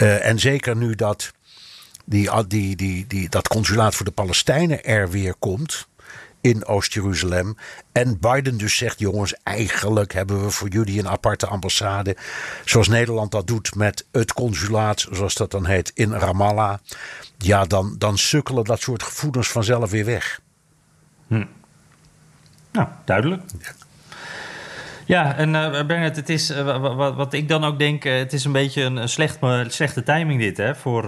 Uh, 0.00 0.26
en 0.26 0.38
zeker 0.38 0.76
nu 0.76 0.94
dat 0.94 1.32
die, 2.04 2.46
die, 2.46 2.76
die, 2.76 3.06
die, 3.06 3.28
dat 3.28 3.48
consulaat 3.48 3.94
voor 3.94 4.04
de 4.04 4.12
Palestijnen 4.12 4.84
er 4.84 5.10
weer 5.10 5.34
komt 5.38 5.88
in 6.40 6.66
Oost-Jeruzalem. 6.66 7.56
En 7.92 8.18
Biden 8.18 8.58
dus 8.58 8.76
zegt: 8.76 8.98
jongens, 8.98 9.34
eigenlijk 9.42 10.12
hebben 10.12 10.44
we 10.44 10.50
voor 10.50 10.68
jullie 10.68 10.98
een 10.98 11.08
aparte 11.08 11.46
ambassade. 11.46 12.16
Zoals 12.64 12.88
Nederland 12.88 13.30
dat 13.30 13.46
doet 13.46 13.74
met 13.74 14.06
het 14.12 14.32
consulaat, 14.32 15.06
zoals 15.10 15.34
dat 15.34 15.50
dan 15.50 15.66
heet, 15.66 15.90
in 15.94 16.12
Ramallah. 16.12 16.78
Ja, 17.38 17.64
dan, 17.64 17.94
dan 17.98 18.18
sukkelen 18.18 18.64
dat 18.64 18.80
soort 18.80 19.02
gevoelens 19.02 19.48
vanzelf 19.48 19.90
weer 19.90 20.04
weg. 20.04 20.40
Hm. 21.26 21.44
Nou, 22.72 22.88
duidelijk. 23.04 23.42
Ja, 25.10 25.36
en 25.36 25.48
uh, 25.48 25.70
Bernard, 25.86 26.16
het 26.16 26.28
is, 26.28 26.50
uh, 26.50 27.14
wat, 27.16 27.32
ik 27.32 27.48
dan 27.48 27.64
ook 27.64 27.78
denk, 27.78 28.04
uh, 28.04 28.18
het 28.18 28.32
is 28.32 28.44
een 28.44 28.52
beetje 28.52 28.82
een 28.82 29.08
slecht, 29.08 29.38
slechte 29.68 30.02
timing 30.02 30.40
dit 30.40 30.56
hè, 30.56 30.74
voor, 30.74 31.04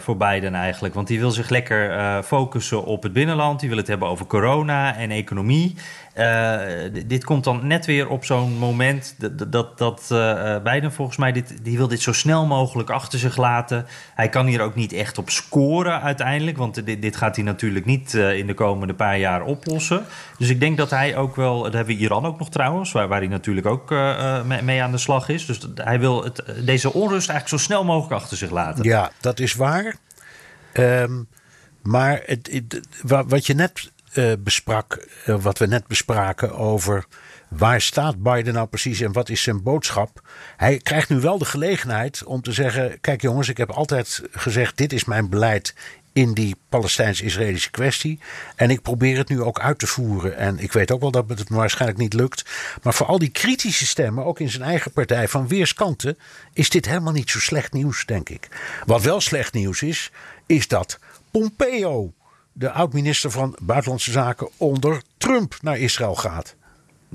voor 0.00 0.16
Biden 0.16 0.54
eigenlijk. 0.54 0.94
Want 0.94 1.06
die 1.06 1.18
wil 1.18 1.30
zich 1.30 1.48
lekker 1.48 2.22
focussen 2.22 2.84
op 2.84 3.02
het 3.02 3.12
binnenland, 3.12 3.60
die 3.60 3.68
wil 3.68 3.78
het 3.78 3.86
hebben 3.86 4.08
over 4.08 4.26
corona 4.26 4.96
en 4.96 5.10
economie. 5.10 5.74
Uh, 6.18 6.60
dit 7.06 7.24
komt 7.24 7.44
dan 7.44 7.66
net 7.66 7.86
weer 7.86 8.08
op 8.08 8.24
zo'n 8.24 8.52
moment 8.52 9.14
dat, 9.18 9.52
dat, 9.52 9.78
dat 9.78 10.08
uh, 10.12 10.56
Biden 10.62 10.92
volgens 10.92 11.16
mij 11.16 11.32
dit, 11.32 11.54
die 11.62 11.76
wil 11.76 11.88
dit 11.88 12.00
zo 12.00 12.12
snel 12.12 12.46
mogelijk 12.46 12.90
achter 12.90 13.18
zich 13.18 13.36
laten. 13.36 13.86
Hij 14.14 14.28
kan 14.28 14.46
hier 14.46 14.60
ook 14.60 14.74
niet 14.74 14.92
echt 14.92 15.18
op 15.18 15.30
scoren 15.30 16.00
uiteindelijk, 16.00 16.56
want 16.56 16.86
dit, 16.86 17.02
dit 17.02 17.16
gaat 17.16 17.36
hij 17.36 17.44
natuurlijk 17.44 17.84
niet 17.84 18.14
in 18.14 18.46
de 18.46 18.54
komende 18.54 18.94
paar 18.94 19.18
jaar 19.18 19.42
oplossen. 19.42 20.04
Dus 20.38 20.48
ik 20.48 20.60
denk 20.60 20.76
dat 20.76 20.90
hij 20.90 21.16
ook 21.16 21.36
wel, 21.36 21.62
dat 21.62 21.72
hebben 21.72 21.96
we 21.96 22.00
Iran 22.00 22.26
ook 22.26 22.38
nog 22.38 22.50
trouwens, 22.50 22.92
waar, 22.92 23.08
waar 23.08 23.20
hij 23.20 23.28
natuurlijk 23.28 23.66
ook 23.66 23.90
mee, 24.44 24.62
mee, 24.62 24.82
aan 24.82 24.92
de 24.92 24.98
slag 24.98 25.28
is. 25.28 25.46
Dus 25.46 25.58
hij 25.74 26.00
wil 26.00 26.24
het, 26.24 26.44
deze 26.64 26.92
onrust 26.92 27.28
eigenlijk 27.28 27.48
zo 27.48 27.66
snel 27.68 27.84
mogelijk 27.84 28.22
achter 28.22 28.36
zich 28.36 28.50
laten. 28.50 28.84
Ja, 28.84 29.10
dat 29.20 29.40
is 29.40 29.54
waar. 29.54 29.94
Um, 30.74 31.28
maar 31.82 32.22
het, 32.24 32.80
wat 33.02 33.46
je 33.46 33.54
net 33.54 33.91
uh, 34.14 34.32
besprak, 34.38 35.06
uh, 35.26 35.42
wat 35.42 35.58
we 35.58 35.66
net 35.66 35.86
bespraken 35.86 36.56
over 36.56 37.06
waar 37.48 37.80
staat 37.80 38.22
Biden 38.22 38.54
nou 38.54 38.66
precies 38.66 39.00
en 39.00 39.12
wat 39.12 39.28
is 39.28 39.42
zijn 39.42 39.62
boodschap. 39.62 40.28
Hij 40.56 40.78
krijgt 40.78 41.08
nu 41.08 41.20
wel 41.20 41.38
de 41.38 41.44
gelegenheid 41.44 42.24
om 42.24 42.42
te 42.42 42.52
zeggen: 42.52 43.00
kijk 43.00 43.22
jongens, 43.22 43.48
ik 43.48 43.56
heb 43.56 43.70
altijd 43.70 44.22
gezegd 44.30 44.76
dit 44.76 44.92
is 44.92 45.04
mijn 45.04 45.28
beleid 45.28 45.74
in 46.12 46.34
die 46.34 46.56
Palestijns-Israëlische 46.68 47.70
kwestie. 47.70 48.18
En 48.56 48.70
ik 48.70 48.82
probeer 48.82 49.16
het 49.16 49.28
nu 49.28 49.42
ook 49.42 49.60
uit 49.60 49.78
te 49.78 49.86
voeren. 49.86 50.36
En 50.36 50.58
ik 50.58 50.72
weet 50.72 50.90
ook 50.90 51.00
wel 51.00 51.10
dat 51.10 51.28
het 51.28 51.48
waarschijnlijk 51.48 52.00
niet 52.00 52.12
lukt. 52.12 52.44
Maar 52.82 52.94
voor 52.94 53.06
al 53.06 53.18
die 53.18 53.28
kritische 53.28 53.86
stemmen, 53.86 54.24
ook 54.24 54.40
in 54.40 54.50
zijn 54.50 54.62
eigen 54.62 54.92
partij 54.92 55.28
van 55.28 55.48
weerskanten, 55.48 56.18
is 56.52 56.70
dit 56.70 56.86
helemaal 56.86 57.12
niet 57.12 57.30
zo 57.30 57.38
slecht 57.38 57.72
nieuws, 57.72 58.06
denk 58.06 58.28
ik. 58.28 58.48
Wat 58.86 59.02
wel 59.02 59.20
slecht 59.20 59.52
nieuws 59.52 59.82
is, 59.82 60.10
is 60.46 60.68
dat 60.68 60.98
Pompeo 61.30 62.12
de 62.52 62.70
oud-minister 62.70 63.30
van 63.30 63.56
Buitenlandse 63.62 64.10
Zaken 64.10 64.48
onder 64.56 65.02
Trump 65.18 65.56
naar 65.60 65.78
Israël 65.78 66.14
gaat. 66.14 66.56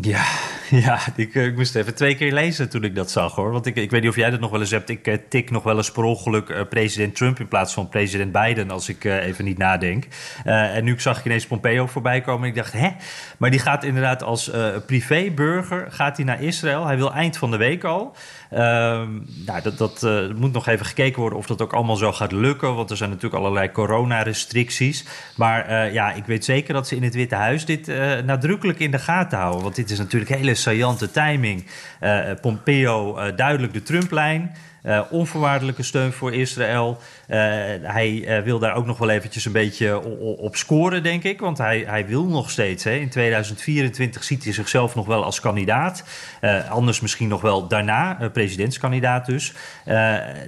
Ja, 0.02 0.26
ja 0.86 1.00
ik, 1.16 1.36
ik, 1.36 1.56
moest 1.56 1.76
even 1.76 1.96
twee 1.96 2.16
keer 2.16 2.34
lezen 2.34 2.70
toen 2.70 2.84
ik 2.84 2.96
dat 2.96 3.12
zag 3.12 3.36
hoor. 3.36 3.52
Want 3.52 3.66
ik, 3.66 3.76
ik 3.76 3.92
weet 3.92 4.02
niet 4.02 4.10
of 4.10 4.16
jij 4.16 4.30
dat 4.30 4.40
nog 4.40 4.52
wel 4.52 4.60
eens 4.60 4.72
hebt. 4.72 4.90
Ik 4.90 5.08
uh, 5.08 5.18
tik 5.30 5.52
nog 5.52 5.64
wel 5.64 5.78
eens 5.78 5.92
per 5.92 6.04
ongeluk 6.04 6.50
uh, 6.50 6.62
president 6.70 7.16
Trump 7.16 7.40
in 7.40 7.48
plaats 7.48 7.74
van 7.74 7.90
president 7.90 8.32
Biden 8.32 8.72
als 8.72 8.90
ik 8.90 9.04
even 9.04 9.46
niet 9.46 9.58
nadenk. 9.58 10.08
en 10.44 10.84
nu 10.84 11.00
zag 11.00 11.20
ik 11.20 11.26
ineens 11.26 11.48
Pompeo 11.48 11.88
voorbij 11.88 12.22
komen 12.22 12.44
en 12.44 12.50
ik 12.50 12.56
dacht, 12.56 12.74
hè? 12.74 12.90
Maar 13.38 13.52
die 13.52 13.60
gaat 13.60 13.84
inderdaad 13.84 14.24
als 14.24 14.52
privéburger 14.86 15.88
gaat 15.90 16.18
hij 16.18 16.26
naar 16.26 16.42
Israël. 16.42 16.86
Hij 16.86 16.98
wil 16.98 17.14
eind 17.14 17.38
van 17.38 17.52
de 17.52 17.58
week 17.58 17.84
al. 17.84 18.16
Ehm, 18.50 19.10
nou, 19.46 19.62
dat, 19.64 19.78
dat 19.78 20.04
uh, 20.04 20.34
moet 20.36 20.54
nog 20.54 20.68
even 20.68 20.86
gekeken 20.86 21.20
worden 21.20 21.40
of 21.40 21.46
dat 21.46 21.62
ook 21.62 21.74
allemaal 21.74 21.96
zo 21.96 22.12
gaat 22.12 22.32
lukken. 22.32 22.76
Want 22.76 22.90
er 22.90 22.98
zijn 22.98 23.10
natuurlijk 23.10 23.42
allerlei 23.42 23.72
coronarestricties. 23.72 25.06
Maar 25.36 25.70
uh, 25.70 25.94
ja, 25.94 26.12
ik 26.14 26.26
weet 26.26 26.46
zeker 26.46 26.74
dat 26.74 26.88
ze 26.88 26.96
in 26.96 27.04
het 27.04 27.16
Witte 27.16 27.36
Huis 27.36 27.66
dit 27.66 27.88
uh, 27.88 28.18
nadrukkelijk 28.20 28.80
in 28.80 28.92
de 28.92 29.00
gaten 29.00 29.38
houden. 29.38 29.62
Want 29.62 29.76
dit 29.76 29.90
is 29.90 29.98
natuurlijk 29.98 30.32
hele 30.32 30.56
saillante 30.56 31.12
timing. 31.12 31.66
Pompeo 32.42 33.18
duidelijk 33.36 33.74
de 33.74 33.84
Trump-lijn. 33.84 34.56
Uh, 34.84 35.02
onvoorwaardelijke 35.10 35.84
steun 35.84 36.14
voor 36.14 36.34
Israël. 36.34 36.98
Uh, 37.28 37.38
hij 37.82 38.10
uh, 38.10 38.44
wil 38.44 38.60
daar 38.60 38.76
ook 38.76 38.86
nog 38.86 38.98
wel 38.98 39.10
eventjes 39.10 39.46
een 39.46 39.52
beetje 39.52 40.04
op 40.38 40.56
scoren, 40.56 41.04
denk 41.04 41.24
ik. 41.24 41.40
Want 41.40 41.58
hij, 41.58 41.84
hij 41.88 42.08
wil 42.08 42.26
nog 42.26 42.52
steeds. 42.52 42.84
Hè. 42.84 42.92
In 42.92 43.10
2024 43.10 44.24
ziet 44.24 44.44
hij 44.44 44.54
zichzelf 44.54 44.96
nog 44.96 45.06
wel 45.06 45.24
als 45.24 45.40
kandidaat. 45.40 46.04
anders 46.70 47.00
misschien 47.00 47.28
nog 47.28 47.42
wel 47.42 47.68
daarna, 47.68 48.30
presidentskandidaat 48.34 49.26
dus. 49.26 49.54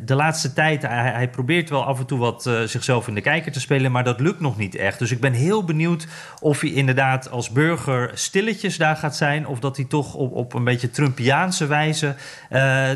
de 0.05 0.15
laatste 0.15 0.53
tijd, 0.53 0.81
hij, 0.81 1.11
hij, 1.11 1.29
probeert 1.29 1.69
wel 1.69 1.85
af 1.85 1.99
en 1.99 2.05
toe 2.05 2.19
wat 2.19 2.49
zichzelf 2.65 3.07
in 3.07 3.15
de 3.15 3.21
kijker 3.21 3.51
te 3.51 3.59
spelen. 3.59 3.91
Maar 3.91 4.03
dat 4.03 4.19
lukt 4.19 4.39
nog 4.39 4.57
niet 4.57 4.75
echt. 4.75 4.99
Dus 4.99 5.11
ik 5.11 5.19
ben 5.19 5.33
heel 5.33 5.63
benieuwd 5.63 6.07
of 6.41 6.61
hij 6.61 6.69
inderdaad 6.69 7.31
als 7.31 7.49
burger 7.49 8.11
stilletjes 8.13 8.77
daar 8.77 8.95
gaat 8.95 9.15
zijn. 9.15 9.47
Of 9.47 9.59
dat 9.59 9.75
hij 9.75 9.85
toch 9.85 10.13
op, 10.13 10.33
op 10.33 10.53
een 10.53 10.63
beetje 10.63 10.89
Trumpiaanse 10.89 11.67
wijze 11.67 12.15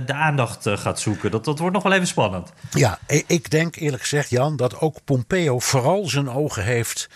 de 0.05 0.13
aandacht 0.13 0.69
gaat 0.69 0.99
zoeken 0.99 1.22
dat, 1.31 1.45
dat 1.45 1.59
wordt 1.59 1.73
nog 1.73 1.83
wel 1.83 1.91
even 1.91 2.07
spannend. 2.07 2.53
Ja, 2.71 2.99
ik 3.27 3.49
denk 3.49 3.75
eerlijk 3.75 4.01
gezegd, 4.01 4.29
Jan, 4.29 4.55
dat 4.55 4.79
ook 4.79 4.97
Pompeo 5.03 5.59
vooral 5.59 6.07
zijn 6.07 6.29
ogen 6.29 6.63
heeft 6.63 7.09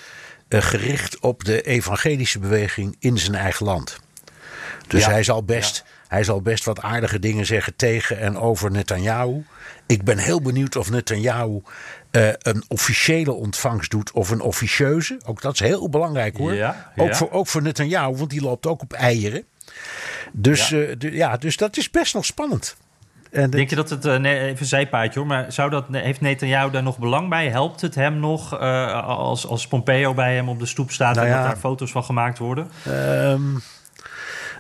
uh, 0.50 0.62
gericht 0.62 1.20
op 1.20 1.44
de 1.44 1.62
evangelische 1.62 2.40
beweging 2.40 2.96
in 3.00 3.18
zijn 3.18 3.36
eigen 3.36 3.66
land. 3.66 3.98
Dus 4.88 5.06
hij, 5.06 5.24
zal 5.24 5.44
best, 5.44 5.84
hij 6.08 6.24
zal 6.24 6.42
best 6.42 6.66
wat 6.66 6.82
aardige 6.82 7.20
dingen 7.20 7.46
zeggen 7.46 7.76
tegen 7.76 8.20
en 8.20 8.38
over 8.38 8.72
Netanyahu. 8.72 9.46
Ik 9.86 10.04
ben 10.04 10.18
heel 10.18 10.42
benieuwd 10.42 10.76
of 10.76 10.90
Netanyahu 10.90 11.62
uh, 12.12 12.30
een 12.38 12.64
officiële 12.68 13.32
ontvangst 13.32 13.92
doet 13.92 14.12
of 14.12 14.30
een 14.30 14.42
officieuze. 14.42 15.20
Ook 15.26 15.42
dat 15.42 15.54
is 15.54 15.60
heel 15.60 15.90
belangrijk 15.90 16.38
hoor. 16.38 16.54
Ja, 16.54 16.92
ook, 16.96 17.16
Voor, 17.16 17.32
ook 17.32 17.48
voor 17.48 17.62
Netanyahu, 17.62 18.16
want 18.16 18.30
die 18.30 18.42
loopt 18.42 18.68
ook 18.68 18.82
op 18.82 18.94
eieren. 18.94 19.46
Dus, 20.32 20.70
ja. 20.70 20.78
Uh, 20.78 21.14
ja, 21.14 21.38
dus 21.38 21.58
dat 21.58 21.78
is 21.78 21.90
best 21.90 22.14
nog 22.14 22.26
spannend. 22.26 22.76
En 23.32 23.50
Denk 23.50 23.70
je 23.70 23.76
dat 23.76 23.90
het, 23.90 24.06
uh, 24.06 24.16
nee, 24.16 24.40
even 24.40 24.66
zijpaadje 24.66 25.20
hoor, 25.20 25.28
maar 25.28 25.52
zou 25.52 25.70
dat, 25.70 25.86
heeft 25.92 26.22
Netanyahu 26.22 26.72
daar 26.72 26.84
nog 26.84 27.00
belang 27.00 27.30
bij? 27.30 27.50
Helpt 27.50 27.82
het 27.82 27.96
hem 27.96 28.20
nog 28.20 28.54
uh, 28.54 29.04
als, 29.08 29.48
als 29.48 29.68
Pompeo 29.68 30.14
bij 30.14 30.36
hem 30.36 30.50
op 30.50 30.60
de 30.60 30.66
stoep 30.66 30.92
staat 30.92 31.16
nou 31.16 31.28
en 31.28 31.34
dat 31.34 31.44
daar 31.44 31.58
foto's 31.58 31.92
van 31.92 32.04
gemaakt 32.04 32.38
worden? 32.38 32.68
Um, 32.88 33.62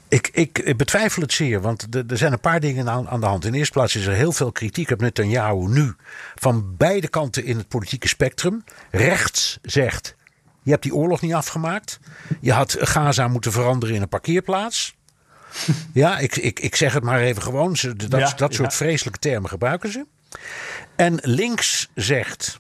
ik, 0.09 0.29
ik, 0.33 0.77
betwijfel 0.77 1.21
het 1.21 1.33
zeer, 1.33 1.61
want 1.61 1.87
er 2.09 2.17
zijn 2.17 2.31
een 2.31 2.39
paar 2.39 2.59
dingen 2.59 2.89
aan, 2.89 3.09
aan, 3.09 3.19
de 3.19 3.25
hand. 3.25 3.45
In 3.45 3.51
de 3.51 3.57
eerste 3.57 3.73
plaats 3.73 3.95
is 3.95 4.05
er 4.05 4.13
heel 4.13 4.31
veel 4.31 4.51
kritiek 4.51 4.91
op 4.91 5.01
Netanyahu 5.01 5.67
nu 5.67 5.93
van 6.35 6.75
beide 6.77 7.07
kanten 7.07 7.45
in 7.45 7.57
het 7.57 7.67
politieke 7.67 8.07
spectrum. 8.07 8.63
Rechts 8.91 9.59
zegt, 9.61 10.15
je 10.63 10.71
hebt 10.71 10.83
die 10.83 10.95
oorlog 10.95 11.21
niet 11.21 11.33
afgemaakt. 11.33 11.99
Je 12.41 12.51
had 12.51 12.77
Gaza 12.79 13.27
moeten 13.27 13.51
veranderen 13.51 13.95
in 13.95 14.01
een 14.01 14.09
parkeerplaats. 14.09 14.96
Ja, 15.93 16.19
ik, 16.19 16.35
ik, 16.35 16.59
ik 16.59 16.75
zeg 16.75 16.93
het 16.93 17.03
maar 17.03 17.19
even 17.19 17.41
gewoon. 17.41 17.75
Dat, 18.07 18.33
dat 18.37 18.53
soort 18.53 18.73
vreselijke 18.73 19.19
termen 19.19 19.49
gebruiken 19.49 19.91
ze. 19.91 20.05
En 20.95 21.19
links 21.21 21.89
zegt 21.95 22.59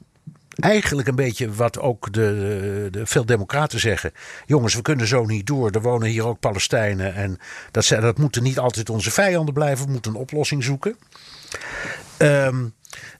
eigenlijk 0.59 1.07
een 1.07 1.15
beetje 1.15 1.53
wat 1.53 1.79
ook 1.79 2.13
de, 2.13 2.87
de, 2.91 3.05
veel 3.05 3.25
democraten 3.25 3.79
zeggen. 3.79 4.11
Jongens, 4.45 4.75
we 4.75 4.81
kunnen 4.81 5.07
zo 5.07 5.25
niet 5.25 5.47
door. 5.47 5.71
Er 5.71 5.81
wonen 5.81 6.09
hier 6.09 6.25
ook 6.25 6.39
Palestijnen. 6.39 7.15
En 7.15 7.37
dat, 7.71 7.87
dat 7.87 8.17
moeten 8.17 8.43
niet 8.43 8.59
altijd 8.59 8.89
onze 8.89 9.11
vijanden 9.11 9.53
blijven. 9.53 9.85
We 9.85 9.91
moeten 9.91 10.11
een 10.11 10.17
oplossing 10.17 10.63
zoeken. 10.63 10.97
Um, 12.17 12.73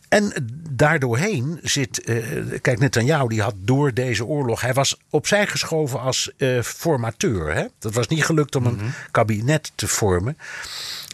en 0.09 0.33
daardoorheen 0.69 1.59
zit. 1.63 2.09
Uh, 2.09 2.59
kijk, 2.61 2.79
Netanyahu 2.79 3.27
die 3.27 3.41
had 3.41 3.55
door 3.57 3.93
deze 3.93 4.25
oorlog. 4.25 4.61
Hij 4.61 4.73
was 4.73 4.97
opzij 5.09 5.47
geschoven 5.47 5.99
als 5.99 6.31
uh, 6.37 6.61
formateur. 6.61 7.53
Hè? 7.53 7.65
Dat 7.79 7.93
was 7.93 8.07
niet 8.07 8.25
gelukt 8.25 8.55
om 8.55 8.65
een 8.65 8.75
mhm. 8.75 8.85
kabinet 9.11 9.71
te 9.75 9.87
vormen. 9.87 10.37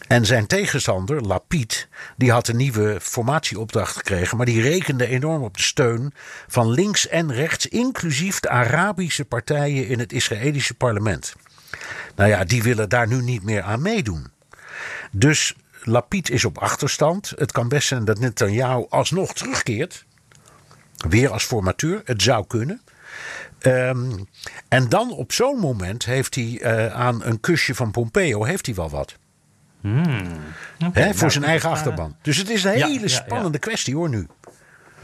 En 0.08 0.26
zijn 0.26 0.46
tegenstander, 0.46 1.20
Lapid, 1.20 1.88
die 2.16 2.30
had 2.30 2.48
een 2.48 2.56
nieuwe 2.56 2.98
formatieopdracht 3.00 3.96
gekregen. 3.96 4.36
Maar 4.36 4.46
die 4.46 4.62
rekende 4.62 5.06
enorm 5.06 5.42
op 5.42 5.56
de 5.56 5.62
steun 5.62 6.12
van 6.48 6.70
links 6.70 7.08
en 7.08 7.32
rechts, 7.32 7.66
inclusief 7.66 8.40
de 8.40 8.48
Arabische 8.48 9.24
partijen 9.24 9.88
in 9.88 9.98
het 9.98 10.12
Israëlische 10.12 10.74
parlement. 10.74 11.34
Nou 12.16 12.30
ja, 12.30 12.44
die 12.44 12.62
willen 12.62 12.88
daar 12.88 13.08
nu 13.08 13.22
niet 13.22 13.42
meer 13.42 13.62
aan 13.62 13.82
meedoen. 13.82 14.26
Dus 15.10 15.54
Lapid 15.86 16.30
is 16.30 16.44
op 16.44 16.58
achterstand. 16.58 17.32
Het 17.36 17.52
kan 17.52 17.68
best 17.68 17.88
zijn 17.88 18.04
dat 18.04 18.18
Netanyahu 18.18 18.86
alsnog 18.88 19.34
terugkeert. 19.34 20.04
Weer 21.08 21.30
als 21.30 21.44
formateur. 21.44 22.02
Het 22.04 22.22
zou 22.22 22.46
kunnen. 22.46 22.80
Um, 23.60 24.28
en 24.68 24.88
dan 24.88 25.10
op 25.10 25.32
zo'n 25.32 25.58
moment 25.58 26.04
heeft 26.04 26.34
hij 26.34 26.44
uh, 26.44 26.86
aan 26.86 27.24
een 27.24 27.40
kusje 27.40 27.74
van 27.74 27.90
Pompeo 27.90 28.44
heeft 28.44 28.66
hij 28.66 28.74
wel 28.74 28.90
wat. 28.90 29.16
Hmm. 29.80 30.06
Okay, 30.86 31.10
voor 31.10 31.20
nou, 31.20 31.30
zijn 31.30 31.44
eigen 31.44 31.68
uh, 31.68 31.74
achterban. 31.74 32.16
Dus 32.22 32.36
het 32.36 32.50
is 32.50 32.64
een 32.64 32.70
hele 32.70 33.00
ja, 33.00 33.08
spannende 33.08 33.58
ja, 33.60 33.66
kwestie 33.68 33.94
hoor 33.94 34.08
nu. 34.08 34.26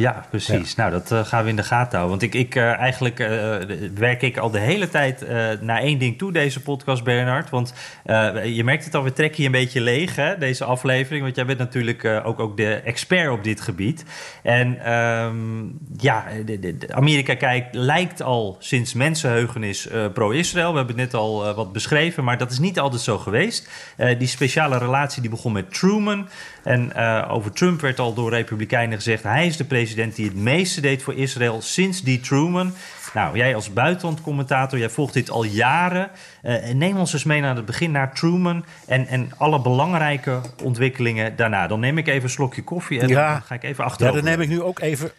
Ja, 0.01 0.25
precies. 0.31 0.75
Nou, 0.75 0.91
dat 0.91 1.13
uh, 1.13 1.25
gaan 1.25 1.45
we 1.45 1.51
in 1.51 1.57
de 1.57 1.63
gaten 1.63 1.99
houden. 1.99 2.19
Want 2.19 2.35
ik, 2.35 2.41
ik 2.41 2.55
uh, 2.55 2.79
eigenlijk 2.79 3.21
uh, 3.21 3.29
werk 3.95 4.23
ik 4.23 4.37
al 4.37 4.51
de 4.51 4.59
hele 4.59 4.89
tijd 4.89 5.27
naar 5.61 5.81
één 5.81 5.99
ding 5.99 6.19
toe, 6.19 6.33
deze 6.33 6.61
podcast, 6.61 7.05
Bernard. 7.05 7.51
Want 7.51 7.75
je 8.45 8.63
merkt 8.65 8.85
het 8.85 8.95
al, 8.95 9.03
we 9.03 9.13
trekken 9.13 9.41
je 9.41 9.47
een 9.47 9.53
beetje 9.53 9.81
leeg, 9.81 10.17
hè, 10.17 10.39
deze 10.39 10.65
aflevering. 10.65 11.23
Want 11.23 11.37
jij 11.37 11.47
bent 11.47 11.59
natuurlijk 11.59 12.05
ook, 12.25 12.41
ook 12.41 12.57
de 12.57 12.75
expert 12.75 13.31
op 13.31 13.45
dit 13.45 13.61
gebied. 13.61 14.05
En 14.43 14.93
um, 14.93 15.79
ja, 15.97 16.25
de, 16.45 16.59
de, 16.59 16.77
Amerika 16.91 17.35
kijkt, 17.35 17.75
lijkt 17.75 18.23
al 18.23 18.57
sinds 18.59 18.95
mensenheugenis 18.95 19.89
pro-Israël. 20.13 20.71
We 20.71 20.77
hebben 20.77 20.97
het 20.99 21.13
net 21.13 21.21
al 21.21 21.55
wat 21.55 21.73
beschreven, 21.73 22.25
maar 22.25 22.39
dat 22.39 22.51
is 22.51 22.59
niet 22.59 22.79
altijd 22.79 23.03
zo 23.03 23.19
geweest. 23.19 23.71
die 24.19 24.29
speciale 24.29 24.79
relatie 24.79 25.21
die 25.21 25.31
begon 25.31 25.53
met 25.53 25.75
Truman. 25.75 26.29
En 26.65 26.95
over 27.29 27.53
Trump 27.53 27.81
werd 27.81 27.99
al 27.99 28.15
door 28.15 28.31
Republikeinen 28.31 28.97
gezegd, 28.97 29.23
hij 29.23 29.47
is 29.47 29.57
de 29.57 29.65
president 29.65 29.90
president 29.95 30.17
die 30.17 30.27
het 30.27 30.37
meeste 30.37 30.81
deed 30.81 31.03
voor 31.03 31.15
Israël 31.15 31.63
sinds 31.63 32.03
die 32.03 32.21
Truman. 32.21 32.75
Nou, 33.15 33.37
jij 33.37 33.55
als 33.55 33.73
buitenlandcommentator, 33.73 34.79
jij 34.79 34.91
volgt 34.91 35.15
dit 35.15 35.31
al 35.31 35.45
jaren. 35.45 36.11
Uh, 36.43 36.69
neem 36.73 36.97
ons 36.97 37.13
eens 37.13 37.25
mee 37.25 37.41
naar 37.41 37.57
het 37.57 37.65
begin, 37.65 37.91
naar 37.91 38.15
Truman 38.15 38.65
en, 38.87 39.07
en 39.07 39.31
alle 39.37 39.61
belangrijke 39.61 40.41
ontwikkelingen 40.63 41.37
daarna. 41.37 41.67
Dan 41.67 41.81
neem 41.81 41.99
ik 41.99 42.09
even 42.09 42.23
een 42.23 42.31
slokje 42.31 42.63
koffie 42.63 43.01
en 43.01 43.09
dan 43.09 43.43
ga 43.43 43.55
ik 43.55 43.63
even 43.63 43.85
achterover. 43.85 44.19
Ja, 44.19 44.23
dan 44.23 44.31
neem 44.31 44.41
ik 44.41 44.49
nu 44.49 44.63
ook 44.63 44.81
even 44.81 45.11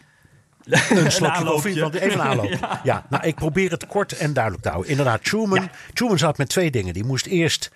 een 1.04 1.12
slokje 1.12 1.44
koffie, 1.44 1.80
want 1.80 1.94
even 1.94 2.20
een 2.20 2.26
aanloop. 2.26 2.68
ja. 2.82 3.06
nou, 3.08 3.26
ik 3.26 3.34
probeer 3.34 3.70
het 3.70 3.86
kort 3.86 4.16
en 4.16 4.32
duidelijk 4.32 4.62
te 4.62 4.68
houden. 4.68 4.90
Inderdaad, 4.90 5.24
Truman, 5.24 5.68
Truman 5.92 6.18
zat 6.18 6.38
met 6.38 6.48
twee 6.48 6.70
dingen. 6.70 6.94
Die 6.94 7.04
moest 7.04 7.26
eerst 7.26 7.70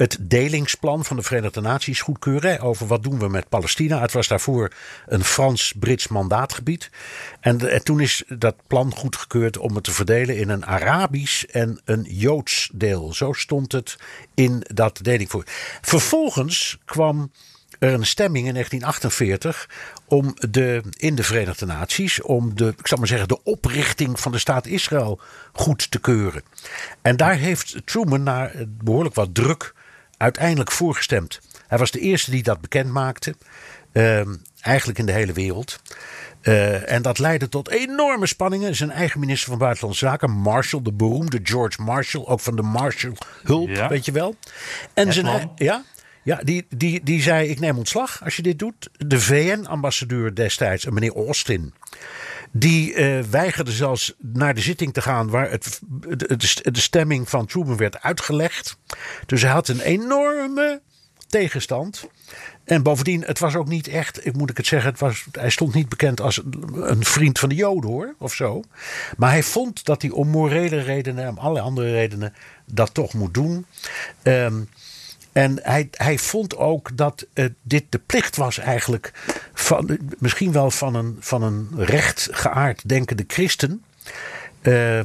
het 0.00 0.16
delingsplan 0.20 1.04
van 1.04 1.16
de 1.16 1.22
Verenigde 1.22 1.60
Naties 1.60 2.00
goedkeuren. 2.00 2.60
Over 2.60 2.86
wat 2.86 3.02
doen 3.02 3.18
we 3.18 3.28
met 3.28 3.48
Palestina. 3.48 4.00
Het 4.00 4.12
was 4.12 4.28
daarvoor 4.28 4.72
een 5.06 5.24
Frans-Brits 5.24 6.08
mandaatgebied. 6.08 6.90
En, 7.40 7.70
en, 7.70 7.84
toen 7.84 8.00
is 8.00 8.22
dat 8.28 8.54
plan 8.66 8.94
goedgekeurd 8.94 9.58
om 9.58 9.74
het 9.74 9.84
te 9.84 9.92
verdelen 9.92 10.36
in 10.36 10.48
een 10.48 10.66
Arabisch 10.66 11.42
en 11.42 11.80
een 11.84 12.06
Joods 12.08 12.70
deel. 12.72 13.14
Zo 13.14 13.32
stond 13.32 13.72
het 13.72 13.96
in 14.34 14.64
dat 14.74 14.98
delingvoor. 15.02 15.44
Vervolgens 15.80 16.78
kwam 16.84 17.32
er 17.78 17.92
een 17.92 18.06
stemming 18.06 18.46
in 18.46 18.52
1948 18.52 19.68
om 20.06 20.34
de, 20.50 20.82
in 20.96 21.14
de 21.14 21.22
Verenigde 21.22 21.66
Naties 21.66 22.22
om 22.22 22.54
de, 22.54 22.74
ik 22.78 22.86
zal 22.86 22.98
maar 22.98 23.06
zeggen, 23.06 23.28
de 23.28 23.42
oprichting 23.42 24.20
van 24.20 24.32
de 24.32 24.38
staat 24.38 24.66
Israël 24.66 25.20
goed 25.52 25.90
te 25.90 25.98
keuren. 25.98 26.42
En 27.02 27.16
daar 27.16 27.36
heeft 27.36 27.76
Truman 27.84 28.22
na 28.22 28.50
behoorlijk 28.68 29.14
wat 29.14 29.34
druk 29.34 29.74
uiteindelijk 30.20 30.72
voorgestemd. 30.72 31.40
Hij 31.66 31.78
was 31.78 31.90
de 31.90 32.00
eerste 32.00 32.30
die 32.30 32.42
dat 32.42 32.60
bekend 32.60 32.90
maakte. 32.90 33.34
Uh, 33.92 34.20
eigenlijk 34.60 34.98
in 34.98 35.06
de 35.06 35.12
hele 35.12 35.32
wereld. 35.32 35.80
Uh, 36.42 36.92
en 36.92 37.02
dat 37.02 37.18
leidde 37.18 37.48
tot 37.48 37.70
enorme 37.70 38.26
spanningen. 38.26 38.76
Zijn 38.76 38.90
eigen 38.90 39.20
minister 39.20 39.48
van 39.48 39.58
Buitenlandse 39.58 40.06
Zaken, 40.06 40.30
Marshall, 40.30 40.82
de 40.82 40.92
beroemde 40.92 41.40
George 41.42 41.82
Marshall, 41.82 42.24
ook 42.26 42.40
van 42.40 42.56
de 42.56 42.62
Marshall-hulp, 42.62 43.88
weet 43.88 44.04
je 44.04 44.12
wel. 44.12 44.34
En 44.94 45.12
zijn, 45.12 45.50
ja, 45.56 45.84
ja, 46.22 46.40
die, 46.42 46.66
die, 46.68 47.02
die 47.02 47.22
zei: 47.22 47.48
Ik 47.48 47.60
neem 47.60 47.78
ontslag 47.78 48.24
als 48.24 48.36
je 48.36 48.42
dit 48.42 48.58
doet. 48.58 48.90
De 48.92 49.20
VN-ambassadeur 49.20 50.34
destijds, 50.34 50.84
meneer 50.84 51.16
Austin. 51.16 51.74
Die 52.52 52.94
uh, 52.94 53.20
weigerde 53.20 53.72
zelfs 53.72 54.14
naar 54.18 54.54
de 54.54 54.60
zitting 54.60 54.92
te 54.92 55.02
gaan 55.02 55.30
waar 55.30 55.50
het, 55.50 55.80
de, 56.62 56.80
stemming 56.80 57.28
van 57.28 57.46
Truman 57.46 57.76
werd 57.76 58.02
uitgelegd. 58.02 58.76
Dus 59.26 59.42
hij 59.42 59.50
had 59.50 59.68
een 59.68 59.80
enorme 59.80 60.80
tegenstand. 61.26 62.08
En 62.64 62.82
bovendien, 62.82 63.22
het 63.24 63.38
was 63.38 63.54
ook 63.54 63.68
niet 63.68 63.88
echt, 63.88 64.26
ik 64.26 64.36
moet 64.36 64.50
ik 64.50 64.56
het 64.56 64.66
zeggen, 64.66 64.90
het 64.90 65.00
was, 65.00 65.24
hij 65.32 65.50
stond 65.50 65.74
niet 65.74 65.88
bekend 65.88 66.20
als 66.20 66.40
een 66.72 67.04
vriend 67.04 67.38
van 67.38 67.48
de 67.48 67.54
Joden 67.54 67.90
hoor, 67.90 68.14
of 68.18 68.34
zo. 68.34 68.62
Maar 69.16 69.30
hij 69.30 69.42
vond 69.42 69.84
dat 69.84 70.02
hij 70.02 70.10
om 70.10 70.28
morele 70.28 70.80
redenen 70.80 71.24
en 71.24 71.38
alle 71.38 71.60
andere 71.60 71.90
redenen 71.92 72.34
dat 72.64 72.94
toch 72.94 73.14
moet 73.14 73.34
doen. 73.34 73.66
Um, 74.22 74.68
en 75.32 75.58
hij, 75.62 75.88
hij 75.90 76.18
vond 76.18 76.56
ook 76.56 76.96
dat 76.96 77.26
uh, 77.34 77.44
dit 77.62 77.84
de 77.88 77.98
plicht 77.98 78.36
was 78.36 78.58
eigenlijk 78.58 79.12
van 79.54 79.98
misschien 80.18 80.52
wel 80.52 80.70
van 80.70 80.94
een, 80.94 81.16
van 81.20 81.42
een 81.42 81.68
rechtgeaard 81.76 82.88
denkende 82.88 83.24
christen. 83.26 83.84
Uh, 84.62 85.00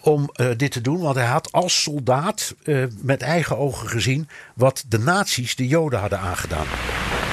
om 0.00 0.30
uh, 0.32 0.46
dit 0.56 0.72
te 0.72 0.80
doen, 0.80 1.00
want 1.00 1.16
hij 1.16 1.26
had 1.26 1.52
als 1.52 1.82
soldaat 1.82 2.54
uh, 2.64 2.84
met 3.02 3.22
eigen 3.22 3.58
ogen 3.58 3.88
gezien 3.88 4.28
wat 4.54 4.84
de 4.88 4.98
nazi's 4.98 5.56
de 5.56 5.66
Joden 5.66 6.00
hadden 6.00 6.18
aangedaan. 6.18 6.66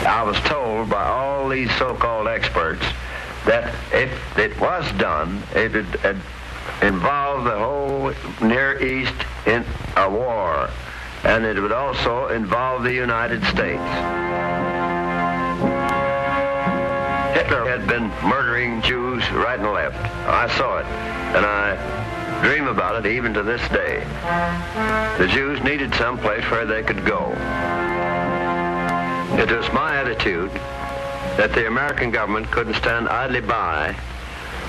I 0.02 0.26
was 0.26 0.42
told 0.42 0.90
by 0.90 0.96
all 0.96 1.50
these 1.50 1.76
so-called 1.76 2.28
experts 2.28 2.86
that 3.46 3.64
if 3.92 4.38
it 4.38 4.58
was 4.58 4.86
done, 4.98 5.30
it 5.54 5.72
would 5.72 6.16
involve 6.82 7.44
the 7.44 7.58
whole 7.58 8.14
Near 8.40 8.82
East 8.82 9.14
in 9.44 9.64
a 9.98 10.10
war, 10.10 10.70
and 11.26 11.44
it 11.44 11.60
would 11.60 11.72
also 11.72 12.28
involve 12.28 12.84
the 12.84 12.94
United 12.94 13.44
States. 13.46 13.82
Hitler 17.36 17.66
had 17.66 17.88
been 17.88 18.10
murdering 18.24 18.82
Jews 18.84 19.30
right 19.32 19.60
and 19.60 19.74
left. 19.74 19.98
I 20.28 20.48
saw 20.56 20.78
it, 20.78 20.86
and 21.36 21.44
I 21.44 22.42
dream 22.44 22.68
about 22.68 23.04
it 23.04 23.10
even 23.10 23.34
to 23.34 23.42
this 23.42 23.62
day. 23.70 24.06
The 25.18 25.28
Jews 25.28 25.64
needed 25.64 25.96
some 25.96 26.20
place 26.20 26.44
where 26.52 26.66
they 26.66 26.84
could 26.84 27.04
go. 27.04 27.32
It 29.40 29.52
was 29.52 29.72
my 29.74 29.98
attitude 29.98 30.52
that 31.38 31.54
the 31.54 31.68
American 31.68 32.12
government 32.12 32.52
couldn't 32.52 32.76
stand 32.76 33.10
idly 33.10 33.42
by 33.42 33.94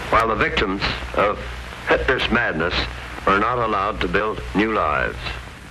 while 0.09 0.29
the 0.29 0.35
victims 0.35 0.83
of 1.15 1.39
Hitler's 1.87 2.31
madness 2.31 2.75
were 3.27 3.39
not 3.39 3.59
allowed 3.59 4.01
to 4.01 4.09
build 4.09 4.43
new 4.55 4.73
lives. 4.73 5.19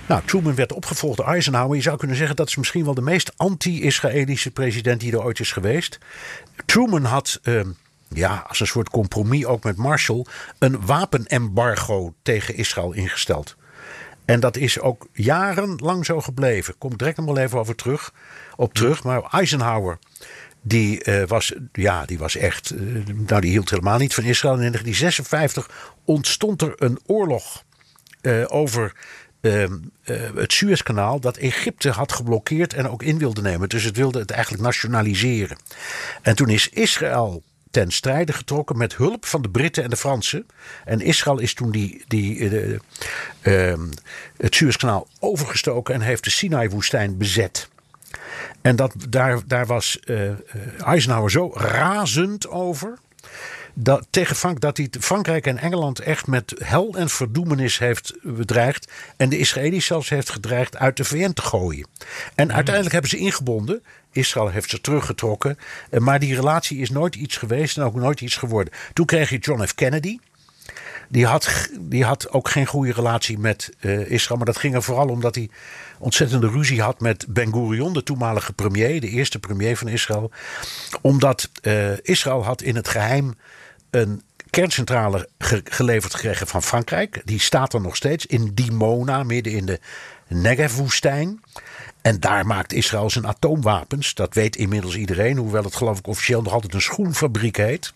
Nou, 0.08 0.22
Truman 0.24 0.54
werd 0.54 0.72
opgevolgd 0.72 1.16
door 1.16 1.26
Eisenhower. 1.26 1.76
Je 1.76 1.82
zou 1.82 1.96
kunnen 1.96 2.16
zeggen 2.16 2.36
dat 2.36 2.48
is 2.48 2.56
misschien 2.56 2.84
wel 2.84 2.94
de 2.94 3.00
meest 3.00 3.32
anti-Israëlische 3.36 4.50
president 4.50 5.00
die 5.00 5.12
er 5.12 5.22
ooit 5.22 5.40
is 5.40 5.52
geweest. 5.52 5.98
Truman 6.66 7.04
had, 7.04 7.40
uh, 7.42 7.60
ja, 8.08 8.44
als 8.48 8.60
een 8.60 8.66
soort 8.66 8.90
compromis 8.90 9.44
ook 9.44 9.64
met 9.64 9.76
Marshall, 9.76 10.24
een 10.58 10.86
wapenembargo 10.86 12.14
tegen 12.22 12.54
Israël 12.54 12.92
ingesteld. 12.92 13.56
En 14.24 14.40
dat 14.40 14.56
is 14.56 14.80
ook 14.80 15.06
jarenlang 15.12 16.04
zo 16.04 16.20
gebleven. 16.20 16.78
Komt 16.78 16.98
direct 16.98 17.16
nog 17.16 17.26
wel 17.26 17.38
even 17.38 17.58
over 17.58 17.74
terug, 17.74 18.12
op 18.56 18.74
terug. 18.74 19.04
Maar 19.04 19.22
Eisenhower, 19.22 19.98
die, 20.62 21.04
uh, 21.04 21.26
was, 21.26 21.52
ja, 21.72 22.04
die 22.04 22.18
was 22.18 22.36
echt. 22.36 22.72
Uh, 22.74 23.06
nou, 23.06 23.40
die 23.40 23.50
hield 23.50 23.70
helemaal 23.70 23.98
niet 23.98 24.14
van 24.14 24.24
Israël. 24.24 24.54
In 24.54 24.60
1956 24.60 25.94
ontstond 26.04 26.62
er 26.62 26.72
een 26.76 26.98
oorlog 27.06 27.64
uh, 28.22 28.44
over 28.48 28.92
Ehm, 29.40 29.72
eh, 30.02 30.16
het 30.34 30.52
Suezkanaal 30.52 31.20
dat 31.20 31.36
Egypte 31.36 31.90
had 31.90 32.12
geblokkeerd 32.12 32.74
en 32.74 32.88
ook 32.88 33.02
in 33.02 33.18
wilde 33.18 33.42
nemen. 33.42 33.68
Dus 33.68 33.84
het 33.84 33.96
wilde 33.96 34.18
het 34.18 34.30
eigenlijk 34.30 34.62
nationaliseren. 34.62 35.56
En 36.22 36.36
toen 36.36 36.48
is 36.48 36.68
Israël 36.68 37.42
ten 37.70 37.90
strijde 37.90 38.32
getrokken 38.32 38.78
met 38.78 38.96
hulp 38.96 39.26
van 39.26 39.42
de 39.42 39.50
Britten 39.50 39.84
en 39.84 39.90
de 39.90 39.96
Fransen. 39.96 40.46
En 40.84 41.00
Israël 41.00 41.38
is 41.38 41.54
toen 41.54 41.70
die, 41.70 42.04
die, 42.06 42.38
uh, 42.38 42.78
uh, 43.42 43.78
het 44.36 44.54
Suezkanaal 44.54 45.08
overgestoken 45.20 45.94
en 45.94 46.00
heeft 46.00 46.24
de 46.24 46.30
Sinai-woestijn 46.30 47.16
bezet. 47.16 47.68
En 48.60 48.76
dat, 48.76 48.94
daar, 49.08 49.40
daar 49.46 49.66
was 49.66 50.00
uh, 50.04 50.30
Eisenhower 50.78 51.30
zo 51.30 51.50
razend 51.54 52.48
over 52.48 52.98
dat, 53.78 54.06
tegen 54.10 54.36
Frank, 54.36 54.60
dat 54.60 54.76
hij 54.76 54.88
Frankrijk 55.00 55.46
en 55.46 55.58
Engeland 55.58 55.98
echt 55.98 56.26
met 56.26 56.54
hel 56.58 56.94
en 56.94 57.08
verdoemenis 57.08 57.78
heeft 57.78 58.14
bedreigd. 58.22 58.92
En 59.16 59.28
de 59.28 59.38
Israëli's 59.38 59.86
zelfs 59.86 60.08
heeft 60.08 60.30
gedreigd 60.30 60.76
uit 60.76 60.96
de 60.96 61.04
VN 61.04 61.32
te 61.32 61.42
gooien. 61.42 61.86
En 62.34 62.52
uiteindelijk 62.52 62.92
hebben 62.92 63.10
ze 63.10 63.16
ingebonden. 63.16 63.82
Israël 64.12 64.48
heeft 64.48 64.70
ze 64.70 64.80
teruggetrokken. 64.80 65.58
Eh, 65.90 66.00
maar 66.00 66.18
die 66.18 66.34
relatie 66.34 66.78
is 66.78 66.90
nooit 66.90 67.14
iets 67.14 67.36
geweest 67.36 67.76
en 67.76 67.84
ook 67.84 67.94
nooit 67.94 68.20
iets 68.20 68.36
geworden. 68.36 68.72
Toen 68.92 69.06
kreeg 69.06 69.30
je 69.30 69.38
John 69.38 69.66
F. 69.66 69.74
Kennedy. 69.74 70.18
Die 71.08 71.26
had, 71.26 71.70
die 71.80 72.04
had 72.04 72.30
ook 72.30 72.48
geen 72.48 72.66
goede 72.66 72.92
relatie 72.92 73.38
met 73.38 73.70
uh, 73.80 74.10
Israël. 74.10 74.36
Maar 74.36 74.46
dat 74.46 74.56
ging 74.56 74.74
er 74.74 74.82
vooral 74.82 75.08
omdat 75.08 75.34
hij 75.34 75.50
ontzettende 75.98 76.48
ruzie 76.48 76.82
had 76.82 77.00
met 77.00 77.26
Ben 77.28 77.52
Gurion, 77.52 77.92
de 77.92 78.02
toenmalige 78.02 78.52
premier, 78.52 79.00
de 79.00 79.08
eerste 79.08 79.38
premier 79.38 79.76
van 79.76 79.88
Israël. 79.88 80.30
Omdat 81.00 81.50
uh, 81.62 81.98
Israël 82.02 82.44
had 82.44 82.62
in 82.62 82.76
het 82.76 82.88
geheim 82.88 83.34
een 83.90 84.22
kerncentrale 84.50 85.28
geleverd 85.64 86.14
gekregen 86.14 86.46
van 86.46 86.62
Frankrijk. 86.62 87.22
Die 87.24 87.40
staat 87.40 87.74
er 87.74 87.80
nog 87.80 87.96
steeds 87.96 88.26
in 88.26 88.50
Dimona, 88.54 89.22
midden 89.22 89.52
in 89.52 89.66
de 89.66 89.80
Negev-woestijn. 90.28 91.40
En 92.02 92.20
daar 92.20 92.46
maakt 92.46 92.72
Israël 92.72 93.10
zijn 93.10 93.26
atoomwapens. 93.26 94.14
Dat 94.14 94.34
weet 94.34 94.56
inmiddels 94.56 94.96
iedereen. 94.96 95.36
Hoewel 95.36 95.62
het 95.62 95.76
geloof 95.76 95.98
ik 95.98 96.06
officieel 96.06 96.42
nog 96.42 96.52
altijd 96.52 96.74
een 96.74 96.80
schoenfabriek 96.80 97.56
heet. 97.56 97.92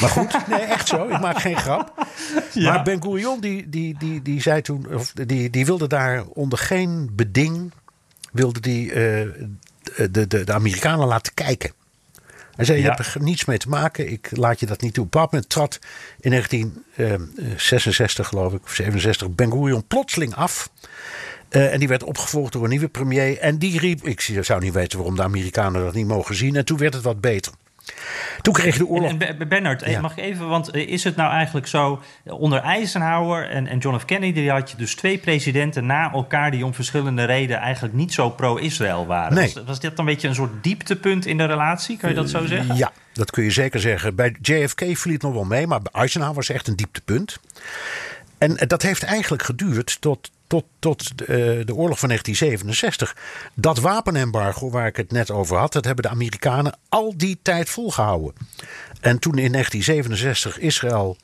Maar 0.00 0.08
goed, 0.08 0.36
nee, 0.48 0.60
echt 0.60 0.88
zo. 0.88 1.08
Ik 1.08 1.20
maak 1.20 1.40
geen 1.40 1.56
grap. 1.56 2.06
Ja. 2.52 2.72
Maar 2.72 2.84
Ben 2.84 3.02
Gurion 3.02 3.40
die, 3.40 3.68
die, 3.68 3.98
die, 3.98 4.22
die 4.22 4.40
zei 4.40 4.62
toen... 4.62 4.94
Of 4.94 5.12
die, 5.12 5.50
die 5.50 5.66
wilde 5.66 5.86
daar 5.86 6.24
onder 6.24 6.58
geen 6.58 7.10
beding... 7.12 7.72
wilde 8.32 8.60
die, 8.60 8.86
uh, 8.86 8.94
de, 8.94 10.26
de, 10.26 10.44
de 10.44 10.52
Amerikanen 10.52 11.06
laten 11.06 11.34
kijken. 11.34 11.72
Hij 12.56 12.64
zei, 12.64 12.78
je 12.78 12.84
hebt 12.84 12.98
er 12.98 13.22
niets 13.22 13.44
mee 13.44 13.58
te 13.58 13.68
maken. 13.68 14.12
Ik 14.12 14.28
laat 14.30 14.60
je 14.60 14.66
dat 14.66 14.80
niet 14.80 14.94
toe. 14.94 15.04
Op 15.04 15.12
dat 15.12 15.32
moment 15.32 15.50
trad 15.50 15.78
in 16.20 16.30
1966 16.30 18.28
geloof 18.28 18.52
ik, 18.52 18.64
of 18.64 18.74
67, 18.74 19.30
Ben 19.30 19.52
Gurion 19.52 19.86
plotseling 19.86 20.34
af. 20.34 20.70
Uh, 21.50 21.72
en 21.72 21.78
die 21.78 21.88
werd 21.88 22.02
opgevolgd 22.02 22.52
door 22.52 22.62
een 22.62 22.70
nieuwe 22.70 22.88
premier. 22.88 23.38
En 23.38 23.58
die 23.58 23.78
riep, 23.78 24.06
ik 24.06 24.20
zou 24.20 24.60
niet 24.60 24.72
weten 24.72 24.98
waarom 24.98 25.16
de 25.16 25.22
Amerikanen 25.22 25.84
dat 25.84 25.94
niet 25.94 26.06
mogen 26.06 26.34
zien. 26.34 26.56
En 26.56 26.64
toen 26.64 26.78
werd 26.78 26.94
het 26.94 27.02
wat 27.02 27.20
beter. 27.20 27.52
Toen 28.40 28.54
kreeg 28.54 28.72
je 28.72 28.78
de 28.78 28.86
oorlog. 28.86 29.10
En, 29.10 29.38
en 29.38 29.48
Bernard, 29.48 29.86
ja. 29.86 30.00
mag 30.00 30.12
ik 30.12 30.24
even, 30.24 30.48
want 30.48 30.70
eh, 30.70 30.88
is 30.88 31.04
het 31.04 31.16
nou 31.16 31.32
eigenlijk 31.32 31.66
zo, 31.66 32.02
onder 32.24 32.60
Eisenhower 32.60 33.50
en, 33.50 33.66
en 33.66 33.78
John 33.78 33.98
F. 33.98 34.04
Kennedy 34.04 34.46
had 34.46 34.70
je 34.70 34.76
dus 34.76 34.94
twee 34.94 35.18
presidenten 35.18 35.86
na 35.86 36.12
elkaar 36.12 36.50
die 36.50 36.64
om 36.64 36.74
verschillende 36.74 37.24
redenen 37.24 37.62
eigenlijk 37.62 37.94
niet 37.94 38.12
zo 38.12 38.30
pro-Israël 38.30 39.06
waren. 39.06 39.34
Nee. 39.34 39.52
Was, 39.54 39.64
was 39.64 39.80
dit 39.80 39.98
een 39.98 40.04
beetje 40.04 40.28
een 40.28 40.34
soort 40.34 40.62
dieptepunt 40.62 41.26
in 41.26 41.36
de 41.36 41.44
relatie, 41.44 41.96
kan 41.96 42.08
je 42.08 42.14
dat 42.14 42.30
zo 42.30 42.46
zeggen? 42.46 42.76
Ja, 42.76 42.92
dat 43.12 43.30
kun 43.30 43.44
je 43.44 43.50
zeker 43.50 43.80
zeggen. 43.80 44.14
Bij 44.14 44.36
JFK 44.40 44.80
viel 44.80 45.12
het 45.12 45.22
nog 45.22 45.32
wel 45.32 45.44
mee, 45.44 45.66
maar 45.66 45.82
bij 45.82 45.92
Eisenhower 45.92 46.36
was 46.36 46.48
echt 46.48 46.68
een 46.68 46.76
dieptepunt. 46.76 47.40
En 48.44 48.68
dat 48.68 48.82
heeft 48.82 49.02
eigenlijk 49.02 49.42
geduurd 49.42 49.96
tot, 50.00 50.30
tot, 50.46 50.64
tot 50.78 51.18
de, 51.18 51.24
uh, 51.24 51.66
de 51.66 51.74
oorlog 51.74 51.98
van 51.98 52.08
1967. 52.08 53.16
Dat 53.54 53.78
wapenembargo 53.78 54.70
waar 54.70 54.86
ik 54.86 54.96
het 54.96 55.12
net 55.12 55.30
over 55.30 55.56
had, 55.56 55.72
dat 55.72 55.84
hebben 55.84 56.04
de 56.04 56.10
Amerikanen 56.10 56.78
al 56.88 57.16
die 57.16 57.38
tijd 57.42 57.68
volgehouden. 57.68 58.34
En 59.00 59.18
toen 59.18 59.38
in 59.38 59.52
1967 59.52 60.58
Israël 60.58 61.16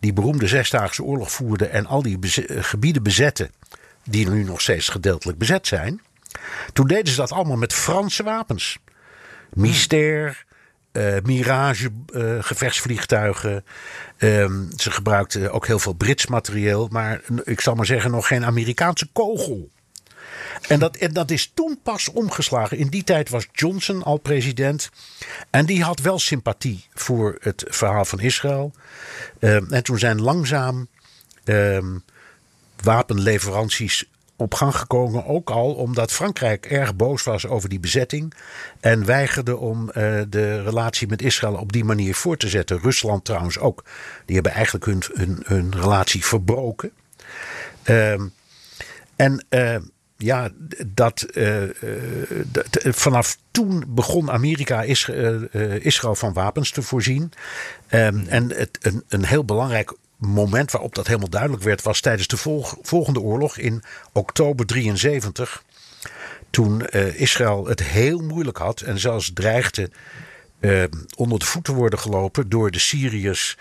die 0.00 0.12
beroemde 0.12 0.46
Zesdaagse 0.46 1.02
oorlog 1.02 1.32
voerde 1.32 1.66
en 1.66 1.86
al 1.86 2.02
die 2.02 2.18
beze 2.18 2.46
gebieden 2.48 3.02
bezette, 3.02 3.50
die 4.04 4.28
nu 4.28 4.44
nog 4.44 4.60
steeds 4.60 4.88
gedeeltelijk 4.88 5.38
bezet 5.38 5.66
zijn. 5.66 6.00
Toen 6.72 6.86
deden 6.86 7.08
ze 7.12 7.16
dat 7.16 7.32
allemaal 7.32 7.56
met 7.56 7.72
Franse 7.72 8.22
wapens. 8.22 8.78
Mystère, 9.52 10.36
uh, 10.96 11.16
Mirage 11.22 11.90
uh, 12.10 12.36
gevechtsvliegtuigen. 12.40 13.64
Um, 14.18 14.68
ze 14.76 14.90
gebruikten 14.90 15.52
ook 15.52 15.66
heel 15.66 15.78
veel 15.78 15.92
Brits 15.92 16.26
materieel. 16.26 16.88
Maar 16.90 17.20
ik 17.44 17.60
zal 17.60 17.74
maar 17.74 17.86
zeggen, 17.86 18.10
nog 18.10 18.26
geen 18.26 18.44
Amerikaanse 18.44 19.08
kogel. 19.12 19.70
En 20.68 20.78
dat, 20.78 20.96
en 20.96 21.12
dat 21.12 21.30
is 21.30 21.50
toen 21.54 21.78
pas 21.82 22.08
omgeslagen. 22.08 22.78
In 22.78 22.88
die 22.88 23.04
tijd 23.04 23.28
was 23.28 23.46
Johnson 23.52 24.02
al 24.02 24.16
president. 24.16 24.90
En 25.50 25.66
die 25.66 25.82
had 25.82 26.00
wel 26.00 26.18
sympathie 26.18 26.84
voor 26.94 27.36
het 27.40 27.64
verhaal 27.68 28.04
van 28.04 28.20
Israël. 28.20 28.72
Um, 29.40 29.72
en 29.72 29.82
toen 29.82 29.98
zijn 29.98 30.20
langzaam 30.20 30.88
um, 31.44 32.04
wapenleveranties 32.82 34.04
op 34.36 34.54
gang 34.54 34.76
gekomen. 34.76 35.26
Ook 35.26 35.50
al 35.50 35.74
omdat 35.74 36.12
Frankrijk 36.12 36.66
erg 36.66 36.96
boos 36.96 37.22
was 37.22 37.46
over 37.46 37.68
die 37.68 37.80
bezetting. 37.80 38.34
En 38.80 39.04
weigerde 39.04 39.56
om 39.56 39.82
uh, 39.88 39.92
de 40.28 40.62
relatie 40.62 41.08
met 41.08 41.22
Israël 41.22 41.54
op 41.54 41.72
die 41.72 41.84
manier 41.84 42.14
voor 42.14 42.36
te 42.36 42.48
zetten. 42.48 42.80
Rusland 42.80 43.24
trouwens 43.24 43.58
ook. 43.58 43.84
Die 44.24 44.34
hebben 44.34 44.52
eigenlijk 44.52 44.84
hun, 44.84 45.02
hun, 45.14 45.42
hun 45.44 45.74
relatie 45.74 46.24
verbroken. 46.24 46.90
Uh, 47.84 48.20
en 49.16 49.44
uh, 49.50 49.76
ja, 50.16 50.48
dat, 50.86 51.26
dat, 52.46 52.76
vanaf 52.94 53.38
toen 53.50 53.84
begon 53.88 54.30
Amerika 54.30 54.82
Israël, 54.82 56.14
van 56.14 56.32
wapens 56.32 56.70
te 56.70 56.82
voorzien. 56.82 57.32
Um, 57.90 58.26
en 58.28 58.52
het, 58.52 58.78
een, 58.80 59.04
een 59.08 59.24
heel 59.24 59.44
belangrijk 59.44 59.94
moment 60.16 60.70
waarop 60.70 60.94
dat 60.94 61.06
helemaal 61.06 61.28
duidelijk 61.28 61.62
werd, 61.62 61.82
was 61.82 62.00
tijdens 62.00 62.28
de 62.28 62.36
volg 62.36 62.76
volgende 62.82 63.20
oorlog 63.20 63.56
in 63.56 63.82
oktober 64.12 64.66
73. 64.66 65.62
Toen 66.50 66.82
uh, 66.90 67.20
Israël 67.20 67.66
het 67.66 67.82
heel 67.82 68.18
moeilijk 68.18 68.58
had 68.58 68.80
en 68.80 68.98
zelfs 68.98 69.30
dreigde 69.34 69.90
uh, 70.60 70.84
onder 71.16 71.38
de 71.38 71.44
voet 71.44 71.64
te 71.64 71.74
worden 71.74 71.98
gelopen 71.98 72.48
door 72.48 72.70
de 72.70 72.78
Syriërs 72.78 73.56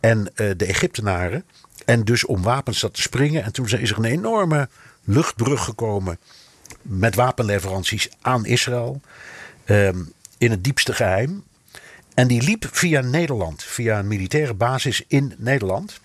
en 0.00 0.18
uh, 0.18 0.50
de 0.56 0.64
Egyptenaren. 0.66 1.44
En 1.84 2.04
dus 2.04 2.24
om 2.24 2.42
wapens 2.42 2.78
zat 2.78 2.94
te 2.94 3.02
springen. 3.02 3.42
En 3.42 3.52
toen 3.52 3.68
is 3.68 3.90
er 3.90 3.98
een 3.98 4.04
enorme 4.04 4.68
luchtbrug 5.04 5.64
gekomen 5.64 6.18
met 6.82 7.14
wapenleveranties 7.14 8.08
aan 8.20 8.46
Israël. 8.46 9.00
in 10.38 10.50
het 10.50 10.64
diepste 10.64 10.92
geheim. 10.92 11.44
En 12.14 12.28
die 12.28 12.42
liep 12.42 12.68
via 12.70 13.00
Nederland, 13.00 13.62
via 13.62 13.98
een 13.98 14.08
militaire 14.08 14.54
basis 14.54 15.04
in 15.08 15.34
Nederland. 15.38 16.00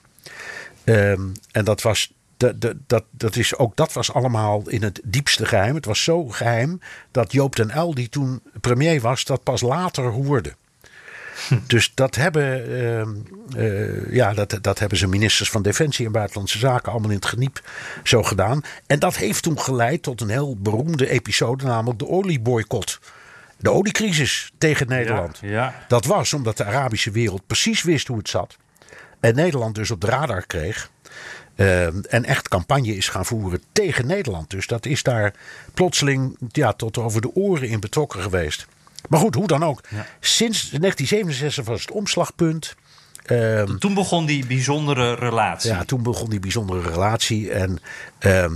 Um, 0.86 1.34
en 1.52 1.66
dat 1.66 1.82
was 1.82 2.14
dat, 2.38 2.62
dat, 2.62 2.76
dat, 2.88 3.04
dat 3.12 3.36
is, 3.36 3.56
ook 3.56 3.76
dat 3.76 3.94
was 3.94 4.14
allemaal 4.14 4.64
in 4.66 4.84
het 4.84 5.02
diepste 5.04 5.46
geheim. 5.46 5.76
Het 5.76 5.86
was 5.86 6.04
zo 6.04 6.28
geheim 6.28 6.80
dat 7.12 7.32
Joop 7.32 7.56
den 7.56 7.78
Uyl, 7.78 7.94
die 7.94 8.10
toen 8.10 8.42
premier 8.62 9.02
was, 9.02 9.26
dat 9.26 9.44
pas 9.44 9.62
later 9.62 10.04
hoorde. 10.04 10.54
Dus 11.68 11.92
dat 11.96 12.16
hebben, 12.16 12.78
ehm, 12.80 13.16
eh, 13.56 14.14
ja, 14.14 14.34
dat, 14.34 14.58
dat 14.62 14.80
hebben 14.80 14.98
ze 14.98 15.08
ministers 15.08 15.50
van 15.50 15.62
Defensie 15.62 16.06
en 16.06 16.12
Buitenlandse 16.12 16.58
Zaken 16.58 16.92
allemaal 16.92 17.10
in 17.10 17.16
het 17.16 17.26
geniep 17.26 17.62
zo 18.04 18.24
gedaan. 18.24 18.62
En 18.88 19.00
dat 19.00 19.16
heeft 19.16 19.44
toen 19.44 19.60
geleid 19.60 20.04
tot 20.04 20.22
een 20.22 20.30
heel 20.30 20.56
beroemde 20.58 21.10
episode, 21.10 21.66
namelijk 21.66 22.00
de 22.00 22.08
olieboycott. 22.08 23.00
De 23.60 23.72
oliecrisis 23.72 24.52
tegen 24.58 24.88
Nederland. 24.88 25.38
Ja, 25.42 25.50
ja. 25.50 25.86
Dat 25.88 26.06
was 26.06 26.34
omdat 26.34 26.58
de 26.58 26.66
Arabische 26.66 27.12
wereld 27.12 27.48
precies 27.48 27.84
wist 27.84 28.08
hoe 28.08 28.18
het 28.18 28.30
zat. 28.30 28.58
En 29.20 29.36
Nederland 29.36 29.76
dus 29.76 29.92
op 29.92 30.02
de 30.02 30.08
radar 30.08 30.46
kreeg. 30.46 30.90
eh, 31.56 31.86
en 32.14 32.26
echt 32.26 32.48
campagne 32.48 32.96
is 32.96 33.10
gaan 33.10 33.26
voeren 33.26 33.64
tegen 33.72 34.08
Nederland. 34.08 34.50
Dus 34.50 34.68
dat 34.68 34.86
is 34.86 35.04
daar 35.04 35.34
plotseling 35.74 36.38
ja, 36.52 36.74
tot 36.74 36.98
over 36.98 37.22
de 37.22 37.36
oren 37.36 37.68
in 37.70 37.80
betrokken 37.80 38.22
geweest. 38.22 38.68
Maar 39.10 39.20
goed, 39.20 39.36
hoe 39.36 39.48
dan 39.48 39.64
ook. 39.64 39.82
Sinds 40.20 40.60
1967 40.70 41.66
was 41.66 41.82
het 41.82 41.92
omslagpunt. 41.92 42.76
Ehm, 43.26 43.78
Toen 43.78 43.94
begon 43.94 44.26
die 44.26 44.46
bijzondere 44.46 45.14
relatie. 45.14 45.72
ja, 45.72 45.84
toen 45.84 46.04
begon 46.04 46.30
die 46.30 46.40
bijzondere 46.40 46.90
relatie. 46.90 47.52
En 47.52 47.80
ehm, 48.20 48.54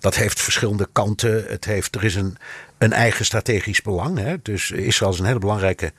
dat 0.00 0.14
heeft 0.14 0.40
verschillende 0.40 0.88
kanten. 0.92 1.44
Het 1.48 1.64
heeft, 1.64 1.94
er 1.94 2.04
is 2.04 2.14
een, 2.14 2.36
een 2.78 2.92
eigen 2.92 3.24
strategisch 3.24 3.82
belang. 3.82 4.18
Hè? 4.18 4.36
Dus 4.42 4.70
Israël 4.70 5.12
is 5.12 5.18
een 5.18 5.26
hele 5.26 5.38
belangrijke 5.38 5.92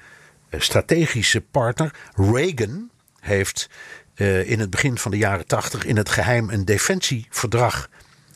eh, 0.49 0.59
strategische 0.59 1.41
partner. 1.41 1.91
Reagan 2.15 2.89
heeft 3.19 3.69
eh, 4.15 4.49
in 4.49 4.59
het 4.59 4.69
begin 4.69 4.97
van 4.97 5.11
de 5.11 5.17
jaren 5.17 5.47
tachtig 5.47 5.85
in 5.85 5.97
het 5.97 6.09
geheim 6.09 6.49
een 6.49 6.65
defensieverdrag 6.65 7.89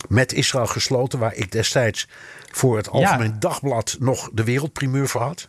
met 0.08 0.34
Israël 0.34 0.68
gesloten. 0.68 1.20
Waar 1.20 1.36
ik 1.36 1.52
destijds 1.52 2.08
voor 2.52 2.78
het 2.78 2.90
Algemeen 2.90 3.40
Dagblad 3.40 3.98
nog 4.00 4.30
de 4.34 4.44
wereldprimeur 4.44 5.08
voor 5.08 5.22
had. 5.22 5.48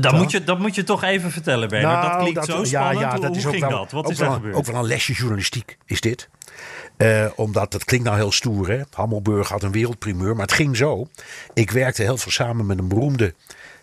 Dat, 0.00 0.12
moet 0.12 0.30
je, 0.30 0.44
dat 0.44 0.58
moet 0.58 0.74
je 0.74 0.84
toch 0.84 1.02
even 1.02 1.30
vertellen, 1.30 1.68
Bernard. 1.68 2.02
dat 2.02 2.18
klinkt 2.22 2.44
zo 2.44 2.52
Nou, 2.52 2.62
ja, 2.62 2.68
spannend. 2.68 3.00
Ja, 3.00 3.10
Hoe- 3.10 3.20
dat 3.20 3.28
Hoe 3.28 3.38
is 3.38 3.46
ook 3.46 3.52
ging 3.52 3.68
wel, 3.68 3.78
dat? 3.78 3.90
Wat 3.90 4.04
ook 4.04 4.10
is 4.10 4.20
er 4.20 4.30
gebeurd? 4.30 4.54
Ook 4.54 4.66
wel 4.66 4.74
een 4.76 4.86
lesje 4.86 5.12
journalistiek 5.12 5.76
is 5.86 6.00
dit. 6.00 6.28
Eh, 6.96 7.26
omdat 7.36 7.72
het 7.72 7.84
klinkt 7.84 8.06
nou 8.06 8.18
heel 8.18 8.32
stoer, 8.32 8.68
hè? 8.68 8.80
Hammelburg 8.92 9.48
had 9.48 9.62
een 9.62 9.72
wereldprimeur, 9.72 10.32
maar 10.34 10.46
het 10.46 10.54
ging 10.54 10.76
zo. 10.76 11.08
Ik 11.54 11.70
werkte 11.70 12.02
heel 12.02 12.16
veel 12.16 12.32
samen 12.32 12.66
met 12.66 12.78
een 12.78 12.88
beroemde 12.88 13.34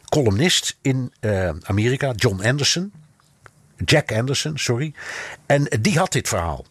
columnist 0.10 0.78
in 0.82 1.14
eh, 1.20 1.50
Amerika, 1.64 2.12
John 2.16 2.42
Anderson. 2.46 2.92
Jack 3.86 4.12
Anderson, 4.12 4.58
sorry. 4.58 4.94
En 5.46 5.68
die 5.82 5.98
had 5.98 6.12
dit 6.12 6.28
verhaal. 6.28 6.66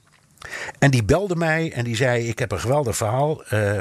En 0.79 0.91
die 0.91 1.05
belde 1.05 1.37
mij 1.37 1.73
en 1.73 1.85
die 1.85 1.97
zei: 1.97 2.29
Ik 2.29 2.39
heb 2.39 2.53
een 2.53 2.61
geweldig 2.61 2.97
verhaal. 2.97 3.45
eh, 3.45 3.79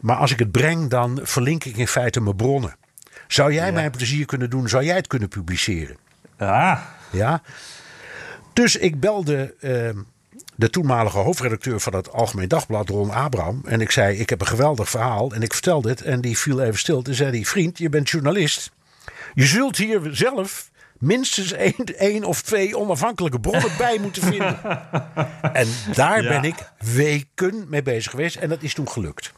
maar 0.00 0.16
als 0.16 0.30
ik 0.32 0.38
het 0.38 0.50
breng, 0.50 0.90
dan 0.90 1.20
verlink 1.22 1.64
ik 1.64 1.76
in 1.76 1.88
feite 1.88 2.20
mijn 2.20 2.36
bronnen. 2.36 2.76
Zou 3.28 3.52
jij 3.52 3.72
mij 3.72 3.84
een 3.84 3.90
plezier 3.90 4.26
kunnen 4.26 4.50
doen? 4.50 4.68
Zou 4.68 4.84
jij 4.84 4.96
het 4.96 5.06
kunnen 5.06 5.28
publiceren? 5.28 5.96
Ah, 6.38 6.80
Ja. 7.10 7.42
Dus 8.52 8.76
ik 8.76 9.00
belde 9.00 9.54
de 10.60 10.70
toenmalige 10.70 11.18
hoofdredacteur 11.18 11.80
van 11.80 11.94
het 11.94 12.12
Algemeen 12.12 12.48
Dagblad, 12.48 12.88
Ron 12.88 13.10
Abraham. 13.10 13.60
En 13.64 13.80
ik 13.80 13.90
zei: 13.90 14.16
Ik 14.18 14.30
heb 14.30 14.40
een 14.40 14.46
geweldig 14.46 14.90
verhaal. 14.90 15.32
En 15.32 15.42
ik 15.42 15.52
vertelde 15.52 15.88
het. 15.88 16.02
En 16.02 16.20
die 16.20 16.38
viel 16.38 16.60
even 16.60 16.78
stil. 16.78 17.02
Toen 17.02 17.14
zei 17.14 17.30
hij: 17.30 17.44
Vriend, 17.44 17.78
je 17.78 17.88
bent 17.88 18.10
journalist. 18.10 18.70
Je 19.34 19.44
zult 19.46 19.76
hier 19.76 20.00
zelf 20.12 20.70
minstens 20.98 21.52
één, 21.52 21.84
één 21.98 22.24
of 22.24 22.42
twee 22.42 22.78
onafhankelijke 22.78 23.40
bronnen 23.40 23.70
bij 23.78 23.98
moeten 24.00 24.22
vinden. 24.22 24.58
En 25.52 25.68
daar 25.94 26.22
Ja. 26.22 26.28
ben 26.28 26.44
ik 26.44 26.72
weken 26.78 27.64
mee 27.68 27.82
bezig 27.82 28.10
geweest. 28.10 28.36
En 28.36 28.48
dat 28.48 28.62
is 28.62 28.74
toen 28.74 28.88
gelukt. 28.90 29.32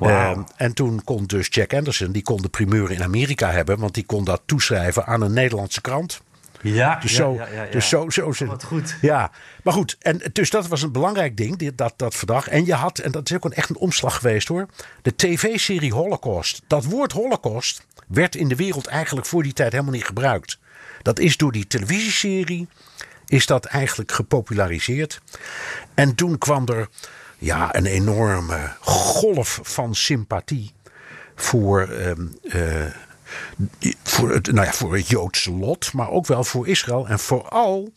Ehm, 0.00 0.40
en 0.56 0.72
toen 0.74 1.04
kon 1.04 1.24
dus 1.26 1.46
Jack 1.50 1.74
Anderson, 1.74 2.12
die 2.12 2.22
kon 2.22 2.42
de 2.42 2.48
primeur 2.48 2.90
in 2.90 3.02
Amerika 3.02 3.50
hebben. 3.50 3.78
Want 3.78 3.94
die 3.94 4.04
kon 4.06 4.24
dat 4.24 4.42
toeschrijven 4.46 5.06
aan 5.06 5.22
een 5.22 5.32
Nederlandse 5.32 5.80
krant. 5.80 6.20
Ja. 6.62 6.98
Dus, 7.00 7.10
ja, 7.10 7.16
zo, 7.16 7.32
ja, 7.34 7.46
ja, 7.46 7.62
ja. 7.62 7.70
dus 7.70 7.88
zo, 7.88 8.10
zo 8.10 8.32
zit 8.32 8.48
Wat 8.48 8.60
het. 8.60 8.70
goed. 8.70 8.96
Ja, 9.00 9.30
maar 9.62 9.74
goed. 9.74 9.96
En 10.00 10.20
dus 10.32 10.50
dat 10.50 10.66
was 10.68 10.82
een 10.82 10.92
belangrijk 10.92 11.36
ding, 11.36 11.56
dit- 11.56 11.78
dat, 11.78 11.92
dat 11.96 12.14
verdrag. 12.14 12.48
En 12.48 12.66
je 12.66 12.74
had, 12.74 12.98
en 12.98 13.12
dat 13.12 13.30
is 13.30 13.36
ook 13.36 13.44
een, 13.44 13.52
echt 13.52 13.70
een 13.70 13.76
omslag 13.76 14.14
geweest 14.16 14.48
hoor. 14.48 14.66
De 15.02 15.16
tv-serie 15.16 15.92
Holocaust. 15.92 16.62
Dat 16.66 16.84
woord 16.84 17.12
Holocaust 17.12 17.86
werd 18.08 18.34
in 18.36 18.48
de 18.48 18.56
wereld 18.56 18.86
eigenlijk 18.86 19.26
voor 19.26 19.42
die 19.42 19.52
tijd 19.52 19.72
helemaal 19.72 19.92
niet 19.94 20.04
gebruikt. 20.04 20.58
Dat 21.02 21.18
is 21.18 21.36
door 21.36 21.52
die 21.52 21.66
televisieserie, 21.66 22.68
is 23.26 23.46
dat 23.46 23.64
eigenlijk 23.64 24.12
gepopulariseerd. 24.12 25.20
En 25.94 26.14
toen 26.14 26.38
kwam 26.38 26.66
er 26.68 26.88
ja, 27.38 27.74
een 27.74 27.86
enorme 27.86 28.72
golf 28.80 29.58
van 29.62 29.94
sympathie 29.94 30.72
voor, 31.34 31.82
ehm, 31.88 32.26
eh, 32.42 32.84
voor, 34.02 34.30
het, 34.30 34.52
nou 34.52 34.66
ja, 34.66 34.72
voor 34.72 34.96
het 34.96 35.08
Joodse 35.08 35.52
lot, 35.52 35.92
maar 35.92 36.10
ook 36.10 36.26
wel 36.26 36.44
voor 36.44 36.68
Israël. 36.68 37.08
En 37.08 37.18
vooral 37.18 37.92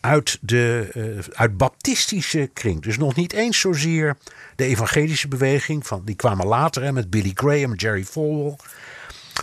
uit 0.00 0.38
de 0.40 0.90
eh, 0.92 1.34
uit 1.38 1.56
baptistische 1.56 2.50
kring. 2.52 2.82
Dus 2.82 2.98
nog 2.98 3.14
niet 3.14 3.32
eens 3.32 3.60
zozeer 3.60 4.16
de 4.56 4.64
evangelische 4.64 5.28
beweging. 5.28 5.86
Van, 5.86 6.02
die 6.04 6.16
kwamen 6.16 6.46
later 6.46 6.82
hè, 6.82 6.92
met 6.92 7.10
Billy 7.10 7.32
Graham, 7.34 7.74
Jerry 7.74 8.04
Falwell. 8.04 8.56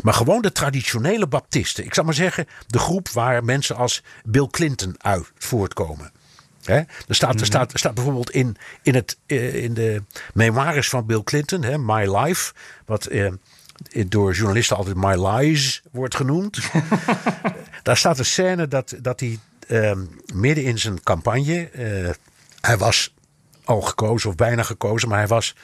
Maar 0.04 0.14
gewoon 0.14 0.42
de 0.42 0.52
traditionele 0.52 1.28
baptisten. 1.28 1.86
Ik 1.86 1.94
zal 1.94 2.04
maar 2.04 2.14
zeggen, 2.14 2.48
de 2.68 2.80
groep 2.80 3.10
waar 3.10 3.44
mensen 3.44 3.76
als 3.76 4.04
Bill 4.24 4.48
Clinton 4.52 4.96
uit 4.98 5.32
voortkomen. 5.38 6.12
Er, 6.68 6.86
staat, 7.08 7.40
er, 7.40 7.46
staat, 7.46 7.74
er 7.74 7.80
staat 7.80 7.94
bijvoorbeeld 7.94 8.30
in, 8.32 8.58
in, 8.82 8.96
het, 8.96 9.18
eh, 9.26 9.64
in 9.64 9.74
de 9.74 10.04
memoires 10.34 10.90
van 10.90 11.06
Bill 11.06 11.24
Clinton, 11.24 11.64
hè, 11.64 11.78
My 11.78 12.16
Life, 12.18 12.54
wat 12.86 13.06
eh, 13.06 13.32
door 14.08 14.34
journalisten 14.34 14.78
altijd 14.78 14.96
My 14.96 15.28
Lies 15.28 15.82
wordt 15.92 16.16
genoemd. 16.16 16.60
Daar 17.84 17.98
staat 17.98 18.20
een 18.20 18.26
scène 18.26 18.68
dat, 18.68 18.96
dat 19.02 19.20
hij 19.20 19.40
eh, 19.68 19.98
midden 20.34 20.64
in 20.64 20.80
zijn 20.80 21.04
campagne, 21.04 21.70
eh, 21.70 22.10
hij 22.62 22.78
was 22.78 23.14
al 23.64 23.82
gekozen 23.82 24.30
of 24.30 24.36
bijna 24.36 24.64
gekozen, 24.64 25.10
maar 25.10 25.18
hij 25.18 25.28
was 25.28 25.56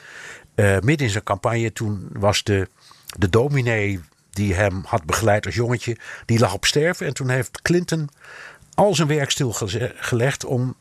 eh, 0.54 0.78
midden 0.80 1.06
in 1.06 1.12
zijn 1.12 1.24
campagne. 1.24 1.72
Toen 1.72 2.08
was 2.12 2.42
de, 2.42 2.68
de 3.18 3.30
dominee 3.30 4.00
die 4.30 4.54
hem 4.54 4.82
had 4.86 5.04
begeleid 5.04 5.46
als 5.46 5.54
jongetje, 5.54 5.96
die 6.24 6.38
lag 6.38 6.54
op 6.54 6.64
sterven. 6.64 7.06
En 7.06 7.14
toen 7.14 7.28
heeft 7.28 7.62
Clinton 7.62 8.08
al 8.74 8.94
zijn 8.94 9.08
werk 9.08 9.30
stilgelegd 9.30 10.44
om 10.44 10.76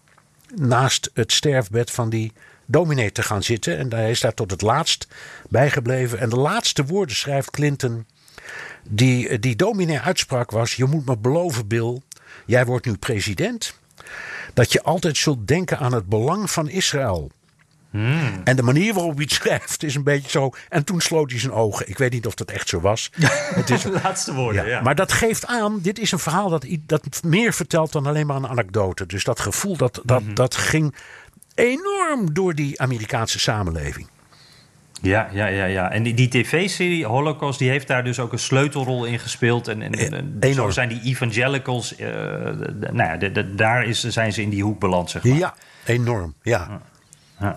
naast 0.55 1.09
het 1.13 1.31
sterfbed 1.31 1.91
van 1.91 2.09
die 2.09 2.33
dominee 2.73 3.11
te 3.11 3.23
gaan 3.23 3.43
zitten. 3.43 3.77
En 3.77 3.93
hij 3.93 4.09
is 4.09 4.19
daar 4.19 4.33
tot 4.33 4.51
het 4.51 4.61
laatst 4.61 5.07
bijgebleven. 5.49 6.19
En 6.19 6.29
de 6.29 6.35
laatste 6.39 6.85
woorden 6.85 7.15
schrijft 7.15 7.51
Clinton 7.51 8.05
die 8.89 9.39
die 9.39 9.55
dominee 9.55 9.99
uitsprak 9.99 10.51
was: 10.51 10.73
Je 10.75 10.85
moet 10.85 11.05
me 11.05 11.17
beloven, 11.17 11.67
Bill, 11.67 12.01
jij 12.45 12.65
wordt 12.65 12.85
nu 12.85 12.97
president. 12.97 13.79
Dat 14.53 14.71
je 14.71 14.83
altijd 14.83 15.17
zult 15.17 15.47
denken 15.47 15.77
aan 15.79 15.93
het 15.93 16.07
belang 16.09 16.51
van 16.51 16.69
Israël. 16.69 17.31
En 18.43 18.55
de 18.55 18.63
manier 18.63 18.93
waarop 18.93 19.13
hij 19.13 19.23
het 19.23 19.33
schrijft 19.41 19.83
is 19.83 19.95
een 19.95 20.03
beetje 20.03 20.29
zo. 20.29 20.49
En 20.69 20.83
toen 20.83 21.01
sloot 21.01 21.31
hij 21.31 21.39
zijn 21.39 21.51
ogen. 21.53 21.89
Ik 21.89 21.97
weet 21.97 22.11
niet 22.11 22.25
of 22.25 22.33
dat 22.33 22.51
echt 22.51 22.69
zo 22.69 22.79
was. 22.81 23.09
Het 23.55 23.69
is, 23.69 23.83
Laatste 23.83 24.33
woorden, 24.33 24.67
ja. 24.67 24.81
Maar 24.81 24.95
dat 24.95 25.11
geeft 25.11 25.45
aan, 25.45 25.79
dit 25.81 25.99
is 25.99 26.11
een 26.11 26.19
verhaal 26.19 26.49
dat, 26.49 26.65
dat 26.85 27.23
meer 27.23 27.53
vertelt 27.53 27.91
dan 27.91 28.05
alleen 28.05 28.25
maar 28.27 28.35
een 28.35 28.47
anekdote. 28.47 29.05
Dus 29.05 29.23
dat 29.23 29.39
gevoel 29.39 29.77
dat, 29.77 30.01
dat, 30.03 30.23
Mhm. 30.23 30.33
dat 30.33 30.55
ging 30.55 30.95
enorm 31.55 32.33
door 32.33 32.53
die 32.55 32.81
Amerikaanse 32.81 33.39
samenleving. 33.39 34.07
Ja, 35.01 35.29
ja, 35.31 35.45
ja, 35.47 35.65
ja. 35.65 35.91
En 35.91 36.03
die, 36.03 36.13
die 36.13 36.27
tv-serie 36.27 37.05
Holocaust, 37.05 37.59
die 37.59 37.69
heeft 37.69 37.87
daar 37.87 38.03
dus 38.03 38.19
ook 38.19 38.31
een 38.31 38.39
sleutelrol 38.39 39.05
in 39.05 39.19
gespeeld. 39.19 39.67
En, 39.67 39.81
en, 39.81 39.93
en 39.93 40.37
zo 40.41 40.47
enorm. 40.49 40.71
zijn 40.71 40.89
die 40.89 41.01
evangelicals, 41.03 41.95
eh, 41.95 42.07
nou 42.91 42.95
ja, 42.97 43.17
de- 43.17 43.31
de- 43.31 43.55
daar 43.55 43.85
is, 43.85 44.03
zijn 44.03 44.33
ze 44.33 44.41
in 44.41 44.49
die 44.49 44.63
hoek 44.63 44.79
beland, 44.79 45.09
zeg 45.09 45.23
maar. 45.23 45.37
Ja, 45.37 45.53
enorm. 45.85 46.33
Ja. 46.41 46.67
Ja, 46.69 46.81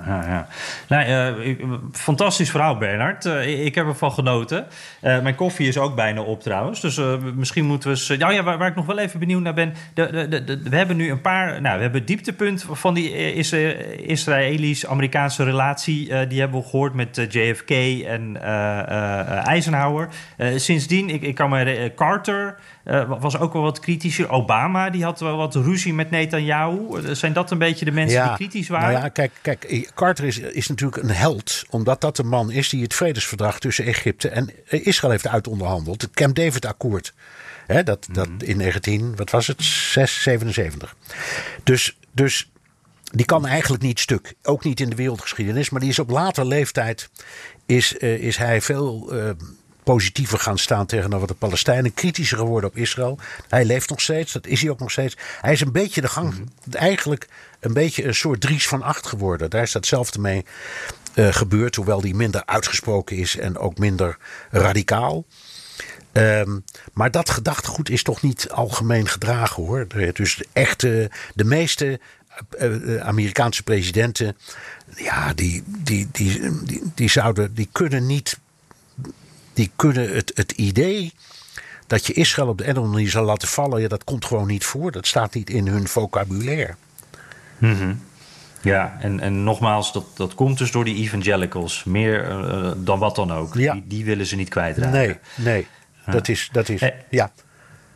ja, 0.07 0.25
ja. 0.27 0.47
Nou, 0.89 1.05
eh, 1.05 1.55
fantastisch 1.93 2.51
verhaal, 2.51 2.77
Bernard. 2.77 3.25
Eh, 3.25 3.65
ik- 3.65 3.75
heb 3.75 3.87
ervan 3.87 4.13
genoten. 4.13 4.67
Eh, 5.01 5.21
mijn 5.21 5.35
koffie 5.35 5.69
is 5.69 5.79
ook 5.79 5.95
bijna 5.95 6.21
op 6.21 6.43
trouwens. 6.43 6.81
Dus 6.81 7.01
misschien 7.35 7.65
moeten 7.65 7.91
we 7.91 7.95
eens... 7.95 8.19
Nou 8.19 8.33
ja, 8.33 8.43
waar, 8.43 8.69
ik 8.69 8.75
nog 8.75 8.87
wel 8.87 8.99
even 8.99 9.21
benieuwd 9.21 9.43
naar 9.43 9.55
ben... 9.55 9.75
We 9.95 10.77
hebben 10.77 10.97
nu 10.97 11.11
een 11.11 11.21
paar... 11.21 11.61
Nou, 11.61 11.77
we 11.77 11.83
hebben 11.83 12.01
het 12.01 12.07
dieptepunt 12.07 12.67
van 12.71 12.95
die 12.95 13.11
is, 13.13 13.53
Israëlisch-Amerikaanse 13.99 15.45
relatie... 15.45 16.27
die 16.27 16.41
hebben 16.41 16.61
we 16.61 16.69
gehoord 16.69 16.95
met 16.95 17.27
JFK 17.29 17.71
en 18.07 18.43
Eisenhower. 19.45 20.09
Sindsdien, 20.57 21.11
ik, 21.11 21.23
ik 21.23 21.35
kan 21.35 21.51
me... 21.51 21.93
Carter 21.97 22.57
eh, 22.87 23.21
was 23.21 23.39
ook 23.39 23.53
wel 23.53 23.63
wat 23.63 23.81
kritischer. 23.81 24.31
Obama, 24.31 24.91
die 24.91 25.05
had 25.05 25.21
wel 25.21 25.37
wat 25.37 25.55
ruzie 25.55 25.95
met 25.95 26.11
Netanyahu. 26.11 26.79
Eh, 26.97 27.11
zijn 27.13 27.33
dat 27.33 27.51
een 27.51 27.59
beetje 27.59 27.85
de 27.85 27.91
mensen 27.91 28.23
die 28.23 28.35
kritisch 28.35 28.69
waren? 28.69 28.91
Nou 28.91 29.03
ja, 29.03 29.09
kijk, 29.09 29.33
kijk, 29.43 29.91
Carter 29.95 30.25
is, 30.25 30.39
is 30.39 30.69
natuurlijk 30.69 31.03
een 31.03 31.11
held. 31.11 31.65
Omdat 31.71 32.01
dat 32.01 32.17
de 32.17 32.25
man 32.25 32.51
is 32.51 32.69
die 32.69 32.83
het 32.83 32.95
vredesverdrag 32.95 33.59
tussen 33.59 33.85
Egypte 33.85 34.29
en 34.29 34.51
Israël 34.69 35.13
heeft 35.13 35.29
uitonderhandeld. 35.29 36.03
Het 36.03 36.11
Camp 36.11 36.35
David 36.37 36.67
akkoord. 36.67 37.15
Dat, 37.85 38.09
dat 38.13 38.29
in 38.39 38.57
19, 38.57 39.17
wat 39.17 39.31
was 39.31 39.47
het? 39.47 39.63
6, 39.63 40.23
77. 40.23 40.97
Dus, 41.63 41.99
dus 42.13 42.51
die 43.03 43.27
kan 43.27 43.47
eigenlijk 43.47 43.83
niet 43.83 44.01
stuk. 44.01 44.35
Ook 44.43 44.65
niet 44.65 44.81
in 44.81 44.91
de 44.91 44.97
wereldgeschiedenis. 44.97 45.71
Maar 45.71 45.81
die 45.81 45.91
is 45.91 45.99
op 45.99 46.11
later 46.11 46.47
leeftijd 46.47 47.11
is, 47.67 47.95
uh, 47.99 48.15
is 48.15 48.37
hij 48.37 48.61
veel 48.61 49.15
uh, 49.15 49.31
positiever 49.87 50.39
gaan 50.39 50.59
staan 50.59 50.87
tegenover 50.87 51.27
de 51.27 51.35
Palestijnen. 51.35 51.95
Kritischer 51.95 52.39
geworden 52.39 52.71
op 52.71 52.77
Israël. 52.77 53.19
Hij 53.49 53.65
leeft 53.65 53.89
nog 53.89 54.01
steeds. 54.01 54.33
Dat 54.33 54.47
is 54.47 54.61
hij 54.61 54.71
ook 54.71 54.79
nog 54.79 54.91
steeds. 54.91 55.17
Hij 55.41 55.53
is 55.53 55.61
een 55.61 55.73
beetje 55.73 56.01
de 56.01 56.09
gang. 56.09 56.51
Eigenlijk 56.71 57.29
een 57.61 57.73
beetje 57.73 58.05
een 58.05 58.15
soort 58.15 58.41
Dries 58.41 58.69
van 58.69 58.83
Acht 58.83 59.07
geworden. 59.07 59.51
Daar 59.51 59.63
is 59.63 59.73
datzelfde 59.73 60.19
mee 60.19 60.45
uh, 61.15 61.29
gebeurd. 61.33 61.75
Hoewel 61.77 62.01
die 62.01 62.15
minder 62.15 62.43
uitgesproken 62.47 63.17
is 63.17 63.37
en 63.37 63.59
ook 63.59 63.79
minder 63.79 64.19
radicaal. 64.51 65.25
Um, 66.13 66.65
maar 66.93 67.11
dat 67.11 67.31
gedachtegoed 67.31 67.91
is 67.91 68.03
toch 68.03 68.23
niet 68.23 68.51
algemeen 68.51 69.09
gedragen 69.09 69.63
hoor. 69.63 69.87
Dus 70.13 70.37
de 70.37 70.47
echte, 70.53 71.11
de 71.35 71.45
meeste 71.45 72.01
uh, 72.59 72.97
Amerikaanse 72.97 73.63
presidenten, 73.63 74.37
ja, 74.97 75.35
die, 75.35 75.63
die, 75.67 76.09
die, 76.13 76.65
die, 76.65 76.83
die 76.95 77.11
zouden, 77.11 77.55
die 77.55 77.69
kunnen 77.73 78.07
niet, 78.07 78.39
die 79.57 79.71
kunnen 79.77 80.15
het, 80.15 80.33
het 80.35 80.53
idee 80.53 81.13
dat 81.87 82.07
je 82.07 82.13
Israël 82.13 82.49
op 82.49 82.59
de 82.59 82.67
ene 82.67 82.81
manier 82.81 83.11
zal 83.11 83.25
laten 83.25 83.49
vallen, 83.49 83.81
ja, 83.81 83.89
dat 83.89 84.05
komt 84.05 84.25
gewoon 84.25 84.47
niet 84.47 84.65
voor. 84.65 84.93
Dat 84.93 85.07
staat 85.07 85.35
niet 85.35 85.51
in 85.51 85.67
hun 85.67 85.89
vocabulaire. 85.89 86.75
Mm 87.59 87.79
-hmm. 87.79 88.01
Ja, 88.61 88.97
en, 89.01 89.21
en 89.21 89.45
nogmaals, 89.45 89.93
dat, 89.93 90.05
dat 90.15 90.35
komt 90.35 90.59
dus 90.59 90.71
door 90.71 90.85
die 90.85 90.97
evangelicals. 90.97 91.85
Meer 91.85 92.31
uh, 92.31 92.73
dan 92.77 92.99
wat 92.99 93.17
dan 93.17 93.33
ook. 93.33 93.55
Ja. 93.55 93.73
Die, 93.73 93.85
die, 93.87 94.05
willen 94.05 94.27
ze 94.27 94.37
niet 94.37 94.49
kwijtraken. 94.49 94.93
Nee, 94.93 95.17
nee. 95.35 95.67
Dat 96.07 96.29
is, 96.29 96.49
dat 96.53 96.69
is, 96.69 96.83
ja. 97.11 97.33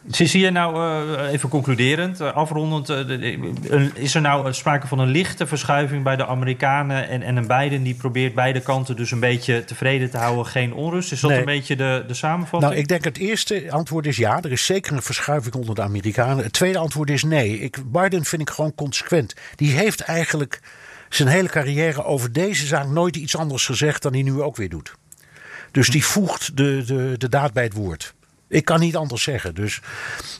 Zie 0.06 0.40
je 0.40 0.50
nou, 0.50 0.76
uh, 1.12 1.32
even 1.32 1.48
concluderend, 1.48 2.20
uh, 2.20 2.32
afrondend, 2.32 2.90
uh, 2.90 3.94
is 3.94 4.14
er 4.14 4.20
nou 4.20 4.52
sprake 4.52 4.86
van 4.86 4.98
een 4.98 5.08
lichte 5.08 5.46
verschuiving 5.46 6.04
bij 6.04 6.16
de 6.16 6.26
Amerikanen 6.26 7.08
en, 7.08 7.22
en 7.22 7.36
een 7.36 7.46
Biden 7.46 7.82
die 7.82 7.94
probeert 7.94 8.34
beide 8.34 8.60
kanten 8.60 8.96
dus 8.96 9.10
een 9.10 9.20
beetje 9.20 9.64
tevreden 9.64 10.10
te 10.10 10.16
houden, 10.16 10.46
geen 10.46 10.72
onrust? 10.74 11.12
Is 11.12 11.20
dat 11.20 11.30
Nee. 11.30 11.38
een 11.38 11.44
beetje 11.44 11.76
de, 11.76 12.04
de 12.06 12.14
samenvatting? 12.14 12.72
Nou, 12.72 12.82
ik 12.82 12.88
denk 12.88 13.04
het 13.04 13.18
eerste 13.18 13.66
antwoord 13.70 14.06
is 14.06 14.16
ja. 14.16 14.42
Er 14.42 14.52
is 14.52 14.64
zeker 14.64 14.92
een 14.92 15.02
verschuiving 15.02 15.54
onder 15.54 15.74
de 15.74 15.82
Amerikanen. 15.82 16.44
Het 16.44 16.52
tweede 16.52 16.78
antwoord 16.78 17.10
is 17.10 17.22
nee. 17.22 17.58
Ik, 17.58 17.76
Biden 17.92 18.24
vind 18.24 18.42
ik 18.42 18.50
gewoon 18.50 18.74
consequent. 18.74 19.34
Die 19.54 19.72
heeft 19.72 20.00
eigenlijk 20.00 20.60
zijn 21.08 21.28
hele 21.28 21.48
carrière 21.48 22.04
over 22.04 22.32
deze 22.32 22.66
zaak 22.66 22.86
nooit 22.86 23.16
iets 23.16 23.36
anders 23.36 23.66
gezegd 23.66 24.02
dan 24.02 24.12
hij 24.12 24.22
nu 24.22 24.42
ook 24.42 24.56
weer 24.56 24.68
doet. 24.68 24.94
Dus 25.70 25.88
die 25.88 26.04
voegt 26.04 26.56
de, 26.56 26.82
de, 26.86 27.14
de 27.18 27.28
daad 27.28 27.52
bij 27.52 27.64
het 27.64 27.72
woord. 27.72 28.14
Ik 28.50 28.64
kan 28.64 28.80
niet 28.80 28.96
anders 28.96 29.22
zeggen. 29.22 29.54
Dus 29.54 29.80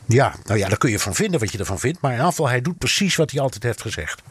ja, 0.06 0.34
nou 0.44 0.58
ja, 0.58 0.68
daar 0.68 0.78
kun 0.78 0.90
je 0.90 0.98
van 0.98 1.14
vinden 1.14 1.40
wat 1.40 1.52
je 1.52 1.58
ervan 1.58 1.78
vindt. 1.78 2.00
Maar 2.00 2.14
in 2.14 2.20
afval, 2.20 2.48
hij 2.48 2.60
doet 2.60 2.78
precies 2.78 3.16
wat 3.16 3.30
hij 3.30 3.40
altijd 3.40 3.62
heeft 3.62 3.80
gezegd. 3.80 4.22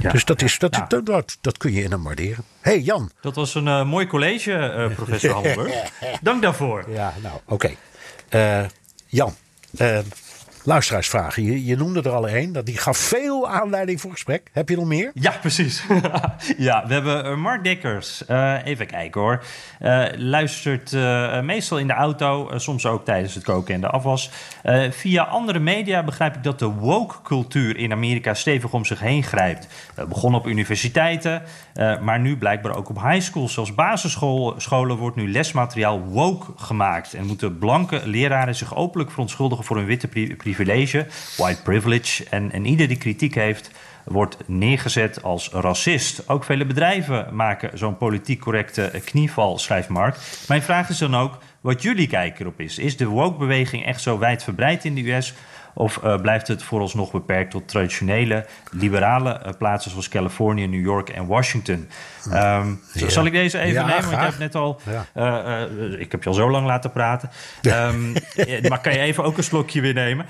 Ja, 0.00 0.10
dus 0.10 0.24
dat, 0.24 0.42
is, 0.42 0.58
dat, 0.58 0.74
ja. 0.74 0.84
dat, 0.88 1.06
dat, 1.06 1.38
dat 1.40 1.58
kun 1.58 1.72
je 1.72 1.82
in 1.82 1.90
hem 1.90 2.02
waarderen. 2.02 2.44
hey, 2.60 2.80
Jan. 2.80 3.10
Dat 3.20 3.34
was 3.34 3.54
een 3.54 3.66
uh, 3.66 3.84
mooi 3.84 4.06
college, 4.06 4.50
uh, 4.50 4.94
professor 4.94 5.30
Hallenberg. 5.34 5.90
Dank 6.20 6.42
daarvoor. 6.42 6.84
Ja, 6.90 7.14
nou, 7.22 7.38
oké. 7.46 7.74
Okay. 8.30 8.62
Uh, 8.62 8.68
Jan, 9.06 9.34
uh, 9.80 9.98
luisteraarsvragen. 10.64 11.44
Je, 11.44 11.64
je, 11.64 11.76
noemde 11.76 12.02
er 12.02 12.10
al 12.10 12.28
een. 12.28 12.52
Dat 12.52 12.66
die 12.66 12.76
gaf 12.76 12.96
veel 12.96 13.48
aanleiding 13.48 14.00
voor 14.00 14.10
gesprek. 14.10 14.50
Heb 14.52 14.68
je 14.68 14.76
nog 14.76 14.84
meer? 14.84 15.10
Ja, 15.14 15.30
precies. 15.40 15.84
ja, 16.56 16.86
we 16.86 16.92
hebben 16.92 17.40
Mark 17.40 17.64
Dekkers. 17.64 18.22
Uh, 18.28 18.54
even 18.64 18.86
kijken 18.86 19.20
hoor. 19.20 19.44
Uh, 19.80 20.04
luistert 20.16 20.92
meestal 21.42 21.78
in 21.78 21.86
de 21.86 21.92
auto, 21.92 22.50
soms 22.56 22.86
ook 22.86 23.04
tijdens 23.04 23.34
het 23.34 23.44
koken 23.44 23.74
en 23.74 23.80
de 23.80 23.86
afwas. 23.86 24.30
via 24.90 25.22
andere 25.22 25.58
media 25.58 26.02
begrijp 26.02 26.34
ik 26.34 26.42
dat 26.42 26.58
de 26.58 26.66
woke-cultuur 26.66 27.76
in 27.76 27.92
Amerika 27.92 28.34
stevig 28.34 28.72
om 28.72 28.84
zich 28.84 29.00
heen 29.00 29.22
grijpt. 29.22 29.66
begon 30.08 30.34
op 30.34 30.46
universiteiten, 30.46 31.42
maar 32.00 32.20
nu 32.20 32.36
blijkbaar 32.36 32.76
ook 32.76 32.88
op 32.88 33.02
high 33.02 33.20
schools. 33.20 33.52
Zelfs 33.52 33.74
basisscholen 33.74 34.96
wordt 34.96 35.16
nu 35.16 35.30
lesmateriaal 35.30 36.00
woke 36.00 36.52
gemaakt. 36.56 37.14
En 37.14 37.26
moeten 37.26 37.58
blanke 37.58 38.00
leraren 38.04 38.54
zich 38.54 38.76
openlijk 38.76 39.10
verontschuldigen 39.10 39.64
voor 39.64 39.76
hun 39.76 39.86
witte 39.86 40.08
privilege, 40.54 41.06
white 41.36 41.62
privilege. 41.62 42.24
En, 42.30 42.52
en 42.52 42.66
ieder 42.66 42.88
die 42.88 42.96
kritiek 42.96 43.34
heeft, 43.34 43.70
wordt 44.04 44.36
neergezet 44.46 45.22
als 45.22 45.48
racist. 45.48 46.28
Ook 46.28 46.44
vele 46.44 46.66
bedrijven 46.66 47.34
maken 47.34 47.78
zo'n 47.78 47.96
politiek 47.96 48.40
correcte 48.40 49.02
knieval, 49.04 49.58
schrijft 49.58 49.88
Mark. 49.88 50.16
Mijn 50.48 50.62
vraag 50.62 50.88
is 50.88 50.98
dan 50.98 51.16
ook 51.16 51.38
wat 51.60 51.82
jullie 51.82 52.06
kijk 52.06 52.40
erop 52.40 52.60
is. 52.60 52.78
Is 52.78 52.96
de 52.96 53.06
woke-beweging 53.06 53.84
echt 53.84 54.00
zo 54.00 54.18
wijdverbreid 54.18 54.84
in 54.84 54.94
de 54.94 55.12
US... 55.12 55.34
Of 55.74 56.00
uh, 56.04 56.20
blijft 56.20 56.48
het 56.48 56.62
vooralsnog 56.62 57.10
beperkt 57.10 57.50
tot 57.50 57.68
traditionele 57.68 58.46
liberale 58.70 59.40
uh, 59.46 59.52
plaatsen 59.58 59.90
zoals 59.90 60.08
Californië, 60.08 60.66
New 60.66 60.84
York 60.84 61.08
en 61.08 61.26
Washington? 61.26 61.88
Um, 62.26 62.80
ja. 62.92 63.08
Zal 63.08 63.26
ik 63.26 63.32
deze 63.32 63.58
even 63.58 63.72
ja, 63.72 63.86
nemen? 63.86 64.02
Want 64.02 64.16
je 64.16 64.22
hebt 64.22 64.38
net 64.38 64.54
al. 64.54 64.80
Ja. 65.14 65.66
Uh, 65.70 66.00
ik 66.00 66.12
heb 66.12 66.22
je 66.22 66.28
al 66.28 66.34
zo 66.34 66.50
lang 66.50 66.66
laten 66.66 66.92
praten. 66.92 67.30
Um, 67.62 68.12
maar 68.68 68.80
kan 68.80 68.92
je 68.92 68.98
even 68.98 69.24
ook 69.24 69.36
een 69.36 69.44
slokje 69.44 69.80
weer 69.80 69.94
nemen? 69.94 70.26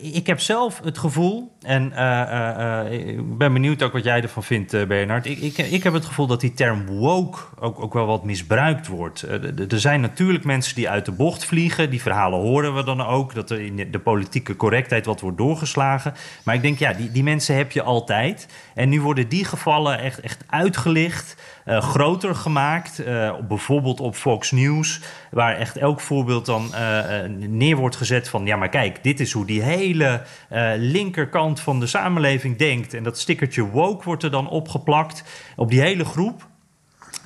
ik 0.00 0.26
heb 0.26 0.40
zelf 0.40 0.80
het 0.84 0.98
gevoel, 0.98 1.56
en 1.62 1.84
ik 2.90 3.38
ben 3.38 3.52
benieuwd 3.52 3.82
ook 3.82 3.92
wat 3.92 4.04
jij 4.04 4.22
ervan 4.22 4.42
vindt, 4.42 4.88
Bernard. 4.88 5.26
Ik, 5.26 5.38
ik, 5.38 5.58
ik, 5.58 5.82
heb 5.82 5.92
het 5.92 6.04
gevoel 6.04 6.26
dat 6.26 6.40
die 6.40 6.54
term 6.54 6.86
woke 6.86 7.38
ook, 7.60 7.82
ook 7.82 7.92
wel 7.92 8.06
wat 8.06 8.24
misbruikt 8.24 8.86
wordt. 8.86 9.22
er 9.68 9.80
zijn 9.80 10.00
natuurlijk 10.00 10.44
mensen 10.44 10.74
die 10.74 10.88
uit 10.88 11.04
de 11.04 11.12
bocht 11.12 11.44
vliegen. 11.44 11.90
Die 11.90 12.02
verhalen 12.02 12.38
horen 12.38 12.74
we 12.74 12.84
dan 12.84 13.00
ook. 13.00 13.34
Dat 13.34 13.50
er 13.50 13.60
in 13.60 13.90
de 13.90 13.98
politieke 13.98 14.51
correctheid 14.56 15.06
wat 15.06 15.20
wordt 15.20 15.36
doorgeslagen. 15.38 16.14
Maar 16.42 16.54
ik 16.54 16.62
denk, 16.62 16.78
ja, 16.78 16.92
die, 16.92 17.12
die 17.12 17.22
mensen 17.22 17.56
heb 17.56 17.72
je 17.72 17.82
altijd. 17.82 18.46
En 18.74 18.88
nu 18.88 19.00
worden 19.00 19.28
die 19.28 19.44
gevallen 19.44 19.98
echt, 19.98 20.20
echt 20.20 20.44
uitgelicht, 20.46 21.36
uh, 21.66 21.82
groter 21.82 22.34
gemaakt. 22.34 23.00
Uh, 23.00 23.34
bijvoorbeeld 23.48 24.00
op 24.00 24.14
Fox 24.14 24.50
News, 24.50 25.00
waar 25.30 25.56
echt 25.56 25.76
elk 25.76 26.00
voorbeeld 26.00 26.46
dan 26.46 26.70
uh, 26.72 27.08
neer 27.48 27.76
wordt 27.76 27.96
gezet 27.96 28.28
van... 28.28 28.46
ja, 28.46 28.56
maar 28.56 28.68
kijk, 28.68 29.02
dit 29.02 29.20
is 29.20 29.32
hoe 29.32 29.46
die 29.46 29.62
hele 29.62 30.22
linkerkant 30.76 31.60
van 31.60 31.80
de 31.80 31.86
samenleving 31.86 32.58
denkt. 32.58 32.94
En 32.94 33.02
dat 33.02 33.18
stickertje 33.18 33.68
woke 33.68 34.04
wordt 34.04 34.22
er 34.22 34.30
dan 34.30 34.48
opgeplakt 34.48 35.24
op 35.56 35.70
die 35.70 35.80
hele 35.80 36.04
groep. 36.04 36.50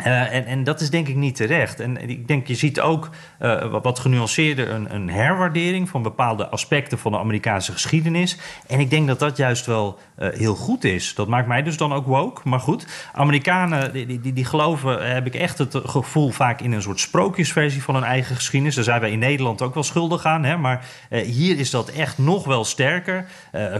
Uh, 0.00 0.34
en, 0.34 0.46
en, 0.46 0.64
dat 0.64 0.80
is 0.80 0.90
denk 0.90 1.08
ik 1.08 1.16
niet 1.16 1.36
terecht. 1.36 1.80
En 1.80 2.08
ik 2.08 2.28
denk, 2.28 2.46
je 2.46 2.54
ziet 2.54 2.80
ook 2.80 3.10
uh, 3.42 3.70
wat, 3.70 3.84
wat 3.84 3.98
genuanceerder 3.98 4.70
een, 4.70 4.94
een, 4.94 5.10
herwaardering 5.10 5.88
van 5.88 6.02
bepaalde 6.02 6.48
aspecten 6.48 6.98
van 6.98 7.12
de 7.12 7.18
Amerikaanse 7.18 7.72
geschiedenis. 7.72 8.38
En 8.66 8.80
ik 8.80 8.90
denk 8.90 9.06
dat 9.06 9.18
dat 9.18 9.36
juist 9.36 9.66
wel 9.66 9.98
uh, 10.18 10.28
heel 10.32 10.54
goed 10.54 10.84
is. 10.84 11.14
Dat 11.14 11.28
maakt 11.28 11.48
mij 11.48 11.62
dus 11.62 11.76
dan 11.76 11.92
ook 11.92 12.06
woke. 12.06 12.40
Maar 12.44 12.60
goed, 12.60 12.86
Amerikanen 13.12 13.92
die, 13.92 14.20
die, 14.20 14.32
die 14.32 14.44
geloven, 14.44 15.14
heb 15.14 15.26
ik 15.26 15.34
echt 15.34 15.58
het 15.58 15.80
gevoel 15.84 16.30
vaak 16.30 16.60
in 16.60 16.72
een 16.72 16.82
soort 16.82 17.00
sprookjesversie 17.00 17.82
van 17.82 17.94
hun 17.94 18.04
eigen 18.04 18.36
geschiedenis. 18.36 18.74
Daar 18.74 18.84
zijn 18.84 19.00
wij 19.00 19.10
in 19.10 19.18
Nederland 19.18 19.62
ook 19.62 19.74
wel 19.74 19.82
schuldig 19.82 20.24
aan. 20.24 20.44
Hè? 20.44 20.56
Maar 20.56 20.84
hier 21.10 21.58
is 21.58 21.70
dat 21.70 21.88
echt 21.88 22.18
nog 22.18 22.44
wel 22.44 22.64
sterker. 22.64 23.26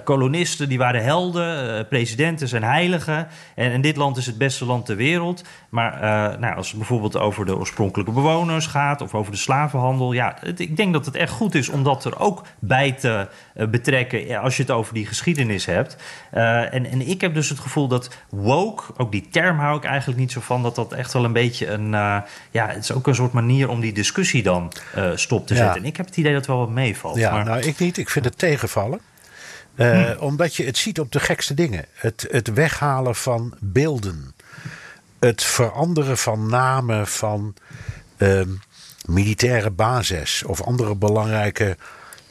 kolonisten 0.05 0.69
die 0.69 0.79
waren 0.79 1.05
helden, 1.05 1.89
presidenten 1.89 2.49
zijn 2.49 2.65
heiligen. 2.65 3.29
En, 3.55 3.73
en 3.73 3.81
dit 3.81 3.97
land 3.97 4.17
is 4.17 4.27
het 4.27 4.39
beste 4.39 4.65
land 4.65 4.87
ter 4.87 4.97
wereld. 4.97 5.45
Maar 5.69 6.01
nou, 6.39 6.57
als 6.57 6.69
het 6.69 6.77
bijvoorbeeld 6.77 7.19
over 7.19 7.47
de 7.47 7.57
oorspronkelijke 7.57 8.13
bewoners 8.13 8.67
gaat 8.67 9.01
of 9.01 9.15
over 9.15 9.33
de 9.33 9.39
slavenhandel, 9.39 10.13
ja, 10.13 10.43
ik 10.57 10.77
denk 10.77 10.93
dat 10.93 11.07
het 11.07 11.17
echt 11.17 11.33
goed 11.33 11.55
is 11.55 11.69
om 11.69 11.83
dat 11.83 12.05
er 12.05 12.19
ook 12.19 12.43
bij 12.59 12.93
te 12.93 13.29
betrekken 13.71 14.41
als 14.41 14.57
je 14.57 14.63
het 14.63 14.71
over 14.71 14.95
die 14.95 15.07
geschiedenis 15.07 15.67
hebt. 15.67 15.97
Uh, 16.35 16.75
en, 16.75 16.87
en 16.87 17.09
ik 17.09 17.21
heb 17.21 17.35
dus 17.35 17.49
het 17.49 17.59
gevoel 17.59 17.89
dat 17.89 18.11
woke, 18.31 18.83
ook 18.97 19.13
die 19.13 19.29
term 19.31 19.59
hou 19.59 19.77
ik 19.77 19.85
eigenlijk 19.85 20.19
niet 20.19 20.33
zo 20.33 20.41
van, 20.41 20.63
dat 20.63 20.75
dat 20.75 20.93
echt 20.93 21.13
wel 21.13 21.25
een 21.25 21.33
beetje 21.33 21.67
een, 21.67 21.91
ja, 22.51 22.67
het 22.69 22.83
is 22.83 22.93
ook 22.93 23.07
een 23.07 23.15
soort 23.15 23.33
manier 23.33 23.69
om 23.69 23.81
die 23.81 23.93
discussie 23.93 24.43
dan 24.43 24.73
stop 25.15 25.47
te 25.47 25.55
Ja. 25.55 25.61
zetten. 25.61 25.83
En 25.83 25.89
ik 25.89 25.97
heb 25.97 26.07
het 26.07 26.17
idee 26.17 26.33
dat 26.33 26.41
het 26.41 26.51
wel 26.51 26.59
wat 26.59 26.71
meevalt. 26.71 27.17
Ja, 27.17 27.33
maar, 27.33 27.45
nou, 27.45 27.61
ik 27.61 27.79
niet. 27.79 27.97
Ik 27.97 28.11
vind 28.11 28.25
het 28.25 28.39
tegenvallen. 28.39 29.01
Uh, 29.75 30.11
Omdat 30.19 30.55
je 30.55 30.65
het 30.65 30.79
ziet 30.79 31.01
op 31.01 31.13
de 31.13 31.21
gekste 31.21 31.55
dingen. 31.55 31.85
Het, 31.95 32.27
het 32.31 32.53
weghalen 32.53 33.15
van 33.15 33.55
beelden. 33.61 34.35
Het 35.19 35.43
veranderen 35.43 36.19
van 36.19 36.49
namen 36.49 37.07
van 37.07 37.55
uh, 38.19 38.41
militaire 39.05 39.71
bases 39.71 40.43
of 40.43 40.63
andere 40.63 40.95
belangrijke 40.95 41.77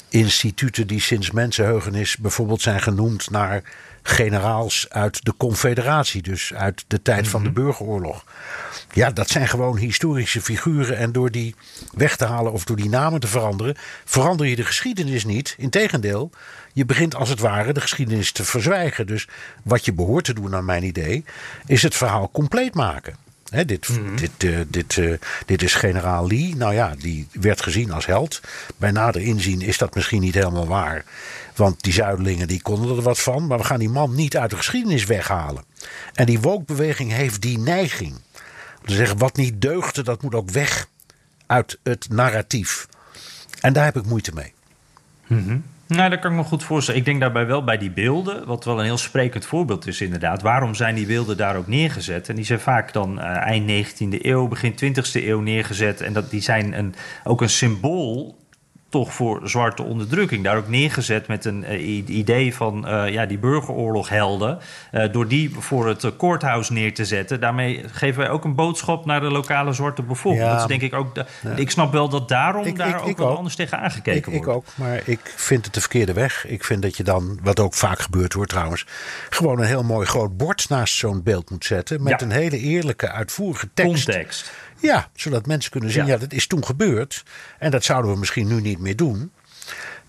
instituten 0.09 0.87
die 0.87 1.01
sinds 1.01 1.31
mensenheugenis 1.31 2.17
bijvoorbeeld 2.17 2.61
zijn 2.61 2.81
genoemd 2.81 3.29
naar 3.29 3.63
generaals 4.07 4.85
uit 4.89 5.25
de 5.25 5.33
Confederatie, 5.37 6.21
dus 6.21 6.53
uit 6.53 6.85
de 6.87 7.01
tijd 7.01 7.17
mm 7.17 7.23
-hmm. 7.23 7.31
van 7.31 7.43
de 7.43 7.51
burgeroorlog. 7.51 8.23
Ja, 8.91 9.11
dat 9.11 9.29
zijn 9.29 9.47
gewoon 9.47 9.77
historische 9.77 10.41
figuren. 10.41 10.97
En 10.97 11.11
door 11.11 11.31
die 11.31 11.55
weg 11.93 12.15
te 12.15 12.25
halen 12.25 12.51
of 12.51 12.63
door 12.63 12.75
die 12.75 12.89
namen 12.89 13.19
te 13.19 13.27
veranderen, 13.27 13.75
verander 14.05 14.47
je 14.47 14.55
de 14.55 14.65
geschiedenis 14.65 15.25
niet. 15.25 15.55
Integendeel, 15.57 16.31
je 16.73 16.85
begint 16.85 17.15
als 17.15 17.29
het 17.29 17.39
ware 17.39 17.73
de 17.73 17.81
geschiedenis 17.81 18.31
te 18.31 18.43
verzwijgen. 18.43 19.07
Dus 19.07 19.27
wat 19.63 19.85
je 19.85 19.93
behoort 19.93 20.25
te 20.25 20.33
doen, 20.33 20.49
naar 20.49 20.63
mijn 20.63 20.83
idee, 20.83 21.25
is 21.65 21.81
het 21.81 21.95
verhaal 21.95 22.29
compleet 22.31 22.73
maken. 22.73 23.24
Dit, 23.49 23.67
dit, 23.67 24.43
eh, 24.43 24.59
dit, 24.67 24.97
eh, 24.97 25.13
dit 25.45 25.63
is 25.63 25.73
generaal 25.73 26.27
Lee. 26.27 26.55
Nou 26.55 26.73
ja, 26.73 26.95
die 26.97 27.27
werd 27.31 27.61
gezien 27.61 27.91
als 27.91 28.05
held. 28.05 28.41
Bij 28.77 28.91
nader 28.91 29.21
inzien 29.21 29.61
is 29.61 29.77
dat 29.77 29.95
misschien 29.95 30.21
niet 30.21 30.33
helemaal 30.33 30.67
waar. 30.67 31.05
Want 31.55 31.83
die 31.83 31.93
zuidelingen 31.93 32.47
die 32.47 32.61
konden 32.61 32.97
er 32.97 33.01
wat 33.01 33.19
van. 33.19 33.47
Maar 33.47 33.57
we 33.57 33.63
gaan 33.63 33.79
die 33.79 33.89
man 33.89 34.15
niet 34.15 34.37
uit 34.37 34.49
de 34.49 34.57
geschiedenis 34.57 35.05
weghalen. 35.05 35.63
En 36.13 36.25
die 36.25 36.39
woke-beweging 36.39 37.11
heeft 37.11 37.41
die 37.41 37.59
neiging. 37.59 38.13
Om 38.79 38.85
te 38.85 38.95
zeggen, 38.95 39.17
wat 39.17 39.35
niet 39.35 39.61
deugde, 39.61 40.03
dat 40.03 40.21
moet 40.21 40.35
ook 40.35 40.49
weg 40.49 40.87
uit 41.45 41.79
het 41.83 42.09
narratief. 42.09 42.87
En 43.59 43.73
daar 43.73 43.85
heb 43.85 43.95
ik 43.95 44.05
moeite 44.05 44.31
mee. 44.33 44.53
Nou, 45.87 46.09
dat 46.09 46.19
kan 46.19 46.31
ik 46.31 46.37
me 46.37 46.43
goed 46.43 46.63
voorstellen. 46.63 46.99
Ik 46.99 47.05
denk 47.05 47.19
daarbij 47.19 47.45
wel 47.45 47.63
bij 47.63 47.77
die 47.77 47.91
beelden, 47.91 48.45
wat 48.45 48.65
wel 48.65 48.79
een 48.79 48.85
heel 48.85 48.97
sprekend 48.97 49.45
voorbeeld 49.45 49.87
is 49.87 50.01
inderdaad. 50.01 50.41
Waarom 50.41 50.75
zijn 50.75 50.95
die 50.95 51.05
beelden 51.05 51.37
daar 51.37 51.55
ook 51.55 51.67
neergezet? 51.67 52.29
En 52.29 52.35
die 52.35 52.45
zijn 52.45 52.59
vaak 52.59 52.93
dan 52.93 53.19
eh, 53.19 53.37
eind 53.37 53.93
19e 53.93 54.21
eeuw, 54.21 54.47
begin 54.47 54.73
20e 54.73 55.23
eeuw 55.23 55.39
neergezet. 55.39 56.01
En 56.01 56.13
dat, 56.13 56.29
die 56.29 56.41
zijn 56.41 56.77
een, 56.77 56.95
ook 57.23 57.41
een 57.41 57.49
symbool 57.49 58.35
toch 58.95 59.13
voor 59.13 59.49
zwarte 59.49 59.83
onderdrukking. 59.83 60.43
Daar 60.43 60.57
ook 60.57 60.67
neergezet 60.67 61.27
met 61.27 61.45
een 61.45 61.63
eh, 61.63 62.07
idee 62.07 62.55
van 62.55 62.87
eh, 62.87 63.09
ja, 63.09 63.25
die 63.25 63.37
burgeroorloghelden. 63.37 64.59
Eh, 64.91 65.11
door 65.11 65.27
die 65.27 65.55
voor 65.59 65.87
het 65.87 66.11
courthouse 66.17 66.73
neer 66.73 66.93
te 66.93 67.05
zetten. 67.05 67.39
Daarmee 67.39 67.83
geven 67.91 68.19
wij 68.21 68.29
ook 68.29 68.43
een 68.43 68.55
boodschap 68.55 69.05
naar 69.05 69.19
de 69.19 69.31
lokale 69.31 69.73
zwarte 69.73 70.01
bevolking. 70.01 70.43
Ja. 70.43 70.51
Dat 70.51 70.59
is 70.59 70.65
denk 70.67 70.81
ik 70.81 70.93
ook. 70.93 71.15
de- 71.15 71.25
Ik 71.55 71.69
snap 71.71 71.91
wel 71.91 72.09
dat 72.09 72.27
daarom 72.29 72.65
Ik- 72.65 72.75
daar 72.75 72.89
ik- 72.89 73.01
ook 73.01 73.07
ik 73.07 73.17
wel 73.17 73.29
ook. 73.29 73.37
anders 73.37 73.55
tegen 73.55 73.77
Ik, 73.77 73.83
aangekeken 73.83 74.31
ik 74.33 74.43
wordt. 74.43 74.57
ook, 74.59 74.65
maar 74.75 75.01
ik 75.05 75.19
vind 75.35 75.65
het 75.65 75.73
de 75.73 75.79
verkeerde 75.79 76.13
weg. 76.13 76.45
Ik 76.47 76.63
vind 76.63 76.81
dat 76.81 76.97
je 76.97 77.03
dan, 77.03 77.39
wat 77.43 77.59
ook 77.59 77.73
vaak 77.73 77.99
gebeurt 77.99 78.33
hoor 78.33 78.45
trouwens, 78.45 78.85
gewoon 79.29 79.59
een 79.59 79.65
heel 79.67 79.83
mooi 79.83 80.07
groot 80.07 80.37
bord 80.37 80.69
naast 80.69 80.95
zo'n 80.95 81.23
beeld 81.23 81.49
moet 81.49 81.65
zetten. 81.65 82.03
Met 82.03 82.19
Ja. 82.19 82.25
een 82.25 82.31
hele 82.31 82.59
eerlijke, 82.59 83.11
uitvoerige 83.11 83.69
tekst. 83.73 84.05
Context. 84.05 84.51
Ja, 84.85 85.09
zodat 85.15 85.45
mensen 85.45 85.71
kunnen 85.71 85.91
zien, 85.91 86.05
Ja. 86.05 86.13
ja. 86.13 86.17
dat 86.19 86.33
is 86.33 86.47
toen 86.47 86.65
gebeurd. 86.65 87.23
En 87.59 87.71
dat 87.71 87.83
zouden 87.83 88.11
we 88.11 88.17
misschien 88.17 88.47
nu 88.47 88.61
niet 88.61 88.79
meer 88.79 88.95
doen. 88.95 89.31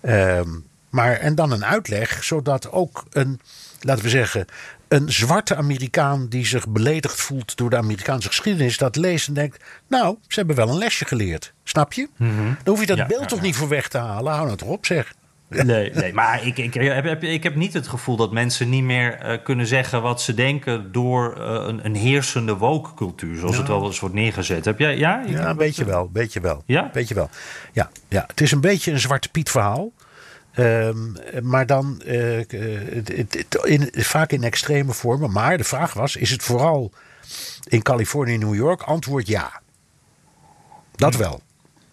Ehm, 0.01 0.49
maar, 0.89 1.13
en 1.13 1.35
dan 1.35 1.51
een 1.51 1.65
uitleg, 1.65 2.23
zodat 2.23 2.71
ook 2.71 3.03
een, 3.11 3.39
laten 3.81 4.03
we 4.03 4.09
zeggen, 4.09 4.45
een 4.87 5.11
zwarte 5.11 5.55
Amerikaan 5.55 6.27
die 6.27 6.45
zich 6.45 6.67
beledigd 6.67 7.21
voelt 7.21 7.57
door 7.57 7.69
de 7.69 7.77
Amerikaanse 7.77 8.27
geschiedenis, 8.27 8.77
dat 8.77 8.95
leest 8.95 9.27
en 9.27 9.33
denkt, 9.33 9.63
nou, 9.87 10.17
ze 10.27 10.35
hebben 10.39 10.55
wel 10.55 10.69
een 10.69 10.77
lesje 10.77 11.05
geleerd. 11.05 11.53
Snap 11.63 11.93
je? 11.93 12.07
Dan 12.17 12.57
hoef 12.65 12.79
je 12.79 12.85
dat 12.85 12.97
Ja, 12.97 13.05
beeld 13.05 13.21
ja, 13.21 13.25
toch 13.27 13.41
niet 13.41 13.55
voor 13.55 13.67
weg 13.67 13.87
te 13.87 13.97
halen. 13.97 14.33
Hou 14.33 14.45
nou 14.45 14.57
toch 14.57 14.69
op, 14.69 14.85
zeg. 14.85 15.13
Nee, 15.49 15.91
nee 15.93 16.13
maar 16.13 16.45
ik, 16.45 16.57
ik, 16.57 16.73
heb, 16.73 17.03
heb- 17.03 17.23
ik 17.23 17.43
heb 17.43 17.55
niet 17.55 17.73
het 17.73 17.87
gevoel 17.87 18.15
dat 18.15 18.31
mensen 18.31 18.69
niet 18.69 18.83
meer 18.83 19.13
eh, 19.13 19.43
kunnen 19.43 19.67
zeggen 19.67 20.01
wat 20.01 20.21
ze 20.21 20.33
denken 20.33 20.91
door 20.91 21.35
eh, 21.37 21.43
een, 21.67 21.85
een 21.85 21.95
heersende 21.95 22.57
woke-cultuur, 22.57 23.37
zoals 23.39 23.57
het 23.57 23.67
wel 23.67 23.85
eens 23.85 23.99
wordt 23.99 24.15
neergezet. 24.15 24.65
Heb 24.65 24.79
jij, 24.79 24.97
ja? 24.97 25.21
Ik- 25.25 25.29
Ja, 25.29 25.55
weet 25.55 25.75
je 25.75 25.85
wel, 25.85 26.09
weet 26.13 26.33
je 26.33 26.39
wel. 26.39 26.63
Ja? 26.65 26.89
Weet 26.93 27.07
je 27.07 27.13
wel. 27.13 27.29
Ja, 27.73 27.89
ja, 28.07 28.23
het 28.27 28.41
is 28.41 28.51
een 28.51 28.61
beetje 28.61 28.91
een 28.91 28.99
Zwarte 28.99 29.29
Piet 29.29 29.49
verhaal. 29.49 29.91
Ehm, 30.53 30.97
maar 31.41 31.65
dan 31.65 32.01
eh, 32.05 32.21
het, 32.37 32.51
het, 32.51 33.33
het- 33.33 33.57
in, 33.65 33.89
vaak 33.93 34.31
in 34.31 34.43
extreme 34.43 34.91
vormen. 34.93 35.31
Maar 35.31 35.57
de 35.57 35.63
vraag 35.63 35.93
was: 35.93 36.15
is 36.15 36.29
het 36.31 36.43
vooral 36.43 36.91
in 37.67 37.81
Californië 37.81 38.33
en 38.33 38.39
New 38.39 38.55
York? 38.55 38.81
Antwoord 38.81 39.27
ja. 39.27 39.61
Dat 40.95 41.15
wel. 41.15 41.41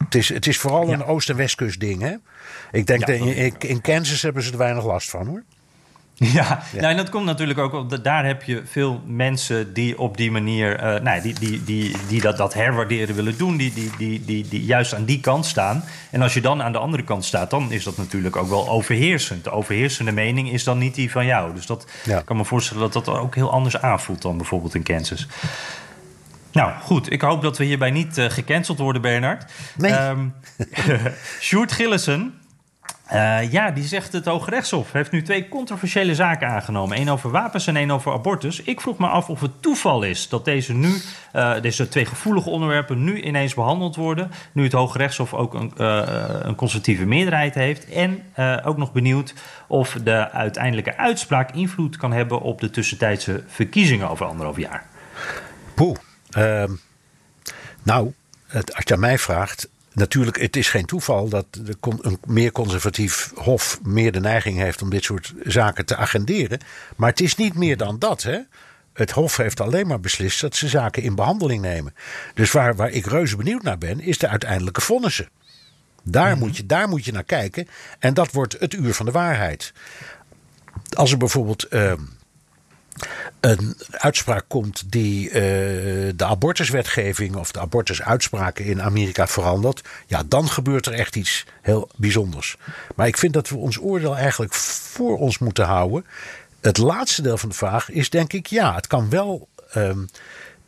Het 0.04 0.14
is, 0.14 0.28
het 0.28 0.46
is 0.46 0.58
vooral 0.58 0.92
een 0.92 1.04
Oost- 1.04 1.30
en 1.30 1.36
Westkust 1.36 1.80
ding. 1.80 2.00
Hè? 2.02 2.14
Ik 2.72 2.86
denk 2.86 3.00
dat 3.06 3.16
in, 3.16 3.54
in, 3.58 3.80
Kansas 3.80 4.22
hebben 4.22 4.42
ze 4.42 4.52
er 4.52 4.58
weinig 4.58 4.84
last 4.84 5.10
van 5.10 5.26
hoor. 5.26 5.42
Ja, 6.32 6.62
Nou, 6.72 6.86
en 6.86 6.96
dat 6.96 7.08
komt 7.08 7.24
natuurlijk 7.24 7.58
ook 7.58 7.72
op. 7.72 8.04
Daar 8.04 8.26
heb 8.26 8.42
je 8.42 8.62
veel 8.70 9.02
mensen 9.06 9.72
die 9.72 9.98
op 9.98 10.16
die 10.16 10.30
manier. 10.30 10.76
eh, 10.76 11.00
nou, 11.02 11.20
die, 11.22 11.34
die, 11.34 11.64
die, 11.64 11.96
die 12.08 12.20
dat, 12.20 12.36
dat 12.36 12.54
herwaarderen 12.54 13.14
willen 13.14 13.36
doen. 13.38 13.56
Die, 13.56 13.72
die, 13.72 13.90
die, 13.98 14.24
die, 14.24 14.48
die 14.48 14.64
juist 14.64 14.94
aan 14.94 15.04
die 15.04 15.20
kant 15.20 15.46
staan. 15.46 15.84
En 16.10 16.22
als 16.22 16.34
je 16.34 16.40
dan 16.40 16.62
aan 16.62 16.72
de 16.72 16.78
andere 16.78 17.02
kant 17.02 17.24
staat, 17.24 17.50
dan 17.50 17.72
is 17.72 17.84
dat 17.84 17.96
natuurlijk 17.96 18.36
ook 18.36 18.48
wel 18.48 18.68
overheersend. 18.68 19.44
De 19.44 19.50
overheersende 19.50 20.12
mening 20.12 20.50
is 20.52 20.64
dan 20.64 20.78
niet 20.78 20.94
die 20.94 21.10
van 21.10 21.26
jou. 21.26 21.54
Dus 21.54 21.66
dat 21.66 21.86
Ja. 22.04 22.20
kan 22.20 22.36
me 22.36 22.44
voorstellen 22.44 22.82
dat 22.82 23.04
dat 23.04 23.08
ook 23.18 23.34
heel 23.34 23.50
anders 23.52 23.80
aanvoelt 23.80 24.22
dan 24.22 24.36
bijvoorbeeld 24.36 24.74
in 24.74 24.82
Kansas. 24.82 25.26
Nou 26.54 26.72
goed, 26.80 27.12
ik 27.12 27.20
hoop 27.20 27.42
dat 27.42 27.58
we 27.58 27.64
hierbij 27.64 27.90
niet 27.90 28.18
eh, 28.18 28.30
gecanceld 28.30 28.78
worden, 28.78 29.02
Bernard. 29.02 29.52
Nee. 29.76 29.92
Ehm, 29.92 30.28
Sjoerd 31.40 31.72
Gillissen, 31.72 32.34
eh, 33.04 33.52
ja, 33.52 33.70
die 33.70 33.84
zegt 33.84 34.12
het 34.12 34.24
Hoge 34.24 34.50
Rechtshof 34.50 34.92
heeft 34.92 35.10
nu 35.10 35.22
twee 35.22 35.48
controversiële 35.48 36.14
zaken 36.14 36.48
aangenomen. 36.48 36.98
Eén 36.98 37.10
over 37.10 37.30
wapens 37.30 37.66
en 37.66 37.76
één 37.76 37.90
over 37.90 38.12
abortus. 38.12 38.62
Ik 38.62 38.80
vroeg 38.80 38.98
me 38.98 39.06
af 39.06 39.28
of 39.28 39.40
het 39.40 39.62
toeval 39.62 40.02
is 40.02 40.28
dat 40.28 40.44
deze, 40.44 40.72
nu, 40.72 40.92
eh, 41.32 41.60
deze 41.60 41.88
twee 41.88 42.06
gevoelige 42.06 42.50
onderwerpen 42.50 43.04
nu 43.04 43.22
ineens 43.22 43.54
behandeld 43.54 43.96
worden. 43.96 44.30
Nu 44.52 44.62
het 44.62 44.72
Hoge 44.72 44.98
Rechtshof 44.98 45.34
ook 45.34 45.54
een, 45.54 45.72
eh, 45.76 46.02
een 46.42 46.54
conservatieve 46.54 47.04
meerderheid 47.04 47.54
heeft. 47.54 47.88
En 47.88 48.22
eh, 48.32 48.56
ook 48.64 48.76
nog 48.76 48.92
benieuwd 48.92 49.34
of 49.66 49.98
de 50.04 50.30
uiteindelijke 50.30 50.96
uitspraak 50.96 51.50
invloed 51.50 51.96
kan 51.96 52.12
hebben 52.12 52.40
op 52.40 52.60
de 52.60 52.70
tussentijdse 52.70 53.44
verkiezingen 53.46 54.10
over 54.10 54.26
anderhalf 54.26 54.56
jaar. 54.56 54.86
Poeh. 55.74 55.96
Ehm, 56.34 56.72
nou, 57.82 58.12
het, 58.46 58.74
als 58.74 58.84
je 58.86 58.94
aan 58.94 59.00
mij 59.00 59.18
vraagt. 59.18 59.68
Natuurlijk, 59.92 60.40
het 60.40 60.56
is 60.56 60.68
geen 60.68 60.86
toeval 60.86 61.28
dat 61.28 61.46
de 61.50 61.76
een 61.80 62.18
meer 62.26 62.52
conservatief 62.52 63.32
hof 63.34 63.78
meer 63.82 64.12
de 64.12 64.20
neiging 64.20 64.58
heeft 64.58 64.82
om 64.82 64.90
dit 64.90 65.04
soort 65.04 65.34
zaken 65.42 65.86
te 65.86 65.96
agenderen. 65.96 66.58
Maar 66.96 67.10
het 67.10 67.20
is 67.20 67.36
niet 67.36 67.54
meer 67.54 67.76
dan 67.76 67.98
dat. 67.98 68.22
Hè? 68.22 68.38
Het 68.92 69.10
hof 69.10 69.36
heeft 69.36 69.60
alleen 69.60 69.86
maar 69.86 70.00
beslist 70.00 70.40
dat 70.40 70.56
ze 70.56 70.68
zaken 70.68 71.02
in 71.02 71.14
behandeling 71.14 71.62
nemen. 71.62 71.94
Dus 72.34 72.52
waar, 72.52 72.76
waar 72.76 72.90
ik 72.90 73.06
reuze 73.06 73.36
benieuwd 73.36 73.62
naar 73.62 73.78
ben, 73.78 74.00
is 74.00 74.18
de 74.18 74.28
uiteindelijke 74.28 74.80
vonnissen. 74.80 75.28
Daar, 76.02 76.36
moet 76.36 76.56
je, 76.56 76.66
daar 76.66 76.88
moet 76.88 77.04
je 77.04 77.12
naar 77.12 77.24
kijken. 77.24 77.68
En 77.98 78.14
dat 78.14 78.32
wordt 78.32 78.56
het 78.58 78.74
uur 78.74 78.94
van 78.94 79.06
de 79.06 79.12
waarheid. 79.12 79.72
Als 80.96 81.12
er 81.12 81.18
bijvoorbeeld. 81.18 81.62
ehm, 81.62 82.00
een 83.44 83.76
uitspraak 83.90 84.44
komt 84.48 84.82
die 84.86 85.30
eh, 85.30 85.42
de 86.16 86.24
abortuswetgeving 86.24 87.36
of 87.36 87.52
de 87.52 87.60
abortusuitspraken 87.60 88.64
in 88.64 88.82
Amerika 88.82 89.26
verandert, 89.26 89.82
ja, 90.06 90.22
dan 90.26 90.48
gebeurt 90.48 90.86
er 90.86 90.92
echt 90.92 91.16
iets 91.16 91.44
heel 91.62 91.88
bijzonders. 91.96 92.56
Maar 92.94 93.06
ik 93.06 93.16
vind 93.16 93.32
dat 93.32 93.48
we 93.48 93.56
ons 93.56 93.80
oordeel 93.80 94.16
eigenlijk 94.16 94.54
voor 94.54 95.18
ons 95.18 95.38
moeten 95.38 95.64
houden. 95.64 96.06
Het 96.60 96.78
laatste 96.78 97.22
deel 97.22 97.38
van 97.38 97.48
de 97.48 97.54
vraag 97.54 97.90
is 97.90 98.10
denk 98.10 98.32
ik 98.32 98.46
ja, 98.46 98.74
het 98.74 98.86
kan 98.86 99.10
wel 99.10 99.48
ehm, 99.70 100.04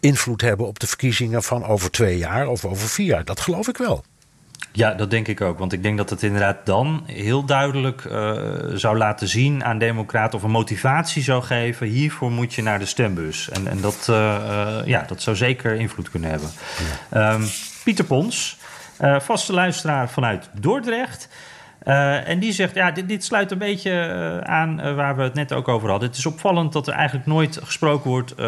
invloed 0.01 0.41
hebben 0.41 0.67
op 0.67 0.79
de 0.79 0.87
verkiezingen 0.87 1.43
van 1.43 1.65
over 1.65 1.91
twee 1.91 2.19
jaar 2.19 2.49
of 2.49 2.65
over 2.65 2.89
vier 2.89 3.07
jaar. 3.07 3.25
Dat 3.25 3.41
geloof 3.41 3.69
ik 3.69 3.77
wel. 3.77 4.05
Ja, 4.77 4.95
dat 4.95 5.11
denk 5.11 5.29
ik 5.29 5.41
ook. 5.41 5.59
Want 5.59 5.73
ik 5.73 5.83
denk 5.83 5.97
dat 5.97 6.11
het 6.11 6.23
inderdaad 6.23 6.67
dan 6.67 7.03
heel 7.07 7.45
duidelijk 7.45 8.05
eh, 8.05 8.33
zou 8.75 8.97
laten 8.97 9.29
zien 9.29 9.65
aan 9.65 9.79
democraten... 9.79 10.39
of 10.39 10.45
een 10.45 10.51
motivatie 10.51 11.23
zou 11.23 11.43
geven, 11.43 11.87
hiervoor 11.87 12.31
moet 12.31 12.55
je 12.55 12.63
naar 12.63 12.79
de 12.79 12.87
stembus. 12.87 13.49
En, 13.49 13.67
en 13.67 13.81
dat, 13.81 14.07
eh, 14.11 14.35
eh, 14.37 14.87
ja, 14.87 15.05
dat 15.07 15.23
zou 15.23 15.37
zeker 15.37 15.75
invloed 15.75 16.11
kunnen 16.11 16.31
hebben. 16.31 16.51
Ehm, 17.11 17.43
Pieter 17.85 18.05
Pons, 18.05 18.57
vaste 19.19 19.53
luisteraar 19.53 20.11
vanuit 20.11 20.49
Dordrecht... 20.53 21.29
Eh, 21.87 22.29
en 22.29 22.39
die 22.39 22.53
zegt, 22.53 22.75
ja, 22.75 22.91
dit, 22.91 23.09
dit 23.09 23.25
sluit 23.25 23.51
een 23.51 23.59
beetje 23.59 23.91
eh, 23.91 24.39
aan 24.39 24.81
eh, 24.81 24.95
waar 24.95 25.17
we 25.17 25.23
het 25.23 25.35
net 25.35 25.53
ook 25.53 25.69
over 25.69 25.91
hadden. 25.91 26.09
Het 26.09 26.19
is 26.19 26.27
opvallend 26.27 26.73
dat 26.73 26.87
er 26.87 26.93
eigenlijk 26.93 27.27
nooit 27.27 27.59
gesproken 27.63 28.11
wordt 28.11 28.41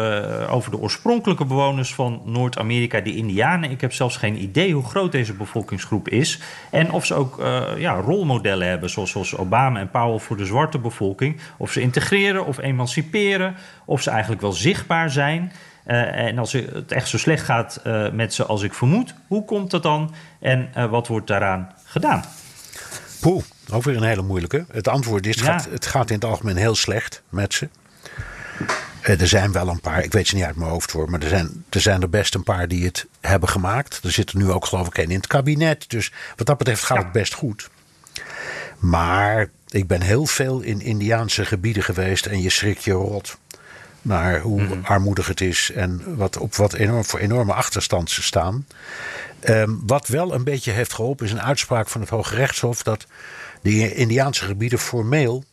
over 0.49 0.71
de 0.71 0.79
oorspronkelijke 0.79 1.45
bewoners 1.45 1.93
van 1.93 2.21
Noord-Amerika, 2.25 2.99
de 2.99 3.15
Indianen. 3.15 3.71
Ik 3.71 3.81
heb 3.81 3.93
zelfs 3.93 4.17
geen 4.17 4.41
idee 4.41 4.73
hoe 4.73 4.85
groot 4.85 5.11
deze 5.11 5.33
bevolkingsgroep 5.33 6.09
is. 6.09 6.39
En 6.71 6.91
of 6.91 7.05
ze 7.05 7.13
ook 7.13 7.43
ja, 7.77 7.93
rolmodellen 7.93 8.67
hebben, 8.67 8.89
zoals, 8.89 9.11
zoals 9.11 9.37
Obama 9.37 9.79
en 9.79 9.89
Powell 9.89 10.19
voor 10.19 10.37
de 10.37 10.45
zwarte 10.45 10.79
bevolking. 10.79 11.39
Of 11.57 11.71
ze 11.71 11.81
integreren 11.81 12.45
of 12.45 12.57
emanciperen, 12.57 13.55
of 13.85 14.01
ze 14.01 14.09
eigenlijk 14.09 14.41
wel 14.41 14.51
zichtbaar 14.51 15.09
zijn. 15.09 15.51
En 15.85 16.37
als 16.37 16.53
het 16.53 16.91
echt 16.91 17.07
zo 17.07 17.17
slecht 17.17 17.43
gaat 17.45 17.81
met 18.13 18.33
ze 18.33 18.45
als 18.45 18.63
ik 18.63 18.73
vermoed, 18.73 19.13
hoe 19.27 19.45
komt 19.45 19.71
dat 19.71 19.83
dan 19.83 20.13
en 20.39 20.69
wat 20.89 21.07
wordt 21.07 21.27
daaraan 21.27 21.71
gedaan? 21.85 22.23
Poeh, 23.19 23.43
ook 23.71 23.83
weer 23.83 23.95
een 23.97 24.03
hele 24.03 24.21
moeilijke. 24.21 24.65
Het 24.71 24.87
antwoord 24.87 25.25
is: 25.25 25.35
het, 25.35 25.45
Ja. 25.45 25.51
gaat, 25.59 25.67
het 25.71 25.85
gaat 25.85 26.09
in 26.09 26.15
het 26.15 26.25
algemeen 26.25 26.55
heel 26.57 26.75
slecht 26.75 27.21
met 27.29 27.53
ze. 27.53 27.69
Eh, 29.01 29.21
er 29.21 29.27
zijn 29.27 29.51
wel 29.51 29.67
een 29.67 29.79
paar, 29.81 30.03
ik 30.03 30.11
weet 30.11 30.27
ze 30.27 30.35
niet 30.35 30.43
uit 30.43 30.55
mijn 30.55 30.69
hoofd 30.71 30.91
hoor, 30.91 31.09
maar 31.09 31.21
er 31.21 31.29
zijn, 31.29 31.63
er 31.69 31.81
zijn 31.81 32.01
er 32.01 32.09
best 32.09 32.35
een 32.35 32.43
paar 32.43 32.67
die 32.67 32.85
het 32.85 33.05
hebben 33.21 33.49
gemaakt. 33.49 33.99
Er 34.03 34.11
zitten 34.11 34.37
nu 34.37 34.51
ook 34.51 34.65
geloof 34.65 34.87
ik 34.87 34.97
één 34.97 35.09
in 35.09 35.15
het 35.17 35.27
kabinet. 35.27 35.85
Dus 35.89 36.11
wat 36.35 36.47
dat 36.47 36.57
betreft 36.57 36.83
gaat 36.83 36.97
Ja. 36.97 37.03
het 37.03 37.11
best 37.11 37.33
goed. 37.33 37.69
Maar 38.79 39.49
ik 39.67 39.87
ben 39.87 40.01
heel 40.01 40.25
veel 40.25 40.61
in 40.61 40.81
Indiaanse 40.81 41.45
gebieden 41.45 41.83
geweest 41.83 42.25
en 42.25 42.41
je 42.41 42.49
schrikt 42.49 42.83
je 42.83 42.91
rot. 42.91 43.37
Naar 44.01 44.39
hoe 44.39 44.67
armoedig 44.83 45.27
het 45.27 45.41
is 45.41 45.71
en 45.75 46.15
wat, 46.15 46.37
op 46.37 46.55
wat 46.55 46.73
enorm, 46.73 47.05
voor 47.05 47.19
enorme 47.19 47.53
achterstand 47.53 48.09
ze 48.11 48.23
staan. 48.23 48.65
Ehm, 49.41 49.75
wat 49.85 50.07
wel 50.07 50.33
een 50.33 50.43
beetje 50.43 50.71
heeft 50.71 50.93
geholpen 50.93 51.25
is 51.25 51.31
een 51.31 51.41
uitspraak 51.41 51.89
van 51.89 52.01
het 52.01 52.09
Hoge 52.09 52.35
Rechtshof 52.35 52.83
dat 52.83 53.05
de 53.61 53.95
Indiaanse 53.95 54.45
gebieden 54.45 54.79
formeel 54.79 55.43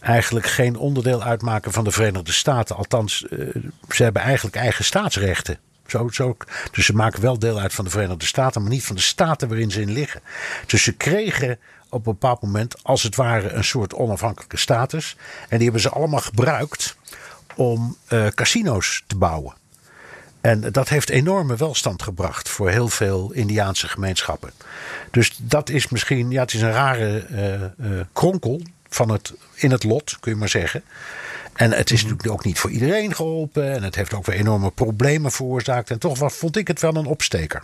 eigenlijk 0.00 0.46
geen 0.46 0.76
onderdeel 0.76 1.22
uitmaken 1.22 1.72
van 1.72 1.84
de 1.84 1.90
Verenigde 1.90 2.32
Staten. 2.32 2.76
Althans, 2.76 3.26
eh, 3.28 3.38
ze 3.88 4.02
hebben 4.02 4.22
eigenlijk 4.22 4.56
eigen 4.56 4.84
staatsrechten. 4.84 5.58
Zo, 5.86 6.36
dus 6.70 6.86
ze 6.86 6.94
maken 6.94 7.20
wel 7.20 7.38
deel 7.38 7.60
uit 7.60 7.74
van 7.74 7.84
de 7.84 7.90
Verenigde 7.90 8.24
Staten, 8.24 8.62
maar 8.62 8.70
niet 8.70 8.84
van 8.84 8.96
de 8.96 9.02
staten 9.02 9.48
waarin 9.48 9.70
ze 9.70 9.80
in 9.80 9.92
liggen. 9.92 10.20
Dus 10.66 10.82
ze 10.82 10.92
kregen 10.92 11.58
op 11.88 12.06
een 12.06 12.12
bepaald 12.12 12.42
moment, 12.42 12.84
als 12.84 13.02
het 13.02 13.16
ware, 13.16 13.48
een 13.48 13.64
soort 13.64 13.94
onafhankelijke 13.94 14.56
status. 14.56 15.16
En 15.40 15.56
die 15.56 15.62
hebben 15.62 15.80
ze 15.80 15.90
allemaal 15.90 16.20
gebruikt 16.20 16.96
om 17.54 17.96
uh, 18.08 18.26
casino's 18.26 19.04
te 19.06 19.16
bouwen. 19.16 19.54
En 20.40 20.72
dat 20.72 20.88
heeft 20.88 21.10
enorme 21.10 21.56
welstand 21.56 22.02
gebracht 22.02 22.48
voor 22.48 22.70
heel 22.70 22.88
veel 22.88 23.32
Indiaanse 23.32 23.88
gemeenschappen. 23.88 24.50
Dus 25.10 25.38
dat 25.42 25.68
is 25.68 25.88
misschien, 25.88 26.30
ja, 26.30 26.40
het 26.40 26.54
is 26.54 26.62
een 26.62 26.72
rare 26.72 27.26
uh, 27.30 27.90
uh, 27.90 28.00
kronkel 28.12 28.60
van 28.88 29.10
het, 29.10 29.32
in 29.54 29.70
het 29.70 29.84
lot, 29.84 30.16
kun 30.20 30.32
je 30.32 30.38
maar 30.38 30.48
zeggen. 30.48 30.82
En 31.52 31.72
het 31.72 31.90
is 31.90 32.02
natuurlijk 32.02 32.30
ook 32.30 32.44
niet 32.44 32.58
voor 32.58 32.70
iedereen 32.70 33.14
geholpen. 33.14 33.72
En 33.72 33.82
het 33.82 33.94
heeft 33.94 34.14
ook 34.14 34.26
weer 34.26 34.36
enorme 34.36 34.70
problemen 34.70 35.32
veroorzaakt. 35.32 35.90
En 35.90 35.98
toch 35.98 36.18
was, 36.18 36.34
vond 36.34 36.56
ik 36.56 36.68
het 36.68 36.80
wel 36.80 36.94
een 36.94 37.06
opsteker. 37.06 37.62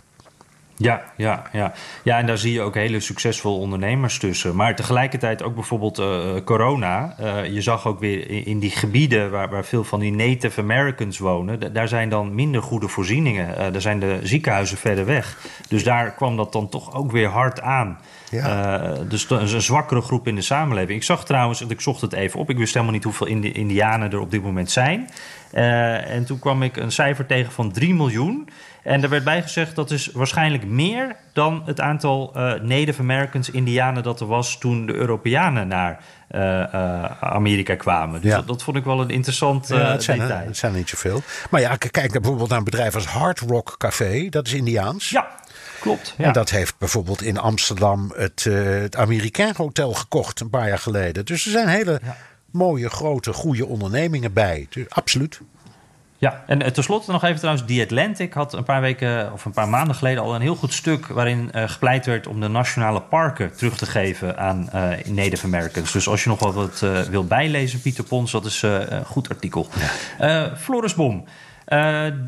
Ja, 0.79 1.01
ja, 1.15 1.43
ja. 1.51 1.73
ja, 2.03 2.17
en 2.17 2.25
daar 2.25 2.37
zie 2.37 2.53
je 2.53 2.61
ook 2.61 2.75
hele 2.75 2.99
succesvolle 2.99 3.57
ondernemers 3.59 4.17
tussen. 4.17 4.55
Maar 4.55 4.75
tegelijkertijd 4.75 5.43
ook 5.43 5.55
bijvoorbeeld 5.55 5.99
uh, 5.99 6.33
corona. 6.45 7.15
Uh, 7.21 7.45
je 7.45 7.61
zag 7.61 7.87
ook 7.87 7.99
weer 7.99 8.29
in, 8.29 8.45
in 8.45 8.59
die 8.59 8.71
gebieden 8.71 9.31
waar, 9.31 9.49
waar, 9.49 9.65
veel 9.65 9.83
van 9.83 9.99
die 9.99 10.11
Native 10.11 10.61
Americans 10.61 11.17
wonen, 11.17 11.73
daar 11.73 11.87
zijn 11.87 12.09
dan 12.09 12.35
minder 12.35 12.61
goede 12.61 12.87
voorzieningen. 12.87 13.49
Uh, 13.49 13.55
daar 13.71 13.81
zijn 13.81 13.99
de 13.99 14.19
ziekenhuizen 14.23 14.77
verder 14.77 15.05
weg. 15.05 15.37
Dus 15.67 15.83
daar 15.83 16.11
kwam 16.11 16.37
dat 16.37 16.51
dan 16.51 16.69
toch 16.69 16.95
ook 16.95 17.11
weer 17.11 17.27
hard 17.27 17.61
aan. 17.61 17.99
Ja. 18.31 18.93
dus 19.07 19.29
een 19.29 19.61
zwakkere 19.61 20.01
groep 20.01 20.27
in 20.27 20.35
de 20.35 20.41
samenleving. 20.41 20.97
Ik 20.97 21.03
zag 21.03 21.25
trouwens, 21.25 21.61
ik 21.61 21.81
zocht 21.81 22.01
het 22.01 22.13
even 22.13 22.39
op, 22.39 22.49
ik 22.49 22.57
wist 22.57 22.73
helemaal 22.73 22.93
niet 22.93 23.03
hoeveel 23.03 23.27
Indi 23.27 23.51
Indianen 23.51 24.11
er 24.11 24.19
op 24.19 24.31
dit 24.31 24.43
moment 24.43 24.71
zijn. 24.71 25.09
en 25.51 26.25
toen 26.25 26.39
kwam 26.39 26.63
ik 26.63 26.77
een 26.77 26.91
cijfer 26.91 27.25
tegen 27.25 27.51
van 27.51 27.71
3 27.71 27.93
miljoen. 27.93 28.49
En 28.87 29.03
er 29.03 29.09
werd 29.09 29.23
bijgezegd 29.23 29.75
dat 29.75 29.91
is 29.91 30.09
waarschijnlijk 30.13 30.65
meer 30.65 31.15
dan 31.33 31.61
het 31.65 31.81
aantal 31.81 32.33
uh, 32.37 32.53
Native 32.53 33.01
Americans, 33.01 33.49
Indianen 33.51 34.03
dat 34.03 34.19
er 34.19 34.27
was 34.27 34.57
toen 34.57 34.85
de 34.85 34.93
Europeanen 34.93 35.67
naar 35.67 35.99
uh, 36.31 36.41
uh, 36.41 37.03
Amerika 37.19 37.75
kwamen. 37.75 38.21
Dus 38.21 38.29
Ja. 38.31 38.37
dat, 38.37 38.47
dat 38.47 38.63
vond 38.63 38.77
ik 38.77 38.83
wel 38.83 39.01
een 39.01 39.09
interessant 39.09 39.67
Ja, 39.67 39.91
het, 39.91 40.03
zijn 40.03 40.19
detail. 40.19 40.45
het 40.45 40.57
zijn 40.57 40.71
er 40.71 40.77
niet 40.77 40.89
zoveel. 40.89 41.21
Maar 41.49 41.61
ja, 41.61 41.75
kijk 41.75 42.11
bijvoorbeeld 42.11 42.49
naar 42.49 42.57
een 42.57 42.63
bedrijf 42.63 42.95
als 42.95 43.05
Hard 43.05 43.39
Rock 43.39 43.75
Café. 43.77 44.29
Dat 44.29 44.47
is 44.47 44.53
Indiaans. 44.53 45.09
Ja, 45.09 45.27
klopt. 45.79 46.13
Ja. 46.17 46.25
En 46.25 46.33
dat 46.33 46.49
heeft 46.49 46.77
bijvoorbeeld 46.77 47.21
in 47.21 47.37
Amsterdam 47.37 48.13
het, 48.15 48.45
eh 48.45 48.53
het 48.63 48.95
Amerikaan 48.95 49.53
Hotel 49.57 49.93
gekocht 49.93 50.39
een 50.39 50.49
paar 50.49 50.67
jaar 50.67 50.79
geleden. 50.79 51.25
Dus 51.25 51.45
er 51.45 51.51
zijn 51.51 51.67
hele 51.67 51.99
mooie, 52.51 52.89
grote, 52.89 53.33
goede 53.33 53.65
ondernemingen 53.65 54.33
bij. 54.33 54.67
Dus, 54.69 54.85
absoluut. 54.89 55.39
Ja, 56.19 56.43
en 56.47 56.61
eh, 56.61 56.71
tenslotte 56.71 57.11
nog 57.11 57.23
even 57.23 57.37
trouwens, 57.37 57.65
The 57.67 57.81
Atlantic 57.81 58.33
had 58.33 58.53
een 58.53 58.63
paar 58.63 58.81
weken 58.81 59.33
of 59.33 59.45
een 59.45 59.51
paar 59.51 59.69
maanden 59.69 59.95
geleden 59.95 60.23
al 60.23 60.35
een 60.35 60.41
heel 60.41 60.55
goed 60.55 60.73
stuk 60.73 61.07
waarin 61.07 61.51
eh, 61.51 61.69
gepleit 61.69 62.05
werd 62.05 62.27
om 62.27 62.39
de 62.39 62.47
nationale 62.47 63.01
parken 63.01 63.55
terug 63.55 63.77
te 63.77 63.85
geven 63.85 64.37
aan 64.37 64.69
eh, 64.69 65.05
Native 65.05 65.45
Americans. 65.45 65.91
Dus 65.91 66.07
als 66.07 66.23
je 66.23 66.29
nog 66.29 66.39
wel 66.39 66.53
wat 66.53 66.81
eh, 66.81 67.01
wil 67.01 67.25
bijlezen, 67.25 67.81
Pieter 67.81 68.03
Pons, 68.03 68.31
dat 68.31 68.45
is 68.45 68.61
een 68.61 69.05
goed 69.05 69.29
artikel. 69.29 69.67
Floris 70.57 70.93
Bom. 70.93 71.25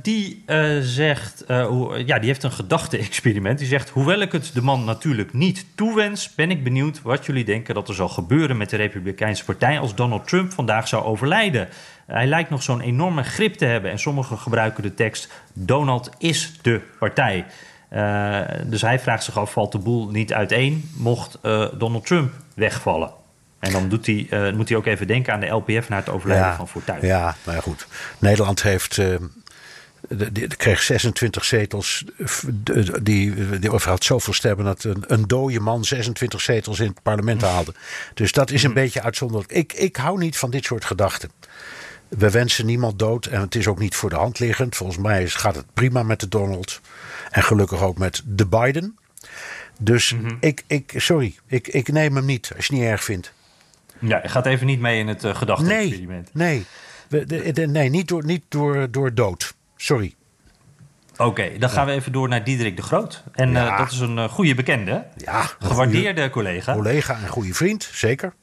die 0.01 0.43
zegt, 0.81 1.43
hoe, 1.47 2.05
ja, 2.05 2.19
die 2.19 2.27
heeft 2.27 2.43
een 2.43 2.51
gedachte-experiment. 2.51 3.59
Die 3.59 3.67
zegt: 3.67 3.89
Hoewel 3.89 4.19
ik 4.19 4.31
het 4.31 4.51
de 4.53 4.61
man 4.61 4.83
natuurlijk 4.83 5.33
niet 5.33 5.65
toewens, 5.75 6.35
ben 6.35 6.51
ik 6.51 6.63
benieuwd 6.63 7.01
wat 7.01 7.25
jullie 7.25 7.45
denken 7.45 7.73
dat 7.73 7.87
er 7.87 7.95
zal 7.95 8.09
gebeuren 8.09 8.57
met 8.57 8.69
de 8.69 8.77
Republikeinse 8.77 9.45
Partij 9.45 9.79
als 9.79 9.95
Donald 9.95 10.27
Trump 10.27 10.51
vandaag 10.51 10.87
zou 10.87 11.03
overlijden. 11.03 11.67
Hij 12.09 12.27
lijkt 12.27 12.49
nog 12.49 12.63
zo'n 12.63 12.81
enorme 12.81 13.23
grip 13.23 13.53
te 13.53 13.65
hebben. 13.65 13.91
En 13.91 13.99
sommigen 13.99 14.37
gebruiken 14.37 14.83
de 14.83 14.93
tekst: 14.93 15.29
Donald 15.53 16.09
is 16.17 16.59
de 16.61 16.81
partij. 16.99 17.45
Uh, 17.93 18.41
dus 18.65 18.81
hij 18.81 18.99
vraagt 18.99 19.23
zich 19.23 19.37
af: 19.37 19.51
valt 19.51 19.71
de 19.71 19.77
boel 19.77 20.09
niet 20.09 20.33
uiteen 20.33 20.89
mocht 20.95 21.37
uh, 21.43 21.67
Donald 21.73 22.05
Trump 22.05 22.33
wegvallen? 22.55 23.11
En 23.59 23.71
dan 23.71 23.89
doet 23.89 24.05
hij, 24.05 24.27
uh, 24.29 24.53
moet 24.53 24.69
hij 24.69 24.77
ook 24.77 24.85
even 24.85 25.07
denken 25.07 25.33
aan 25.33 25.39
de 25.39 25.47
LPF 25.47 25.89
na 25.89 25.95
het 25.95 26.09
overlijden 26.09 26.47
ja, 26.47 26.55
van 26.55 26.67
Fortuyn. 26.67 27.05
Ja, 27.05 27.35
nou 27.43 27.57
ja, 27.57 27.61
goed. 27.61 27.87
Nederland 28.19 28.63
heeft. 28.63 28.95
De, 28.95 30.31
de, 30.31 30.47
kreeg 30.47 30.81
26 30.81 31.45
zetels. 31.45 32.03
Die, 33.01 33.59
die, 33.59 33.69
had 33.69 34.03
zoveel 34.03 34.33
stemmen 34.33 34.65
dat 34.65 34.83
een, 34.83 35.03
een 35.07 35.27
dode 35.27 35.59
man 35.59 35.83
26 35.83 36.41
zetels 36.41 36.79
in 36.79 36.87
het 36.87 37.01
parlement 37.01 37.41
haalde. 37.41 37.73
Dus 38.13 38.31
dat 38.31 38.51
is 38.51 38.63
een 38.63 38.69
mm. 38.69 38.75
beetje 38.75 39.01
uitzonderlijk. 39.01 39.51
Ik, 39.51 39.73
ik 39.73 39.95
hou 39.95 40.17
niet 40.17 40.37
van 40.37 40.51
dit 40.51 40.65
soort 40.65 40.85
gedachten. 40.85 41.29
We 42.09 42.31
wensen 42.31 42.65
niemand 42.65 42.99
dood 42.99 43.25
en 43.25 43.41
het 43.41 43.55
is 43.55 43.67
ook 43.67 43.79
niet 43.79 43.95
voor 43.95 44.09
de 44.09 44.15
hand 44.15 44.39
liggend. 44.39 44.75
Volgens 44.75 44.97
mij 44.97 45.27
gaat 45.27 45.55
het 45.55 45.73
prima 45.73 46.03
met 46.03 46.19
de 46.19 46.27
Donald. 46.27 46.81
En 47.29 47.43
gelukkig 47.43 47.81
ook 47.81 47.97
met 47.97 48.21
de 48.25 48.47
Biden. 48.47 48.97
Dus 49.79 50.13
mm 50.13 50.25
-hmm. 50.25 50.37
ik, 50.39 50.63
ik, 50.67 50.93
sorry, 50.95 51.35
ik, 51.47 51.67
ik 51.67 51.91
neem 51.91 52.15
hem 52.15 52.25
niet 52.25 52.51
als 52.55 52.65
je 52.65 52.73
het 52.73 52.81
niet 52.81 52.91
erg 52.91 53.03
vindt. 53.03 53.33
Ja, 53.99 54.19
je 54.21 54.29
gaat 54.29 54.45
even 54.45 54.65
niet 54.65 54.79
mee 54.79 54.99
in 54.99 55.07
het 55.07 55.23
uh, 55.23 55.35
gedachte-experiment. 55.35 56.29
Nee, 56.33 56.55
nee. 56.55 56.65
We, 57.07 57.25
de, 57.25 57.51
de, 57.51 57.67
nee 57.67 57.89
niet, 57.89 58.07
door, 58.07 58.25
niet 58.25 58.43
door, 58.49 58.91
door 58.91 59.13
dood. 59.13 59.55
Sorry. 59.75 60.13
Oké, 61.11 61.23
okay, 61.23 61.57
dan 61.57 61.69
gaan 61.69 61.85
we 61.85 61.91
even 61.91 62.11
door 62.11 62.27
naar 62.27 62.43
Diederik 62.43 62.75
de 62.75 62.81
Groot. 62.81 63.23
En 63.31 63.51
ja. 63.51 63.71
uh, 63.71 63.77
dat 63.77 63.91
is 63.91 63.99
een 63.99 64.17
uh, 64.17 64.23
goede 64.29 64.55
bekende. 64.55 65.05
Ja, 65.15 65.49
gewaardeerde 65.59 66.29
collega. 66.29 66.73
Collega 66.73 67.19
en 67.21 67.27
goede 67.27 67.53
vriend, 67.53 67.89
zeker. 67.93 68.33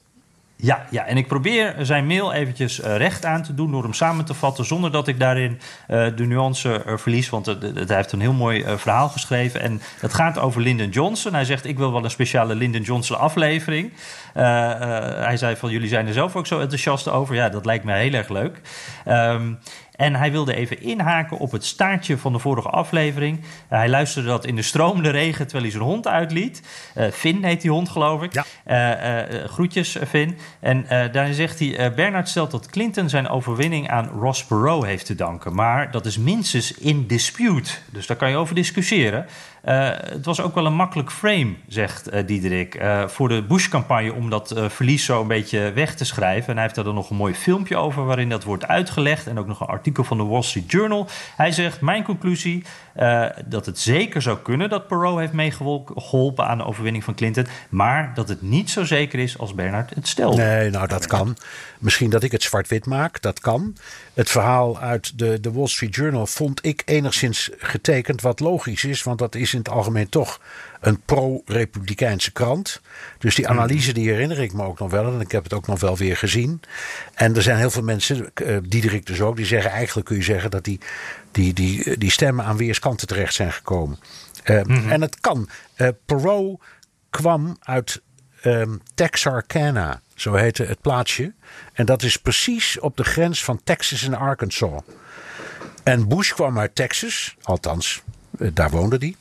Ja, 0.58 0.86
ja, 0.90 1.06
en 1.06 1.16
ik 1.16 1.26
probeer 1.26 1.74
zijn 1.80 2.06
mail 2.06 2.32
eventjes 2.32 2.80
uh, 2.80 2.96
recht 2.96 3.24
aan 3.24 3.42
te 3.42 3.54
doen 3.54 3.70
door 3.70 3.82
hem 3.82 3.92
samen 3.92 4.24
te 4.24 4.34
vatten, 4.34 4.64
zonder 4.64 4.92
dat 4.92 5.08
ik 5.08 5.20
daarin 5.20 5.60
uh, 5.88 6.06
de 6.16 6.26
nuance 6.26 6.82
uh, 6.86 6.96
verlies. 6.96 7.28
Want 7.28 7.46
hij 7.46 7.84
heeft 7.86 8.12
een 8.12 8.20
heel 8.20 8.32
mooi 8.32 8.64
verhaal 8.76 9.08
geschreven. 9.08 9.60
En 9.60 9.80
het 10.00 10.14
gaat 10.14 10.38
over 10.38 10.62
Lyndon 10.62 10.88
Johnson. 10.88 11.34
Hij 11.34 11.44
zegt: 11.44 11.66
Ik 11.66 11.78
wil 11.78 11.92
wel 11.92 12.04
een 12.04 12.10
speciale 12.10 12.54
Lyndon 12.54 12.82
Johnson 12.82 13.18
aflevering. 13.18 13.92
hij 14.32 15.36
zei: 15.36 15.56
van 15.56 15.70
Jullie 15.70 15.88
zijn 15.88 16.06
er 16.06 16.12
zelf 16.12 16.36
ook 16.36 16.46
zo 16.46 16.60
enthousiast 16.60 17.08
over. 17.08 17.34
Ja, 17.34 17.48
dat 17.48 17.64
lijkt 17.64 17.84
mij 17.84 18.02
heel 18.02 18.12
erg 18.12 18.28
leuk. 18.28 18.60
Um, 19.08 19.58
en 19.96 20.14
hij 20.14 20.32
wilde 20.32 20.54
even 20.54 20.82
inhaken 20.82 21.38
op 21.38 21.52
het 21.52 21.64
staartje 21.64 22.18
van 22.18 22.32
de 22.32 22.38
vorige 22.38 22.68
aflevering. 22.68 23.38
Uh, 23.38 23.44
hij 23.68 23.88
luisterde 23.88 24.28
dat 24.28 24.46
in 24.46 24.56
de 24.56 24.62
stromende 24.62 25.10
regen 25.10 25.44
terwijl 25.44 25.62
hij 25.62 25.72
zijn 25.72 25.84
hond 25.84 26.08
uitliet. 26.08 26.62
Uh, 26.96 27.10
Finn 27.10 27.44
heet 27.44 27.60
die 27.60 27.70
hond, 27.70 27.88
geloof 27.88 28.22
ik. 28.22 28.32
Ja. 28.32 28.44
Uh, 29.26 29.44
groetjes, 29.44 29.96
Finn. 30.08 30.38
En 30.60 30.86
daarin 31.12 31.34
zegt 31.34 31.58
hij... 31.58 31.94
Bernard 31.94 32.28
stelt 32.28 32.50
dat 32.50 32.66
Clinton 32.66 33.08
zijn 33.08 33.28
overwinning 33.28 33.88
aan 33.88 34.08
Ross 34.08 34.44
Perot 34.44 34.84
heeft 34.84 35.06
te 35.06 35.14
danken. 35.14 35.54
Maar 35.54 35.90
dat 35.90 36.06
is 36.06 36.18
minstens 36.18 36.72
in 36.72 37.06
dispute. 37.06 37.70
Dus 37.92 38.06
daar 38.06 38.16
kan 38.16 38.30
je 38.30 38.36
over 38.36 38.54
discussiëren. 38.54 39.26
Uh, 39.66 39.88
het 39.98 40.24
was 40.24 40.40
ook 40.40 40.54
wel 40.54 40.66
een 40.66 40.74
makkelijk 40.74 41.12
frame, 41.12 41.54
zegt 41.68 42.12
uh, 42.12 42.26
Diederik, 42.26 42.74
uh, 42.74 43.08
voor 43.08 43.28
de 43.28 43.42
Bush-campagne 43.42 44.12
om 44.12 44.30
dat 44.30 44.54
verlies 44.68 45.04
zo 45.04 45.20
een 45.20 45.26
beetje 45.26 45.72
weg 45.72 45.94
te 45.94 46.04
schrijven. 46.04 46.48
En 46.48 46.54
hij 46.54 46.62
heeft 46.62 46.74
daar 46.74 46.84
dan 46.84 46.94
nog 46.94 47.10
een 47.10 47.16
mooi 47.16 47.34
filmpje 47.34 47.76
over 47.76 48.04
waarin 48.04 48.28
dat 48.28 48.44
wordt 48.44 48.66
uitgelegd. 48.66 49.26
En 49.26 49.38
ook 49.38 49.46
nog 49.46 49.60
een 49.60 49.66
artikel 49.66 50.04
van 50.04 50.16
de 50.16 50.24
Wall 50.24 50.42
Street 50.42 50.70
Journal. 50.70 51.08
Hij 51.36 51.52
zegt: 51.52 51.80
Mijn 51.80 52.02
conclusie 52.02 52.64
dat 53.44 53.66
het 53.66 53.78
zeker 53.78 54.22
zou 54.22 54.38
kunnen 54.38 54.68
dat 54.68 54.86
Perot 54.86 55.18
heeft 55.18 55.32
meegeholpen 55.32 56.46
aan 56.46 56.58
de 56.58 56.64
overwinning 56.64 57.04
van 57.04 57.14
Clinton. 57.14 57.46
Maar 57.68 58.12
dat 58.14 58.28
het 58.28 58.42
niet 58.42 58.70
zo 58.70 58.84
zeker 58.84 59.18
is 59.18 59.38
als 59.38 59.54
Bernard 59.54 59.94
het 59.94 60.08
stelde. 60.08 60.36
Nee, 60.36 60.70
nou 60.70 60.86
dat 60.86 61.06
kan. 61.06 61.36
Misschien 61.78 62.10
dat 62.10 62.22
ik 62.22 62.32
het 62.32 62.42
zwart-wit 62.42 62.86
maak, 62.86 63.22
dat 63.22 63.40
kan. 63.40 63.76
Het 64.14 64.30
verhaal 64.30 64.78
uit 64.80 65.18
de, 65.18 65.40
de 65.40 65.52
Wall 65.52 65.66
Street 65.66 65.94
Journal 65.94 66.26
vond 66.26 66.66
ik 66.66 66.82
enigszins 66.84 67.50
getekend, 67.58 68.20
wat 68.20 68.40
logisch 68.40 68.84
is, 68.84 69.02
want 69.02 69.18
dat 69.18 69.34
is 69.34 69.54
in 69.56 69.62
het 69.62 69.74
algemeen 69.74 70.08
toch 70.08 70.40
een 70.80 71.00
pro-republikeinse 71.00 72.32
krant. 72.32 72.80
Dus 73.18 73.34
die 73.34 73.48
analyse 73.48 73.92
die 73.92 74.08
herinner 74.08 74.38
ik 74.38 74.52
me 74.52 74.62
ook 74.62 74.78
nog 74.78 74.90
wel 74.90 75.12
en 75.12 75.20
ik 75.20 75.32
heb 75.32 75.42
het 75.42 75.52
ook 75.52 75.66
nog 75.66 75.80
wel 75.80 75.96
weer 75.96 76.16
gezien. 76.16 76.60
En 77.14 77.36
er 77.36 77.42
zijn 77.42 77.58
heel 77.58 77.70
veel 77.70 77.82
mensen, 77.82 78.30
uh, 78.42 78.58
Diederik 78.62 79.06
dus 79.06 79.20
ook, 79.20 79.36
die 79.36 79.46
zeggen 79.46 79.70
eigenlijk 79.70 80.06
kun 80.06 80.16
je 80.16 80.22
zeggen 80.22 80.50
dat 80.50 80.64
die, 80.64 80.80
die, 81.30 81.52
die, 81.52 81.98
die 81.98 82.10
stemmen 82.10 82.44
aan 82.44 82.56
weerskanten 82.56 83.06
terecht 83.06 83.34
zijn 83.34 83.52
gekomen. 83.52 83.98
Uh, 84.44 84.62
mm-hmm. 84.62 84.90
En 84.90 85.00
het 85.00 85.20
kan. 85.20 85.48
Uh, 85.76 85.88
Perot 86.06 86.60
kwam 87.10 87.56
uit 87.60 88.02
um, 88.44 88.82
Texarkana. 88.94 90.00
Zo 90.14 90.34
heette 90.34 90.64
het 90.64 90.80
plaatsje. 90.80 91.32
En 91.72 91.86
dat 91.86 92.02
is 92.02 92.16
precies 92.16 92.78
op 92.78 92.96
de 92.96 93.04
grens 93.04 93.44
van 93.44 93.60
Texas 93.64 94.02
en 94.02 94.14
Arkansas. 94.14 94.82
En 95.82 96.08
Bush 96.08 96.32
kwam 96.32 96.58
uit 96.58 96.74
Texas, 96.74 97.36
althans, 97.42 98.02
daar 98.30 98.70
woonde 98.70 98.96
hij. 98.96 99.16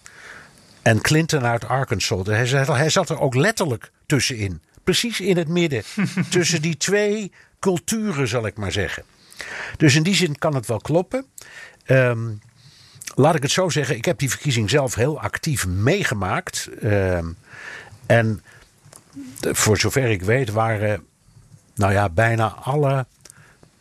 En 0.86 1.02
Clinton 1.02 1.46
uit 1.46 1.68
Arkansas. 1.68 2.28
Hij 2.28 2.46
zat, 2.46 2.68
hij 2.68 2.90
zat 2.90 3.10
er 3.10 3.20
ook 3.20 3.36
letterlijk 3.36 3.92
tussenin. 4.06 4.62
Precies 4.84 5.20
in 5.20 5.38
het 5.38 5.48
midden. 5.48 5.84
tussen 6.30 6.62
die 6.62 6.78
twee 6.78 7.32
culturen, 7.60 8.28
zal 8.28 8.46
ik 8.46 8.58
maar 8.58 8.72
zeggen. 8.72 9.04
Dus 9.78 9.96
in 9.96 10.04
die 10.04 10.16
zin 10.16 10.38
kan 10.38 10.56
het 10.56 10.66
wel 10.66 10.80
kloppen. 10.80 11.26
Um, 11.88 12.40
laat 13.16 13.36
ik 13.36 13.42
het 13.42 13.52
zo 13.52 13.70
zeggen, 13.70 13.96
ik 13.96 14.06
heb 14.06 14.20
die 14.20 14.30
verkiezing 14.30 14.70
zelf 14.70 14.96
heel 14.96 15.20
actief 15.20 15.68
meegemaakt. 15.68 16.70
Um, 16.84 17.38
en 18.06 18.44
voor 19.42 19.78
zover 19.78 20.10
ik 20.10 20.22
weet 20.22 20.50
waren, 20.50 21.04
nou 21.76 21.94
ja, 21.94 22.10
bijna 22.10 22.48
alle 22.48 23.06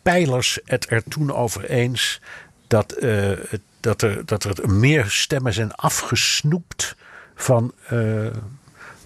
pijlers 0.02 0.58
het 0.64 0.90
er 0.90 1.02
toen 1.08 1.32
over 1.32 1.64
eens 1.64 2.20
dat, 2.66 2.92
eh, 2.92 3.30
het- 3.48 3.60
dat, 3.84 4.02
er, 4.02 4.26
dat 4.26 4.44
er 4.44 4.70
meer 4.70 5.10
stemmen 5.10 5.52
zijn 5.52 5.74
afgesnoept 5.74 6.96
van 7.34 7.72
eh, 7.86 8.26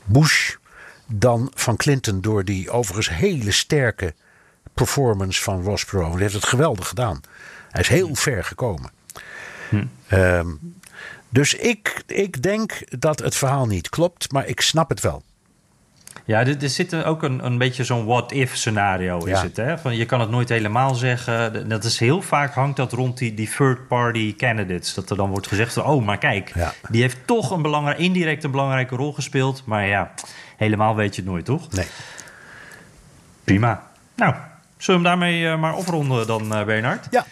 Bush 0.05 0.55
dan 1.07 1.51
van 1.55 1.77
Clinton 1.77 2.21
door 2.21 2.45
die 2.45 2.71
overigens 2.71 3.17
hele 3.17 3.51
sterke 3.51 4.15
performance 4.75 5.43
van 5.43 5.63
Ross 5.63 5.85
Perot. 5.85 6.13
Hij 6.13 6.21
heeft 6.21 6.35
het 6.35 6.45
geweldig 6.45 6.89
gedaan. 6.89 7.21
Hij 7.71 7.81
is 7.81 7.89
heel 7.89 8.15
ver 8.15 8.45
gekomen. 8.45 8.91
Ehm, 10.07 10.49
dus 11.29 11.55
ik, 11.55 12.03
ik 12.07 12.43
denk 12.43 13.01
dat 13.01 13.19
het 13.19 13.35
verhaal 13.35 13.67
niet 13.67 13.89
klopt, 13.89 14.33
maar 14.33 14.47
ik 14.47 14.61
snap 14.61 14.89
het 14.89 15.01
wel. 15.01 15.23
Ja, 16.29 16.41
er, 16.47 16.63
er 16.63 16.69
zit 16.69 17.05
ook 17.05 17.23
een, 17.23 17.45
een 17.45 17.59
beetje 17.59 17.85
zo'n 17.85 18.07
what-if 18.07 18.57
scenario 18.57 19.19
is 19.25 19.31
Ja. 19.39 19.43
het. 19.43 19.57
Hè? 19.57 19.79
Van, 19.79 19.97
je 19.97 20.05
kan 20.07 20.21
het 20.21 20.31
nooit 20.31 20.49
helemaal 20.49 20.95
zeggen. 20.95 21.69
Dat 21.69 21.85
is 21.85 21.99
heel 21.99 22.23
vaak 22.23 22.55
hangt 22.55 22.77
dat 22.77 22.93
rond 22.93 23.19
die, 23.19 23.35
die 23.35 23.51
third-party 23.57 24.37
candidates. 24.37 24.95
Dat 24.95 25.11
er 25.11 25.17
dan 25.17 25.31
wordt 25.31 25.47
gezegd, 25.47 25.73
van, 25.73 25.85
oh, 25.85 26.05
maar 26.05 26.19
kijk, 26.19 26.53
Ja. 26.55 26.73
die 26.91 27.01
heeft 27.03 27.17
toch 27.25 27.51
een 27.51 27.63
belangrijk, 27.63 27.99
indirect 27.99 28.45
een 28.45 28.51
belangrijke 28.51 28.97
rol 28.97 29.13
gespeeld. 29.13 29.63
Maar 29.67 29.87
ja, 29.87 30.11
helemaal 30.57 30.97
weet 30.97 31.15
je 31.15 31.21
het 31.23 31.31
nooit, 31.31 31.45
toch? 31.45 31.73
Nee. 31.73 31.87
Prima. 33.45 33.87
Nou, 34.17 34.35
zullen 34.77 35.03
we 35.03 35.09
hem 35.09 35.19
daarmee 35.19 35.49
eh, 35.49 35.59
maar 35.61 35.73
afronden 35.75 36.27
dan, 36.27 36.55
eh 36.55 36.65
Bernard? 36.65 37.07
Ja. 37.11 37.27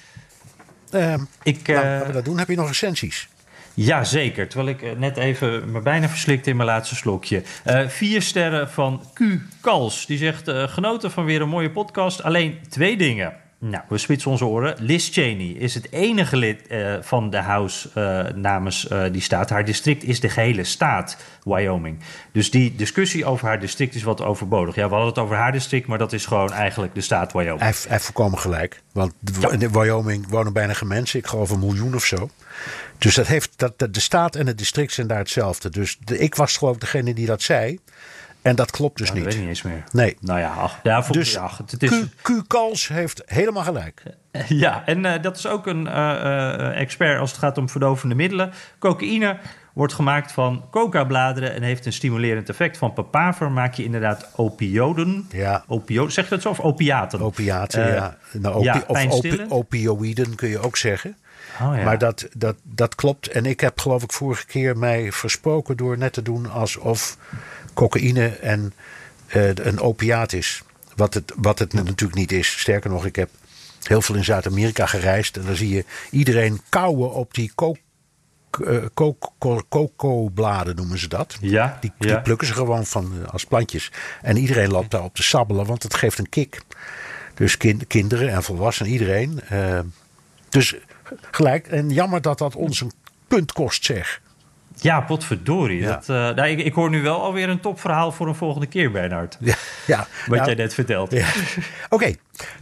Ehm, 0.91 1.21
Ik, 1.43 1.67
nou, 1.69 1.85
laten 1.87 2.07
we 2.07 2.13
dat 2.13 2.25
doen. 2.25 2.39
Heb 2.39 2.49
je 2.49 2.57
nog 2.57 2.67
recensies? 2.69 3.29
Ja, 3.77 4.05
zeker. 4.05 4.49
Terwijl 4.49 4.71
ik 4.71 4.83
eh, 4.83 4.91
net 4.99 5.17
even 5.17 5.71
me 5.71 5.81
bijna 5.81 6.09
verslikte 6.09 6.51
in 6.51 6.57
mijn 6.57 6.69
laatste 6.69 6.95
slokje. 6.95 7.43
Eh, 7.65 7.89
vier 7.89 8.23
sterren 8.23 8.71
van 8.71 9.03
Q 9.15 9.21
Kals. 9.61 10.07
Die 10.07 10.19
zegt, 10.19 10.49
eh, 10.49 10.63
genoten 10.63 11.11
van 11.11 11.25
weer 11.25 11.41
een 11.41 11.49
mooie 11.49 11.71
podcast. 11.71 12.23
Alleen 12.23 12.59
twee 12.69 12.97
dingen. 12.97 13.33
Nou, 13.59 13.83
we 13.89 13.99
spitsen 13.99 14.31
onze 14.31 14.45
oren. 14.45 14.75
Liz 14.79 15.11
Cheney 15.13 15.47
is 15.47 15.75
het 15.75 15.93
enige 15.93 16.37
lid 16.37 16.61
van 17.01 17.31
de 17.31 17.37
House 17.37 17.89
namens 18.35 18.89
die 19.13 19.21
staat. 19.21 19.51
Haar 19.51 19.65
district 19.65 20.05
is 20.05 20.21
de 20.21 20.29
gehele 20.29 20.65
staat 20.65 21.17
Wyoming. 21.45 21.99
Dus 22.33 22.51
die 22.51 22.75
discussie 22.75 23.25
over 23.25 23.47
haar 23.47 23.61
district 23.61 23.95
is 23.95 24.03
wat 24.03 24.23
overbodig. 24.23 24.75
Ja, 24.75 24.85
we 24.85 24.95
hadden 24.95 25.09
het 25.09 25.19
over 25.19 25.37
haar 25.37 25.53
district, 25.53 25.87
maar 25.87 25.99
dat 25.99 26.13
is 26.13 26.27
gewoon 26.27 26.53
eigenlijk 26.53 26.95
de 26.95 27.01
staat 27.01 27.33
Wyoming. 27.33 27.61
Hij 27.61 27.75
heeft, 27.87 28.05
volkomen 28.05 28.39
gelijk. 28.39 28.83
Want 28.93 29.13
in 29.59 29.73
Wyoming 29.73 30.29
wonen 30.29 30.53
bijna 30.53 30.73
geen 30.73 30.89
mensen. 30.89 31.19
Ik 31.19 31.27
geloof 31.27 31.51
een 31.51 31.61
miljoen 31.61 31.95
of 31.95 32.05
zo. 32.05 32.31
Dus 32.99 33.15
dat 33.15 33.27
heeft, 33.27 33.53
dat, 33.57 33.79
de 33.79 34.01
staat 34.01 34.35
en 34.37 34.47
het 34.47 34.59
district 34.59 34.93
zijn 34.93 35.07
daar 35.07 35.19
hetzelfde. 35.19 35.71
Dus 35.71 35.99
de, 36.05 36.19
ik 36.19 36.35
was 36.35 36.57
geloof 36.57 36.75
ik 36.75 36.81
degene 36.81 37.15
die 37.15 37.27
dat 37.27 37.43
zei. 37.43 37.79
En 38.43 38.57
dat 38.57 38.71
klopt 38.71 38.99
dus 38.99 39.09
Nou, 39.11 39.19
dat 39.25 39.29
weet 39.35 39.43
ik 39.43 39.47
niet. 39.49 39.49
niet 39.65 39.65
eens 39.65 39.75
meer. 39.75 40.03
Nee. 40.05 40.17
Nou 40.21 40.39
ja, 40.41 40.53
ach, 40.55 40.79
ja, 40.83 41.03
voor, 41.03 41.15
Dus 41.17 41.33
ja, 41.33 41.51
het 41.67 41.83
is... 41.83 41.91
Q, 41.91 42.05
Q 42.23 42.31
Kals 42.47 42.89
heeft 42.89 43.23
helemaal 43.27 43.63
gelijk. 43.63 44.03
Ja, 44.49 44.83
en 44.87 45.05
eh, 45.05 45.23
dat 45.23 45.37
is 45.37 45.47
ook 45.47 45.67
een 45.67 45.87
eh, 45.87 46.11
eh, 46.15 46.81
expert 46.81 47.21
als 47.21 47.31
het 47.31 47.39
gaat 47.41 47.59
om 47.59 47.69
verdovende 47.69 48.15
middelen. 48.15 48.53
Cocaïne 48.79 49.39
wordt 49.73 49.93
gemaakt 49.93 50.33
van 50.33 50.65
coca-bladeren 50.71 51.55
en 51.55 51.63
heeft 51.63 51.87
een 51.87 51.93
stimulerend 51.93 52.49
effect. 52.49 52.77
Van 52.79 52.93
papaver 52.93 53.51
maak 53.51 53.75
je 53.75 53.85
inderdaad 53.85 54.29
opioden. 54.35 55.27
Ja. 55.31 55.65
Opio 55.67 56.09
zeg 56.09 56.25
je 56.25 56.31
dat 56.31 56.43
zo? 56.43 56.49
Of 56.49 56.61
opiaten? 56.61 57.21
Opiaten, 57.21 57.93
ja. 57.95 58.17
Nou, 58.33 58.55
opi- 58.55 58.65
ja, 58.65 58.83
of 58.87 59.07
opi- 59.11 59.45
opioïden 59.49 60.35
kun 60.35 60.49
je 60.49 60.59
ook 60.59 60.77
zeggen. 60.77 61.17
Oh, 61.63 61.77
ja. 61.77 61.85
Maar 61.85 61.99
dat, 61.99 62.29
dat, 62.37 62.57
dat 62.63 62.95
klopt. 62.95 63.29
En 63.29 63.47
ik 63.47 63.61
heb 63.61 63.81
geloof 63.81 64.03
ik 64.03 64.13
vorige 64.13 64.47
keer 64.47 64.77
mij 64.79 65.13
versproken 65.13 65.77
door 65.77 65.99
net 65.99 66.13
te 66.13 66.23
doen 66.23 66.51
alsof 66.51 67.17
cocaïne 67.75 68.29
en, 68.29 68.73
eh, 69.27 69.49
een 69.55 69.81
opiaat 69.81 70.33
is. 70.33 70.63
Wat 70.97 71.15
het, 71.15 71.33
wat 71.37 71.59
het 71.59 71.73
natuurlijk 71.73 72.15
niet 72.19 72.33
is. 72.33 72.61
Sterker 72.61 72.91
nog, 72.91 73.05
ik 73.07 73.17
heb 73.17 73.31
heel 73.83 74.03
veel 74.03 74.15
in 74.15 74.25
Zuid-Amerika 74.25 74.87
gereisd. 74.87 75.37
En 75.37 75.45
dan 75.45 75.57
zie 75.57 75.69
je 75.75 75.85
iedereen 76.11 76.61
kauwen 76.69 77.13
op 77.13 77.35
die 77.35 77.53
ko- 77.55 77.77
eh, 78.67 78.77
coco-bladen 79.69 80.77
noemen 80.77 80.99
ze 80.99 81.09
dat. 81.09 81.37
Ja, 81.41 81.77
Die, 81.81 81.93
ja. 81.99 82.07
die 82.07 82.21
plukken 82.23 82.47
ze 82.47 82.53
gewoon 82.55 82.87
van, 82.87 83.13
eh, 83.23 83.33
als 83.33 83.45
plantjes. 83.45 83.93
En 84.23 84.37
iedereen 84.37 84.71
loopt 84.71 84.91
daarop 84.91 85.15
te 85.15 85.23
sabbelen, 85.23 85.67
want 85.67 85.83
het 85.83 85.95
geeft 85.95 86.19
een 86.19 86.29
kick. 86.29 86.61
Dus 87.35 87.57
kin- 87.57 87.87
kinderen 87.87 88.29
en 88.29 88.43
volwassenen, 88.43 88.93
iedereen. 88.93 89.41
dus 90.49 90.75
gelijk. 91.31 91.67
En 91.67 91.91
jammer 91.91 92.21
dat 92.21 92.39
dat 92.39 92.57
ons 92.57 92.81
een 92.81 92.93
punt 93.29 93.53
kost, 93.53 93.85
zeg. 93.85 94.21
Ja, 94.81 95.01
potverdorie. 95.01 95.81
Ja. 95.81 95.91
Dat, 95.93 96.09
eh, 96.09 96.17
nou, 96.17 96.49
ik, 96.49 96.59
ik 96.59 96.73
hoor 96.73 96.91
nu 96.91 97.03
wel 97.03 97.23
alweer 97.23 97.49
een 97.49 97.61
topverhaal 97.61 98.13
voor 98.13 98.29
een 98.29 98.35
volgende 98.35 98.67
keer, 98.67 98.91
Bernard. 98.91 99.37
Ja, 99.41 99.55
ja. 99.87 100.07
Wat 100.27 100.37
Nou, 100.37 100.45
jij 100.51 100.55
net 100.55 100.75
vertelt. 100.75 101.11
ja. 101.11 101.27
Oké, 101.89 102.15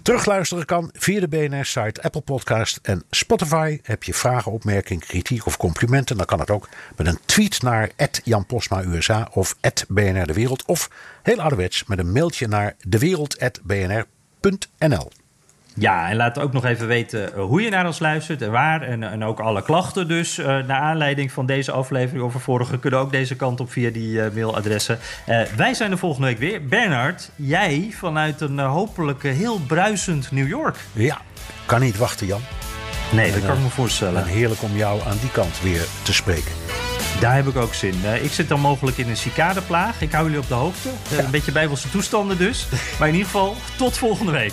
terugluisteren 0.03 0.65
kan 0.65 0.91
via 0.93 1.21
de 1.21 1.29
BNR-site, 1.29 2.03
Apple 2.03 2.21
Podcast 2.21 2.79
en 2.83 3.03
Spotify. 3.11 3.79
Heb 3.83 4.03
je 4.03 4.15
vragen, 4.15 4.53
opmerkingen, 4.53 5.07
kritiek 5.07 5.47
of 5.47 5.57
complimenten? 5.57 6.17
Dan 6.17 6.27
kan 6.27 6.41
het 6.41 6.51
ook 6.51 6.69
met 6.97 7.07
een 7.07 7.19
tweet 7.25 7.63
naar 7.63 7.91
Jan 8.25 8.47
Posma 8.47 8.83
USA 8.85 9.29
of 9.33 9.57
BNR 9.89 10.27
De 10.27 10.33
Wereld. 10.33 10.65
Of 10.65 10.91
heel 11.23 11.41
ouderwets 11.41 11.85
met 11.85 11.99
een 11.99 12.13
mailtje 12.13 12.49
naar 12.49 12.75
dewereld.bnr.nl. 12.89 15.11
Ja, 15.77 16.09
en 16.09 16.17
laat 16.17 16.39
ook 16.39 16.53
nog 16.53 16.65
even 16.65 16.87
weten 16.87 17.35
eh, 17.35 17.43
hoe 17.43 17.63
je 17.63 17.71
naar 17.71 17.87
ons 17.87 17.99
luistert 17.99 18.43
en 18.43 18.51
waar. 18.51 18.83
En, 18.83 19.03
en 19.11 19.25
ook 19.25 19.41
alle 19.41 19.63
klachten 19.63 20.09
dus. 20.09 20.39
eh, 20.39 20.47
naar 20.47 20.81
aanleiding 20.81 21.33
van 21.33 21.47
deze 21.47 21.73
aflevering 21.73 22.25
of 22.25 22.35
een 22.35 22.41
vorige... 22.41 22.79
kunnen 22.79 23.01
ook 23.01 23.11
deze 23.13 23.35
kant 23.37 23.61
op 23.61 23.71
via 23.73 23.91
die 23.91 24.23
eh, 24.23 24.31
mailadressen. 24.35 24.99
Eh, 25.27 25.41
wij 25.57 25.75
zijn 25.75 25.91
de 25.91 25.97
volgende 25.97 26.27
week 26.27 26.39
weer. 26.39 26.65
Bernard, 26.67 27.31
jij 27.37 27.89
vanuit 27.97 28.41
een 28.41 28.59
eh, 28.59 28.71
hopelijk 28.73 29.25
eh, 29.25 29.33
heel 29.33 29.59
bruisend 29.67 30.31
New 30.33 30.49
York. 30.49 30.77
Ja, 30.93 31.19
kan 31.67 31.81
niet 31.81 31.97
wachten, 31.97 32.27
Jan. 32.27 32.41
Nee, 33.13 33.27
dat 33.33 33.41
En, 33.41 33.47
kan 33.47 33.51
ik 33.53 33.57
eh, 33.59 33.65
me 33.65 33.71
voorstellen. 33.71 34.23
En 34.23 34.29
heerlijk 34.29 34.63
om 34.63 34.77
jou 34.77 35.01
aan 35.07 35.19
die 35.21 35.31
kant 35.31 35.61
weer 35.63 35.81
te 36.03 36.13
spreken. 36.15 36.53
Daar 37.21 37.35
heb 37.35 37.47
ik 37.47 37.57
ook 37.57 37.75
zin. 37.75 37.95
Eh, 38.05 38.25
ik 38.25 38.33
zit 38.33 38.49
dan 38.49 38.61
mogelijk 38.61 38.97
in 38.99 39.09
een 39.09 39.17
cicadeplaag. 39.17 40.01
Ik 40.03 40.13
hou 40.13 40.25
jullie 40.25 40.41
op 40.41 40.49
de 40.49 40.55
hoogte. 40.55 40.89
Eh, 41.13 41.19
Een 41.25 41.31
beetje 41.31 41.53
bijbelse 41.53 41.91
toestanden 41.91 42.39
dus. 42.39 42.67
Maar 42.99 43.09
in 43.09 43.15
ieder 43.15 43.31
geval, 43.31 43.57
tot 43.77 43.97
volgende 43.99 44.33
week. 44.33 44.53